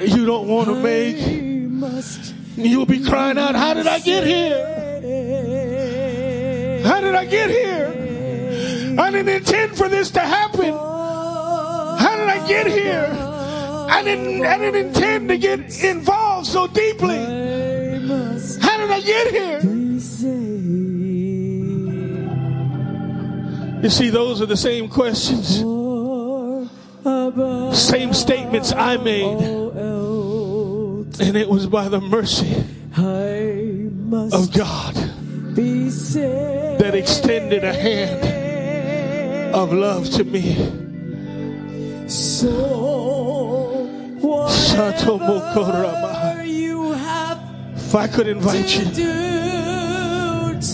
you 0.00 0.26
don't 0.26 0.46
want 0.46 0.68
to 0.68 0.74
make. 0.74 1.16
You'll 2.56 2.86
be 2.86 3.02
crying 3.04 3.38
out, 3.38 3.54
How 3.54 3.72
did 3.72 3.86
I 3.86 3.98
get 4.00 4.24
here? 4.24 4.76
How 6.84 7.00
did 7.00 7.14
I 7.14 7.24
get 7.24 7.48
here? 7.50 8.96
I 8.98 9.10
didn't 9.10 9.34
intend 9.34 9.76
for 9.76 9.88
this 9.88 10.10
to 10.10 10.20
happen. 10.20 10.72
How 10.74 12.16
did 12.16 12.28
I 12.28 12.46
get 12.46 12.66
here? 12.66 13.08
I 13.88 14.02
didn't, 14.02 14.44
I 14.44 14.58
didn't 14.58 14.86
intend 14.88 15.28
to 15.30 15.38
get 15.38 15.82
involved 15.82 16.46
so 16.48 16.66
deeply. 16.66 17.16
How 17.16 18.76
did 18.76 18.90
I 18.90 19.00
get 19.00 19.30
here? 19.30 19.60
You 23.82 23.90
see, 23.90 24.10
those 24.10 24.42
are 24.42 24.46
the 24.46 24.56
same 24.56 24.88
questions, 24.88 25.58
same 27.78 28.12
statements 28.12 28.72
I 28.72 28.96
made. 28.96 29.38
And 31.20 31.36
it 31.36 31.48
was 31.48 31.66
by 31.66 31.88
the 31.88 32.00
mercy 32.00 32.64
of 32.96 34.52
God 34.52 34.94
that 36.78 36.94
extended 36.94 37.62
a 37.62 37.72
hand 37.72 39.54
of 39.54 39.72
love 39.72 40.10
to 40.10 40.24
me. 40.24 40.56
So, 42.08 43.86
you 46.44 46.92
have 46.92 47.38
If 47.76 47.94
I 47.94 48.08
could 48.08 48.26
invite 48.26 48.76
you, 48.76 48.84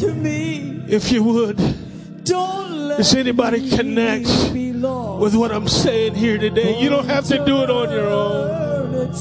to 0.00 0.14
me, 0.14 0.82
if 0.88 1.12
you 1.12 1.22
would, 1.22 1.83
does 2.24 3.14
anybody 3.14 3.68
connect 3.70 4.26
me 4.26 4.52
be 4.52 4.72
lost. 4.72 5.20
with 5.20 5.34
what 5.34 5.52
I'm 5.52 5.68
saying 5.68 6.14
here 6.14 6.38
today? 6.38 6.80
You 6.80 6.88
don't 6.88 7.06
have 7.06 7.26
to 7.26 7.44
do 7.44 7.62
it 7.62 7.70
on 7.70 7.90
your 7.90 8.08
own. 8.08 9.12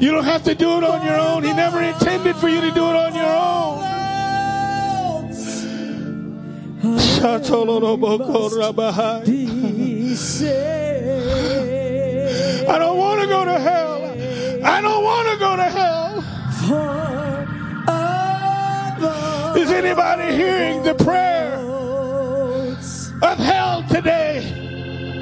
You 0.00 0.10
don't 0.10 0.24
have 0.24 0.42
to 0.44 0.54
do 0.54 0.78
it 0.78 0.84
on 0.84 1.04
your 1.04 1.18
own. 1.18 1.44
He 1.44 1.52
never 1.52 1.80
intended 1.80 2.36
for 2.36 2.48
you 2.48 2.60
to 2.60 2.70
do 2.72 2.88
it 2.88 2.96
on 2.96 3.14
your 3.14 3.24
own. 3.24 3.84
I 12.66 12.78
don't 12.78 12.98
want 12.98 13.20
to 13.20 13.26
go 13.26 13.44
to 13.44 13.58
hell. 13.58 14.04
I 14.64 14.80
don't 14.80 15.04
want 15.04 15.28
to 15.28 15.36
go 15.38 15.56
to 15.56 15.64
hell. 15.64 16.24
Is 19.56 19.70
anybody 19.70 20.34
hearing 20.34 20.82
the 20.82 20.94
prayer 20.94 21.24
else, 21.44 21.54
of 21.54 21.60
hell 21.60 21.63
today? 23.94 24.42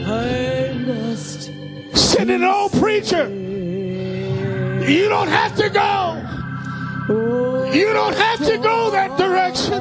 I 0.06 0.72
must 0.86 1.50
Send 1.94 2.30
an 2.30 2.42
old 2.42 2.72
preacher. 2.72 3.28
You 3.28 5.08
don't 5.08 5.28
have 5.28 5.54
to 5.56 5.68
go. 5.68 5.98
You 7.78 7.92
don't 7.92 8.16
have 8.16 8.38
to 8.38 8.56
go 8.56 8.90
that 8.90 9.18
direction. 9.18 9.80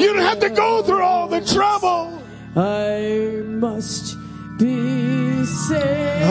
You 0.00 0.06
don't 0.12 0.26
have 0.30 0.40
to 0.40 0.50
go 0.50 0.82
through 0.82 1.02
all 1.02 1.28
the 1.28 1.40
trouble. 1.40 2.22
I 2.56 3.42
must 3.46 4.16
be 4.58 5.44
saved. 5.44 6.22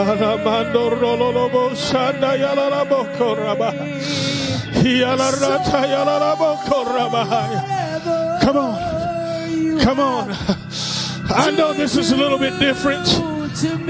Come 9.82 10.00
on. 10.00 10.32
I 11.28 11.52
know 11.56 11.74
this 11.74 11.98
is 11.98 12.12
a 12.12 12.16
little 12.16 12.38
bit 12.38 12.60
different. 12.60 13.08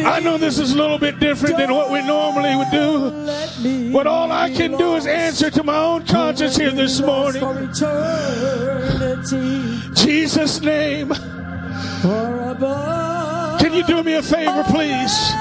I 0.05 0.19
know 0.19 0.38
this 0.38 0.59
is 0.59 0.73
a 0.73 0.77
little 0.77 0.99
bit 0.99 1.19
different 1.19 1.57
than 1.57 1.73
what 1.73 1.91
we 1.91 2.01
normally 2.05 2.55
would 2.55 2.71
do. 2.71 3.91
But 3.91 4.07
all 4.07 4.31
I 4.31 4.51
can 4.51 4.77
do 4.77 4.95
is 4.95 5.07
answer 5.07 5.49
to 5.49 5.63
my 5.63 5.77
own 5.77 6.05
conscience 6.05 6.55
here 6.55 6.71
this 6.71 7.01
morning. 7.01 7.41
Jesus' 9.95 10.61
name. 10.61 11.09
Can 13.59 13.73
you 13.73 13.83
do 13.86 14.03
me 14.03 14.13
a 14.15 14.21
favor, 14.21 14.63
please? 14.65 15.31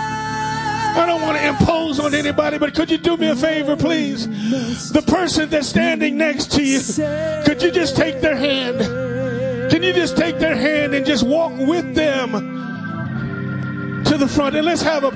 I 0.97 1.05
don't 1.07 1.21
want 1.23 1.37
to 1.37 1.47
impose 1.47 1.99
on 2.01 2.15
anybody, 2.15 2.57
but 2.57 2.73
could 2.75 2.91
you 2.91 2.99
do 2.99 3.17
me 3.17 3.29
a 3.29 3.37
favor, 3.37 3.77
please? 3.77 4.27
The 4.91 5.03
person 5.03 5.51
that's 5.51 5.69
standing 5.69 6.17
next 6.17 6.53
to 6.53 6.63
you, 6.63 6.81
could 7.45 7.63
you 7.63 7.71
just 7.71 7.97
take 7.97 8.21
their 8.21 8.37
hand? 8.37 9.04
Can 9.75 9.83
you 9.83 9.93
just 9.93 10.17
take 10.17 10.39
their 10.39 10.55
hand 10.55 10.95
and 10.95 11.05
just 11.05 11.25
walk 11.25 11.51
with 11.59 11.97
them 11.97 12.31
to 14.05 14.17
the 14.17 14.29
front? 14.29 14.55
And 14.55 14.65
let's 14.65 14.83
have 14.83 15.03
a, 15.03 15.09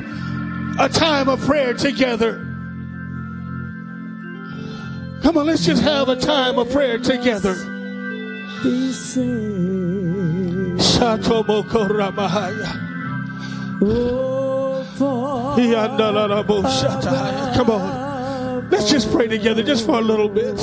a 0.80 0.88
time 0.88 1.28
of 1.28 1.40
prayer 1.42 1.74
together. 1.74 2.38
Come 5.22 5.38
on, 5.38 5.46
let's 5.46 5.64
just 5.64 5.80
have 5.84 6.08
a 6.08 6.16
time 6.16 6.58
of 6.58 6.72
prayer 6.72 6.98
together. 6.98 7.54
Come 17.54 17.70
on. 17.70 18.68
Let's 18.70 18.90
just 18.90 19.12
pray 19.12 19.28
together 19.28 19.62
just 19.62 19.86
for 19.86 20.00
a 20.00 20.02
little 20.02 20.28
bit. 20.28 20.58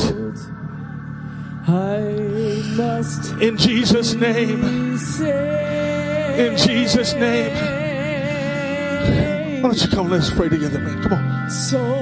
I 1.67 1.99
must 2.75 3.31
In 3.41 3.57
Jesus' 3.57 4.13
name. 4.13 4.63
In 4.63 6.57
Jesus' 6.57 7.13
name. 7.13 7.55
Why 9.63 9.69
don't 9.69 9.81
you 9.81 9.87
come? 9.89 10.09
Let's 10.09 10.29
pray 10.29 10.49
together, 10.49 10.79
man. 10.79 11.01
Come 11.01 11.13
on. 11.13 11.49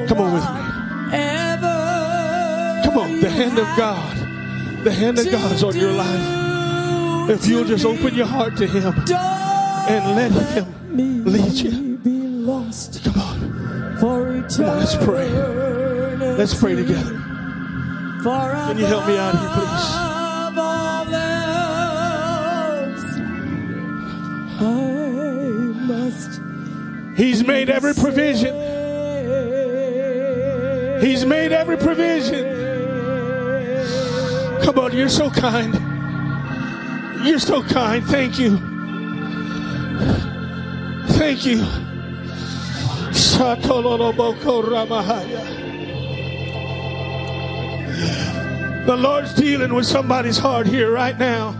Come 0.08 0.20
on 0.20 0.34
with 0.34 0.44
me. 0.44 0.62
Come 2.84 2.98
on. 2.98 3.20
The 3.22 3.30
hand 3.30 3.58
of 3.58 3.68
God. 3.78 4.18
The 4.84 4.92
hand 4.92 5.20
of 5.20 5.32
God 5.32 5.52
is 5.54 5.64
on 5.64 5.76
your 5.78 5.94
life. 5.94 7.30
If 7.30 7.48
you'll 7.48 7.64
just 7.64 7.86
open 7.86 8.16
your 8.16 8.26
heart 8.26 8.58
to 8.58 8.68
Him 8.68 8.94
and 9.88 10.16
let 10.16 10.32
Him 10.52 11.26
lead 11.26 11.54
you. 11.54 11.98
Come 13.02 13.22
on. 13.22 13.40
Come 14.50 14.66
on, 14.66 14.78
let's 14.78 14.96
pray. 14.98 15.30
Let's 16.36 16.54
pray 16.54 16.76
together. 16.76 17.33
Can 18.24 18.78
you 18.78 18.86
help 18.86 19.06
me 19.06 19.18
out 19.18 19.38
here, 19.38 19.50
please? 19.50 20.14
I 24.62 25.74
must 25.76 26.40
He's 27.18 27.44
made 27.46 27.70
every 27.70 27.94
provision. 27.94 28.56
He's 31.02 31.26
made 31.26 31.52
every 31.52 31.76
provision. 31.76 32.46
Come 34.64 34.80
on, 34.80 34.96
you're 34.96 35.10
so 35.10 35.30
kind. 35.30 35.74
You're 37.26 37.40
so 37.40 37.62
kind. 37.62 38.06
Thank 38.06 38.40
you. 38.40 38.58
Thank 41.18 41.46
you. 41.46 41.62
The 48.86 48.98
Lord's 48.98 49.34
dealing 49.34 49.74
with 49.74 49.86
somebody's 49.86 50.38
heart 50.38 50.68
here 50.68 50.92
right 50.92 51.18
now. 51.18 51.52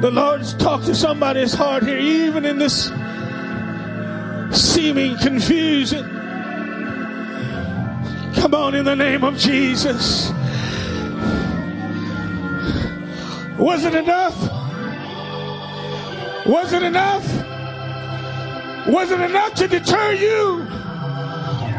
The 0.00 0.10
Lord's 0.10 0.54
talked 0.54 0.86
to 0.86 0.94
somebody's 0.94 1.52
heart 1.52 1.82
here, 1.82 1.98
even 1.98 2.44
in 2.46 2.58
this 2.58 2.90
seeming 4.50 5.18
confusion. 5.18 6.04
Come 8.34 8.54
on, 8.54 8.74
in 8.74 8.84
the 8.84 8.96
name 8.96 9.24
of 9.24 9.36
Jesus. 9.36 10.30
Was 13.58 13.84
it 13.84 13.94
enough? 13.94 14.36
Was 16.46 16.72
it 16.72 16.82
enough? 16.82 17.26
Was 18.86 19.10
it 19.10 19.20
enough 19.20 19.54
to 19.54 19.68
deter 19.68 20.12
you? 20.12 20.83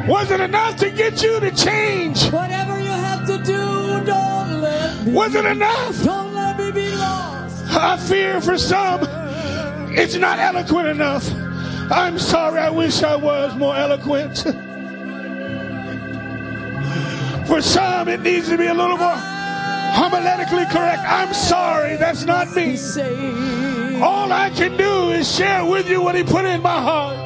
Was 0.07 0.31
it 0.31 0.39
enough 0.39 0.77
to 0.77 0.89
get 0.91 1.21
you 1.23 1.39
to 1.39 1.51
change? 1.51 2.25
Whatever 2.31 2.79
you 2.79 2.91
have 2.91 3.25
to 3.27 3.37
do, 3.39 4.05
don't 4.05 4.61
let 4.61 5.05
me. 5.05 5.13
Was 5.13 5.35
it 5.35 5.45
enough? 5.45 6.03
Don't 6.03 6.33
let 6.33 6.57
me 6.57 6.71
be 6.71 6.89
lost. 6.95 7.65
I 7.69 7.97
fear 7.97 8.39
for 8.41 8.57
some 8.57 9.01
it's 9.97 10.15
not 10.15 10.39
eloquent 10.39 10.89
enough. 10.89 11.25
I'm 11.89 12.19
sorry, 12.19 12.59
I 12.59 12.69
wish 12.69 13.01
I 13.01 13.15
was 13.15 13.55
more 13.55 13.75
eloquent. 13.75 14.37
For 17.47 17.61
some, 17.61 18.09
it 18.09 18.21
needs 18.21 18.49
to 18.49 18.57
be 18.57 18.65
a 18.65 18.73
little 18.73 18.97
more 18.97 19.15
homiletically 19.95 20.69
correct. 20.69 21.01
I'm 21.05 21.33
sorry, 21.33 21.95
that's 21.95 22.25
not 22.25 22.53
me. 22.53 22.77
All 24.01 24.33
I 24.33 24.49
can 24.53 24.75
do 24.75 25.11
is 25.11 25.33
share 25.33 25.63
with 25.63 25.89
you 25.89 26.01
what 26.01 26.15
He 26.15 26.23
put 26.23 26.43
in 26.43 26.61
my 26.61 26.81
heart. 26.81 27.24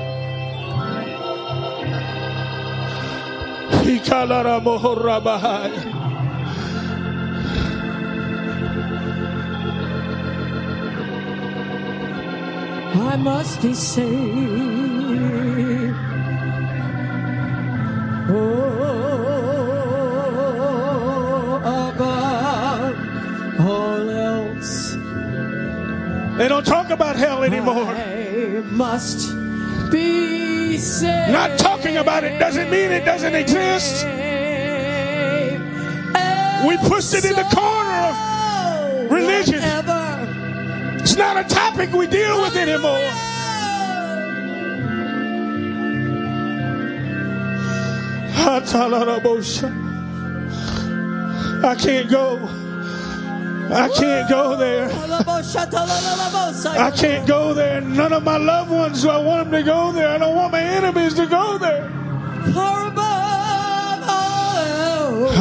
I 13.11 13.15
must 13.17 13.61
be 13.61 13.73
saved. 13.73 14.09
Oh, 18.31 18.45
above 21.65 22.95
all 23.59 24.09
else. 24.09 24.95
They 26.37 26.47
don't 26.47 26.65
talk 26.65 26.91
about 26.91 27.15
hell 27.15 27.43
anymore. 27.43 27.85
I 27.85 28.61
must 28.69 29.33
be. 29.91 30.48
Not 31.31 31.57
talking 31.57 31.97
about 31.97 32.23
it 32.23 32.37
doesn't 32.39 32.69
mean 32.69 32.91
it 32.91 33.03
doesn't 33.05 33.33
exist. 33.35 34.05
We 36.67 36.77
pushed 36.89 37.13
it 37.13 37.25
in 37.25 37.35
the 37.35 37.47
corner 37.55 37.99
of 38.09 39.11
religion. 39.11 39.61
It's 41.01 41.15
not 41.15 41.37
a 41.37 41.43
topic 41.47 41.91
we 41.91 42.05
deal 42.07 42.41
with 42.41 42.55
anymore. 42.55 42.99
I 51.63 51.75
can't 51.75 52.09
go. 52.09 52.37
I 53.71 53.89
can't 53.95 54.29
go 54.29 54.55
there. 54.55 54.89
I 56.77 56.91
can't 56.91 57.27
go 57.27 57.53
there. 57.53 57.81
None 57.81 58.13
of 58.13 58.23
my 58.23 58.37
loved 58.37 58.71
ones 58.71 59.01
do 59.03 59.09
I 59.09 59.17
want 59.17 59.51
them 59.51 59.63
to 59.63 59.71
go 59.71 59.91
there. 59.91 60.07
I 60.09 60.17
don't 60.17 60.35
want 60.35 60.51
my 60.51 60.61
enemies 60.61 61.13
to 61.15 61.25
go 61.27 61.57
there. 61.57 61.89
Far 62.53 62.87
above 62.87 64.03
all 64.07 64.57
else. 64.57 65.35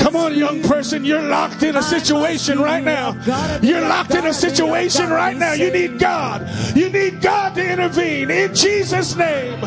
Come 0.00 0.14
on, 0.16 0.34
young 0.34 0.62
person. 0.62 1.04
You're 1.04 1.22
locked 1.22 1.62
in 1.64 1.76
a 1.76 1.82
situation 1.82 2.60
right 2.60 2.84
now. 2.84 3.16
You're 3.62 3.80
locked 3.80 4.14
in 4.14 4.26
a 4.26 4.32
situation 4.32 5.10
right 5.10 5.36
now. 5.36 5.52
You 5.54 5.70
need 5.72 5.98
God. 5.98 6.48
You 6.76 6.88
need 6.88 7.20
God 7.20 7.54
to 7.56 7.62
intervene 7.72 8.30
in 8.30 8.54
Jesus' 8.54 9.16
name. 9.16 9.58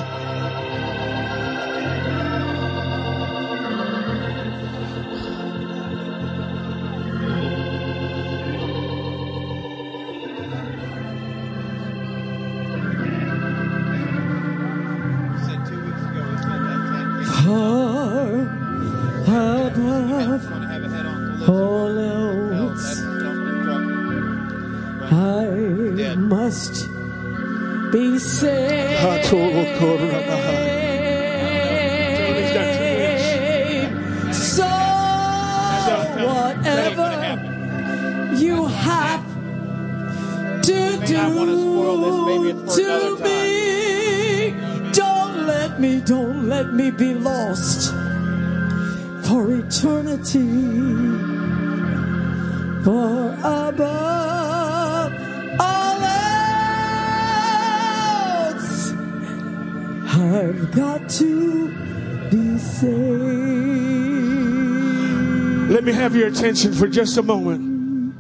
Attention 66.56 66.80
for 66.80 66.88
just 66.88 67.18
a 67.18 67.22
moment. 67.22 68.16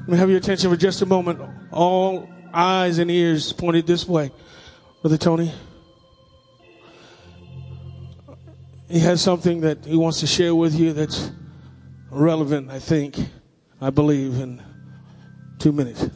Let 0.00 0.08
me 0.08 0.16
have 0.16 0.28
your 0.28 0.38
attention 0.38 0.68
for 0.70 0.76
just 0.76 1.02
a 1.02 1.06
moment. 1.06 1.40
All 1.70 2.28
eyes 2.52 2.98
and 2.98 3.08
ears 3.12 3.52
pointed 3.52 3.86
this 3.86 4.08
way. 4.08 4.32
Brother 5.00 5.18
Tony. 5.18 5.52
He 8.88 8.98
has 8.98 9.20
something 9.20 9.60
that 9.60 9.84
he 9.84 9.94
wants 9.94 10.18
to 10.18 10.26
share 10.26 10.52
with 10.52 10.74
you 10.74 10.92
that's 10.92 11.30
relevant, 12.10 12.70
I 12.72 12.80
think, 12.80 13.16
I 13.80 13.90
believe, 13.90 14.40
in 14.40 14.60
two 15.60 15.70
minutes. 15.70 16.08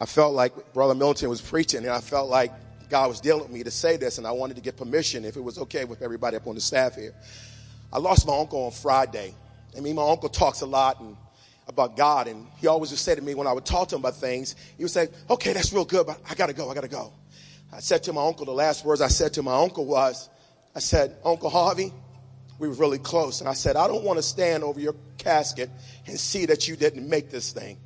I 0.00 0.06
felt 0.06 0.32
like 0.34 0.72
Brother 0.72 0.94
Milton 0.94 1.28
was 1.28 1.42
preaching, 1.42 1.80
and 1.80 1.90
I 1.90 2.00
felt 2.00 2.30
like 2.30 2.50
God 2.92 3.08
was 3.08 3.20
dealing 3.20 3.40
with 3.40 3.50
me 3.50 3.62
to 3.64 3.70
say 3.70 3.96
this, 3.96 4.18
and 4.18 4.26
I 4.26 4.32
wanted 4.32 4.56
to 4.56 4.60
get 4.60 4.76
permission 4.76 5.24
if 5.24 5.38
it 5.38 5.40
was 5.40 5.56
okay 5.56 5.86
with 5.86 6.02
everybody 6.02 6.36
up 6.36 6.46
on 6.46 6.54
the 6.54 6.60
staff 6.60 6.94
here. 6.94 7.14
I 7.90 7.96
lost 7.96 8.26
my 8.26 8.38
uncle 8.38 8.66
on 8.66 8.70
Friday. 8.70 9.34
I 9.74 9.80
mean, 9.80 9.94
my 9.94 10.06
uncle 10.06 10.28
talks 10.28 10.60
a 10.60 10.66
lot 10.66 11.00
and 11.00 11.16
about 11.66 11.96
God, 11.96 12.28
and 12.28 12.46
he 12.58 12.66
always 12.66 12.90
would 12.90 12.98
say 12.98 13.14
to 13.14 13.22
me 13.22 13.34
when 13.34 13.46
I 13.46 13.52
would 13.54 13.64
talk 13.64 13.88
to 13.88 13.94
him 13.94 14.02
about 14.02 14.16
things, 14.16 14.56
he 14.76 14.84
would 14.84 14.90
say, 14.90 15.08
"Okay, 15.30 15.54
that's 15.54 15.72
real 15.72 15.86
good, 15.86 16.06
but 16.06 16.20
I 16.28 16.34
gotta 16.34 16.52
go. 16.52 16.70
I 16.70 16.74
gotta 16.74 16.86
go." 16.86 17.14
I 17.72 17.80
said 17.80 18.02
to 18.02 18.12
my 18.12 18.26
uncle, 18.26 18.44
the 18.44 18.52
last 18.52 18.84
words 18.84 19.00
I 19.00 19.08
said 19.08 19.32
to 19.34 19.42
my 19.42 19.54
uncle 19.54 19.86
was, 19.86 20.28
"I 20.74 20.80
said, 20.80 21.16
Uncle 21.24 21.48
Harvey, 21.48 21.94
we 22.58 22.68
were 22.68 22.74
really 22.74 22.98
close, 22.98 23.40
and 23.40 23.48
I 23.48 23.54
said, 23.54 23.74
I 23.74 23.88
don't 23.88 24.04
want 24.04 24.18
to 24.18 24.22
stand 24.22 24.64
over 24.64 24.78
your 24.78 24.96
casket 25.16 25.70
and 26.06 26.20
see 26.20 26.44
that 26.44 26.68
you 26.68 26.76
didn't 26.76 27.08
make 27.08 27.30
this 27.30 27.52
thing." 27.52 27.78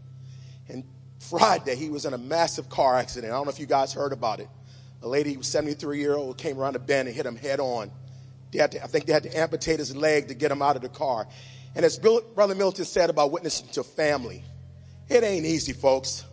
And 0.68 0.82
Friday, 1.20 1.76
he 1.76 1.90
was 1.90 2.06
in 2.06 2.12
a 2.12 2.18
massive 2.18 2.68
car 2.68 2.96
accident. 2.96 3.32
I 3.32 3.36
don't 3.36 3.44
know 3.44 3.52
if 3.52 3.60
you 3.60 3.66
guys 3.66 3.92
heard 3.92 4.12
about 4.12 4.40
it. 4.40 4.48
A 5.06 5.08
lady, 5.08 5.40
73 5.40 6.00
year 6.00 6.16
old, 6.16 6.36
came 6.36 6.58
around 6.58 6.72
the 6.72 6.80
bend 6.80 7.06
and 7.06 7.16
hit 7.16 7.24
him 7.24 7.36
head 7.36 7.60
on. 7.60 7.92
They 8.50 8.58
had 8.58 8.72
to, 8.72 8.82
I 8.82 8.88
think 8.88 9.06
they 9.06 9.12
had 9.12 9.22
to 9.22 9.38
amputate 9.38 9.78
his 9.78 9.94
leg 9.94 10.26
to 10.26 10.34
get 10.34 10.50
him 10.50 10.60
out 10.60 10.74
of 10.74 10.82
the 10.82 10.88
car. 10.88 11.28
And 11.76 11.84
as 11.84 11.96
Bill, 11.96 12.22
Brother 12.34 12.56
Milton 12.56 12.84
said 12.84 13.08
about 13.08 13.30
witnessing 13.30 13.68
to 13.68 13.84
family, 13.84 14.42
it 15.08 15.22
ain't 15.22 15.46
easy, 15.46 15.72
folks. 15.72 16.24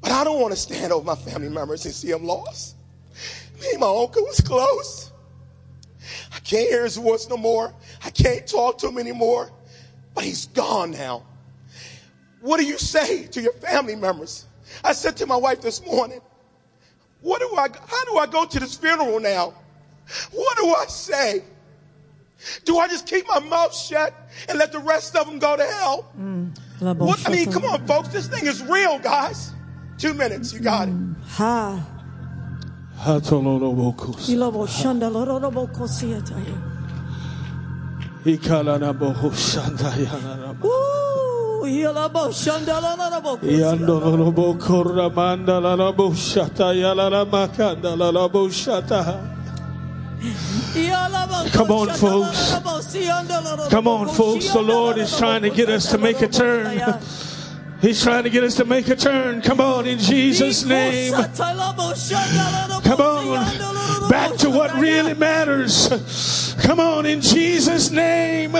But 0.00 0.12
I 0.12 0.22
don't 0.22 0.40
want 0.40 0.54
to 0.54 0.56
stand 0.56 0.92
over 0.92 1.04
my 1.04 1.16
family 1.16 1.48
members 1.48 1.84
and 1.84 1.92
see 1.92 2.12
them 2.12 2.22
lost. 2.22 2.76
Me 3.60 3.70
and 3.72 3.80
my 3.80 3.88
uncle 3.88 4.22
was 4.22 4.40
close. 4.40 5.10
I 6.32 6.38
can't 6.38 6.68
hear 6.68 6.84
his 6.84 6.98
voice 6.98 7.28
no 7.28 7.36
more. 7.36 7.74
I 8.04 8.10
can't 8.10 8.46
talk 8.46 8.78
to 8.78 8.88
him 8.88 8.98
anymore. 8.98 9.50
But 10.14 10.22
he's 10.22 10.46
gone 10.46 10.92
now. 10.92 11.24
What 12.40 12.58
do 12.60 12.66
you 12.66 12.78
say 12.78 13.26
to 13.26 13.42
your 13.42 13.54
family 13.54 13.96
members? 13.96 14.46
I 14.84 14.92
said 14.92 15.16
to 15.16 15.26
my 15.26 15.36
wife 15.36 15.60
this 15.60 15.84
morning, 15.84 16.20
What 17.20 17.40
do 17.40 17.48
I, 17.56 17.68
how 17.86 18.04
do 18.04 18.18
I 18.18 18.26
go 18.26 18.44
to 18.44 18.60
this 18.60 18.76
funeral 18.76 19.18
now? 19.20 19.54
What 20.32 20.56
do 20.58 20.74
I 20.74 20.84
say? 20.86 21.42
Do 22.64 22.78
I 22.78 22.86
just 22.88 23.06
keep 23.06 23.26
my 23.26 23.40
mouth 23.40 23.74
shut 23.74 24.12
and 24.48 24.58
let 24.58 24.70
the 24.72 24.78
rest 24.78 25.16
of 25.16 25.26
them 25.26 25.38
go 25.38 25.56
to 25.56 25.64
hell? 25.64 26.12
Mm, 26.18 26.50
what, 26.98 27.26
I 27.26 27.30
mean, 27.32 27.50
come 27.50 27.64
on, 27.64 27.86
folks. 27.86 28.08
This 28.08 28.26
thing 28.28 28.46
is 28.46 28.62
real, 28.62 28.98
guys. 28.98 29.54
Two 29.98 30.12
minutes. 30.12 30.52
You 30.52 30.60
got 30.60 30.88
it. 30.88 30.94
Mm, 30.94 31.14
ha. 31.24 31.80
Hatololobokus. 33.00 34.28
Ilabo 34.28 34.66
shanda 34.66 35.08
lororobo 35.10 35.66
kosiataya. 35.74 36.62
Ikalanabohoshandayanarama. 38.24 40.64
Ooh, 40.64 41.15
Come 51.52 51.70
on, 51.70 51.88
folks. 51.98 52.50
Come 53.70 53.88
on, 53.88 54.08
folks. 54.08 54.52
The 54.52 54.62
Lord 54.62 54.98
is 54.98 55.16
trying 55.18 55.42
to 55.42 55.50
get 55.50 55.68
us 55.68 55.90
to 55.90 55.98
make 55.98 56.22
a 56.22 56.28
turn. 56.28 56.78
He's 57.80 58.02
trying 58.02 58.24
to 58.24 58.30
get 58.30 58.42
us 58.42 58.54
to 58.56 58.64
make 58.64 58.88
a 58.88 58.96
turn. 58.96 59.42
Come 59.42 59.60
on, 59.60 59.86
in 59.86 59.98
Jesus' 59.98 60.64
name. 60.64 61.12
Come 62.84 63.00
on. 63.00 64.08
Back 64.08 64.36
to 64.38 64.50
what 64.50 64.74
really 64.80 65.14
matters. 65.14 66.54
Come 66.62 66.80
on, 66.80 67.04
in 67.06 67.20
Jesus' 67.20 67.90
name. 67.90 68.56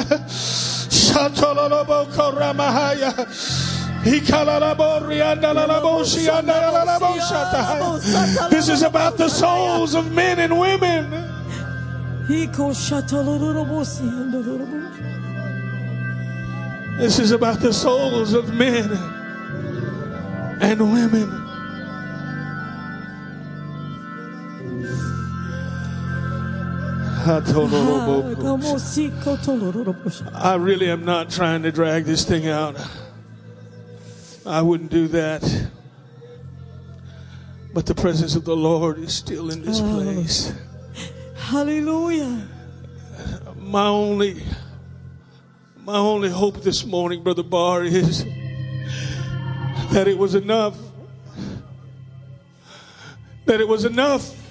This 8.50 8.68
is 8.68 8.82
about 8.82 9.16
the 9.16 9.28
souls 9.28 9.94
of 9.94 10.12
men 10.12 10.38
and 10.38 10.58
women. 10.58 11.10
This 16.98 17.18
is 17.18 17.32
about 17.32 17.60
the 17.60 17.72
souls 17.72 18.34
of 18.34 18.52
men 18.54 18.90
and 20.60 20.80
women. 20.92 21.45
I 30.32 30.54
really 30.56 30.90
am 30.90 31.04
not 31.04 31.30
trying 31.30 31.62
to 31.62 31.72
drag 31.72 32.04
this 32.04 32.24
thing 32.24 32.46
out. 32.46 32.76
I 34.46 34.62
wouldn't 34.62 34.90
do 34.90 35.08
that. 35.08 35.70
But 37.74 37.86
the 37.86 37.94
presence 37.94 38.36
of 38.36 38.44
the 38.44 38.56
Lord 38.56 38.98
is 38.98 39.12
still 39.12 39.50
in 39.50 39.62
this 39.62 39.80
place. 39.80 40.52
Hallelujah. 41.36 42.48
My 43.56 43.86
only 43.86 44.42
my 45.84 45.96
only 45.98 46.30
hope 46.30 46.62
this 46.62 46.84
morning, 46.84 47.22
Brother 47.22 47.42
Barr, 47.42 47.84
is 47.84 48.24
that 49.92 50.06
it 50.08 50.18
was 50.18 50.34
enough. 50.34 50.76
That 53.46 53.60
it 53.60 53.68
was 53.68 53.84
enough. 53.84 54.45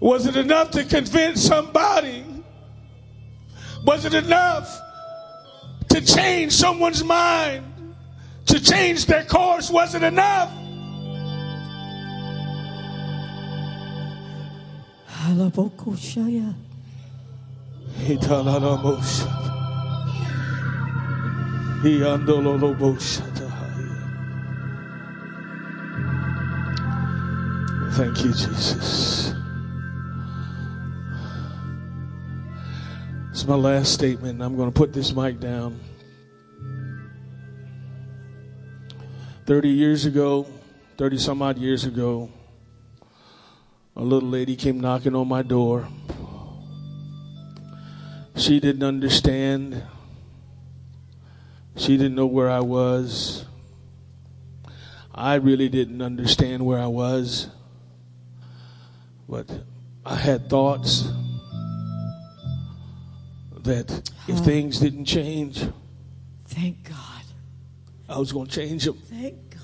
Was 0.00 0.26
it 0.26 0.36
enough 0.36 0.70
to 0.72 0.84
convince 0.84 1.42
somebody? 1.42 2.24
Was 3.84 4.06
it 4.06 4.14
enough 4.14 4.80
to 5.90 6.00
change 6.00 6.52
someone's 6.52 7.04
mind? 7.04 7.66
To 8.46 8.58
change 8.58 9.04
their 9.06 9.24
course? 9.24 9.70
Was 9.70 9.94
it 9.94 10.02
enough? 10.02 10.50
Halabokoshaya. 15.06 16.54
Italalabosha. 17.98 19.28
Iandololoboshata. 21.82 23.48
Thank 27.92 28.24
you, 28.24 28.30
Jesus. 28.30 29.19
It's 33.30 33.46
my 33.46 33.54
last 33.54 33.92
statement. 33.92 34.42
I'm 34.42 34.56
going 34.56 34.72
to 34.72 34.76
put 34.76 34.92
this 34.92 35.14
mic 35.14 35.38
down. 35.38 35.78
30 39.46 39.68
years 39.68 40.04
ago, 40.04 40.48
30 40.98 41.18
some 41.18 41.40
odd 41.40 41.56
years 41.56 41.84
ago, 41.84 42.28
a 43.94 44.02
little 44.02 44.28
lady 44.28 44.56
came 44.56 44.80
knocking 44.80 45.14
on 45.14 45.28
my 45.28 45.42
door. 45.42 45.86
She 48.34 48.58
didn't 48.58 48.82
understand. 48.82 49.80
She 51.76 51.96
didn't 51.96 52.16
know 52.16 52.26
where 52.26 52.50
I 52.50 52.60
was. 52.60 53.44
I 55.14 55.36
really 55.36 55.68
didn't 55.68 56.02
understand 56.02 56.66
where 56.66 56.80
I 56.80 56.86
was. 56.86 57.46
But 59.28 59.48
I 60.04 60.16
had 60.16 60.50
thoughts 60.50 61.08
that 63.64 64.10
if 64.28 64.38
things 64.38 64.80
didn't 64.80 65.06
change, 65.06 65.64
Thank 66.50 66.88
God. 66.88 67.22
I 68.08 68.18
was 68.18 68.32
going 68.32 68.48
to 68.48 68.52
change 68.52 68.84
them. 68.84 68.98
Thank 69.04 69.50
God. 69.50 69.60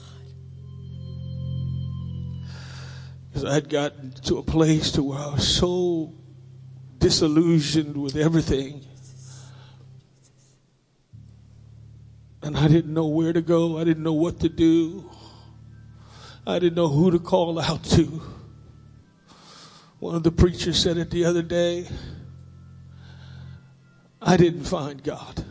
Because 3.28 3.44
I 3.44 3.54
had 3.54 3.68
gotten 3.68 4.12
to 4.26 4.38
a 4.38 4.42
place 4.44 4.92
to 4.92 5.02
where 5.02 5.18
I 5.18 5.26
was 5.26 5.46
so 5.46 6.14
disillusioned 6.98 7.96
with 7.96 8.14
everything. 8.14 8.84
And 12.40 12.56
I 12.56 12.68
didn't 12.68 12.94
know 12.94 13.06
where 13.06 13.32
to 13.32 13.42
go. 13.42 13.78
I 13.78 13.82
didn't 13.82 14.04
know 14.04 14.12
what 14.12 14.38
to 14.40 14.48
do. 14.48 15.10
I 16.46 16.60
didn't 16.60 16.76
know 16.76 16.86
who 16.86 17.10
to 17.10 17.18
call 17.18 17.58
out 17.58 17.82
to. 17.84 18.22
One 19.98 20.14
of 20.14 20.22
the 20.22 20.30
preachers 20.30 20.78
said 20.78 20.98
it 20.98 21.10
the 21.10 21.24
other 21.24 21.42
day. 21.42 21.88
I 24.28 24.36
didn't 24.36 24.64
find 24.64 25.00
God. 25.04 25.44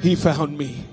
He 0.00 0.14
found 0.14 0.56
me. 0.56 0.86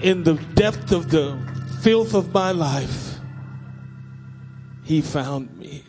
In 0.00 0.22
the 0.22 0.34
depth 0.54 0.92
of 0.92 1.10
the 1.10 1.36
filth 1.82 2.14
of 2.14 2.32
my 2.32 2.52
life, 2.52 3.16
He 4.84 5.00
found 5.00 5.56
me. 5.58 5.82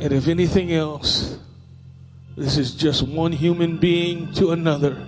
And 0.00 0.12
if 0.12 0.26
anything 0.26 0.72
else, 0.72 1.38
this 2.36 2.58
is 2.58 2.74
just 2.74 3.02
one 3.02 3.30
human 3.30 3.78
being 3.78 4.32
to 4.34 4.50
another. 4.50 5.06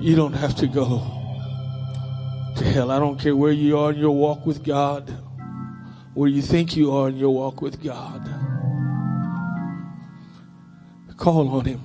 You 0.00 0.16
don't 0.16 0.32
have 0.32 0.56
to 0.56 0.66
go 0.66 1.21
hell. 2.72 2.90
I 2.90 2.98
don't 2.98 3.20
care 3.20 3.36
where 3.36 3.52
you 3.52 3.78
are 3.78 3.92
in 3.92 3.98
your 3.98 4.16
walk 4.16 4.46
with 4.46 4.64
God, 4.64 5.08
where 6.14 6.28
you 6.28 6.42
think 6.42 6.74
you 6.74 6.92
are 6.92 7.08
in 7.08 7.16
your 7.16 7.34
walk 7.34 7.60
with 7.62 7.82
God. 7.82 8.26
Call 11.16 11.48
on 11.50 11.66
Him, 11.66 11.84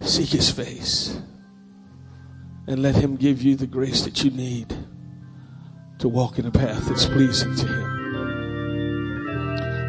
seek 0.00 0.30
His 0.30 0.50
face, 0.50 1.20
and 2.66 2.82
let 2.82 2.96
Him 2.96 3.14
give 3.16 3.40
you 3.42 3.54
the 3.54 3.68
grace 3.68 4.02
that 4.02 4.24
you 4.24 4.30
need 4.30 4.74
to 5.98 6.08
walk 6.08 6.40
in 6.40 6.46
a 6.46 6.50
path 6.50 6.88
that's 6.88 7.06
pleasing 7.06 7.54
to 7.54 7.66
Him. 7.68 7.92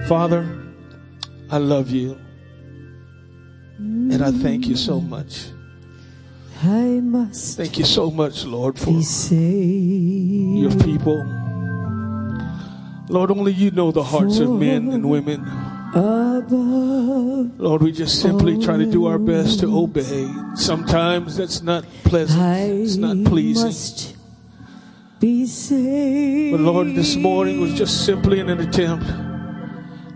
Father, 0.07 0.45
I 1.49 1.57
love 1.57 1.89
you, 1.89 2.19
and 3.79 4.23
I 4.23 4.31
thank 4.31 4.67
you 4.67 4.75
so 4.75 5.01
much. 5.01 5.47
I 6.63 6.99
must 7.01 7.57
Thank 7.57 7.77
you 7.77 7.85
so 7.85 8.09
much, 8.09 8.45
Lord, 8.45 8.79
for 8.79 8.89
your 8.91 10.71
people. 10.79 11.23
Lord, 13.09 13.31
only 13.31 13.53
you 13.53 13.71
know 13.71 13.91
the 13.91 14.03
hearts 14.03 14.39
of 14.39 14.49
men 14.51 14.89
and 14.89 15.09
women. 15.09 15.45
Lord, 17.57 17.81
we 17.81 17.91
just 17.91 18.21
simply 18.21 18.57
try 18.57 18.77
to 18.77 18.85
do 18.85 19.05
our 19.05 19.17
best 19.17 19.59
to 19.61 19.77
obey. 19.77 20.27
Sometimes 20.55 21.37
that's 21.37 21.61
not 21.61 21.85
pleasant, 22.03 22.81
it's 22.81 22.95
not 22.95 23.23
pleasing. 23.25 23.65
must 23.65 24.15
be 25.19 25.45
saved. 25.45 26.51
But 26.57 26.61
Lord, 26.61 26.95
this 26.95 27.15
morning 27.15 27.61
was 27.61 27.73
just 27.73 28.05
simply 28.05 28.39
an 28.39 28.49
attempt 28.49 29.07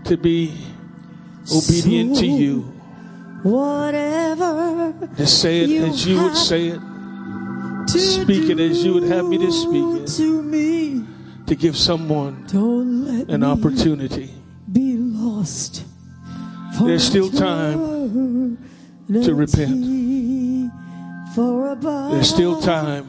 to 0.06 0.16
be 0.16 0.54
obedient 1.50 2.16
to 2.18 2.26
you. 2.26 2.71
Whatever 3.42 4.94
Just 5.16 5.40
say 5.40 5.60
it 5.60 5.82
as 5.82 6.06
you 6.06 6.22
would 6.22 6.36
say 6.36 6.68
it, 6.68 6.80
to 7.88 7.98
Speak 7.98 8.48
it 8.48 8.60
as 8.60 8.84
you 8.84 8.94
would 8.94 9.02
have 9.04 9.26
me 9.26 9.38
to 9.38 9.50
speak 9.50 10.02
it. 10.02 10.06
To 10.16 10.42
me, 10.42 11.04
to 11.46 11.54
give 11.56 11.76
someone 11.76 12.46
don't 12.46 13.04
let 13.04 13.28
an 13.28 13.42
opportunity 13.42 14.30
be 14.70 14.96
lost. 14.96 15.84
There's 16.80 17.04
still 17.04 17.30
time 17.30 18.58
to 19.12 19.34
repent. 19.34 19.84
There's 21.34 22.28
still 22.28 22.60
time 22.62 23.08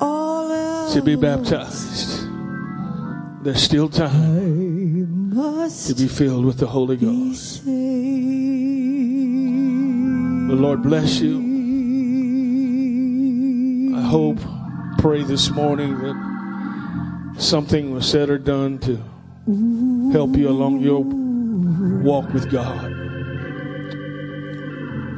to 0.00 1.02
be 1.04 1.16
baptized. 1.16 2.26
There's 3.42 3.62
still 3.62 3.88
time 3.88 5.30
to 5.32 5.94
be 5.94 6.08
filled 6.08 6.44
with 6.46 6.58
the 6.58 6.66
Holy 6.66 6.96
Ghost. 6.96 7.62
The 10.56 10.62
Lord 10.62 10.82
bless 10.82 11.20
you. 11.20 11.36
I 13.94 14.00
hope, 14.00 14.38
pray 14.96 15.22
this 15.22 15.50
morning 15.50 15.98
that 15.98 17.34
something 17.36 17.92
was 17.92 18.08
said 18.08 18.30
or 18.30 18.38
done 18.38 18.78
to 18.78 18.96
help 20.12 20.34
you 20.34 20.48
along 20.48 20.80
your 20.80 21.02
walk 22.02 22.32
with 22.32 22.50
God. 22.50 22.86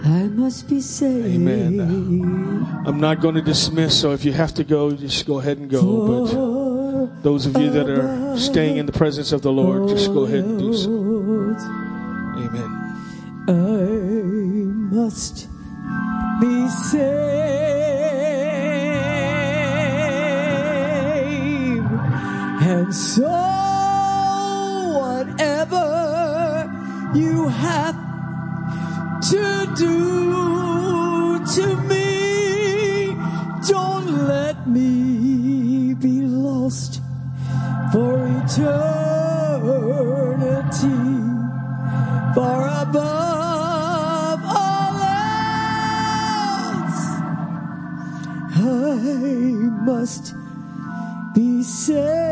I 0.07 0.26
must 0.26 0.68
be 0.68 0.80
saved. 0.80 1.26
Amen. 1.26 1.78
I'm 2.84 2.99
not 2.99 3.20
going 3.20 3.36
to 3.36 3.43
dismiss, 3.43 3.97
so 4.01 4.11
if 4.11 4.24
you 4.24 4.32
have 4.32 4.55
to 4.55 4.64
go, 4.64 4.91
just 4.91 5.24
go 5.24 5.39
ahead 5.39 5.59
and 5.59 5.70
go. 5.70 6.26
But 6.26 7.22
those 7.22 7.47
of 7.47 7.57
you 7.57 7.70
that 7.70 7.89
are 7.89 8.36
staying 8.36 8.78
in 8.78 8.86
the 8.86 8.93
presence 8.93 9.30
of 9.30 9.43
the 9.43 9.53
Lord, 9.53 9.89
just 9.89 10.12
go 10.12 10.24
ahead 10.24 10.43
and 10.43 10.59
do 10.59 10.74
so. 10.74 10.91
Amen. 12.45 12.74
Must 14.99 15.46
be 16.40 16.68
saved. 16.68 17.09
And 22.72 22.92
so, 22.92 23.30
whatever 25.03 25.86
you 27.14 27.46
have 27.46 27.96
to 29.30 29.44
do 29.76 31.46
to 31.55 31.66
me, 31.90 33.14
don't 33.68 34.26
let 34.26 34.66
me 34.66 35.94
be 35.94 36.22
lost 36.22 37.01
for 37.92 38.26
eternity 38.26 38.97
must 49.89 50.34
be 51.34 51.62
saved. 51.62 52.28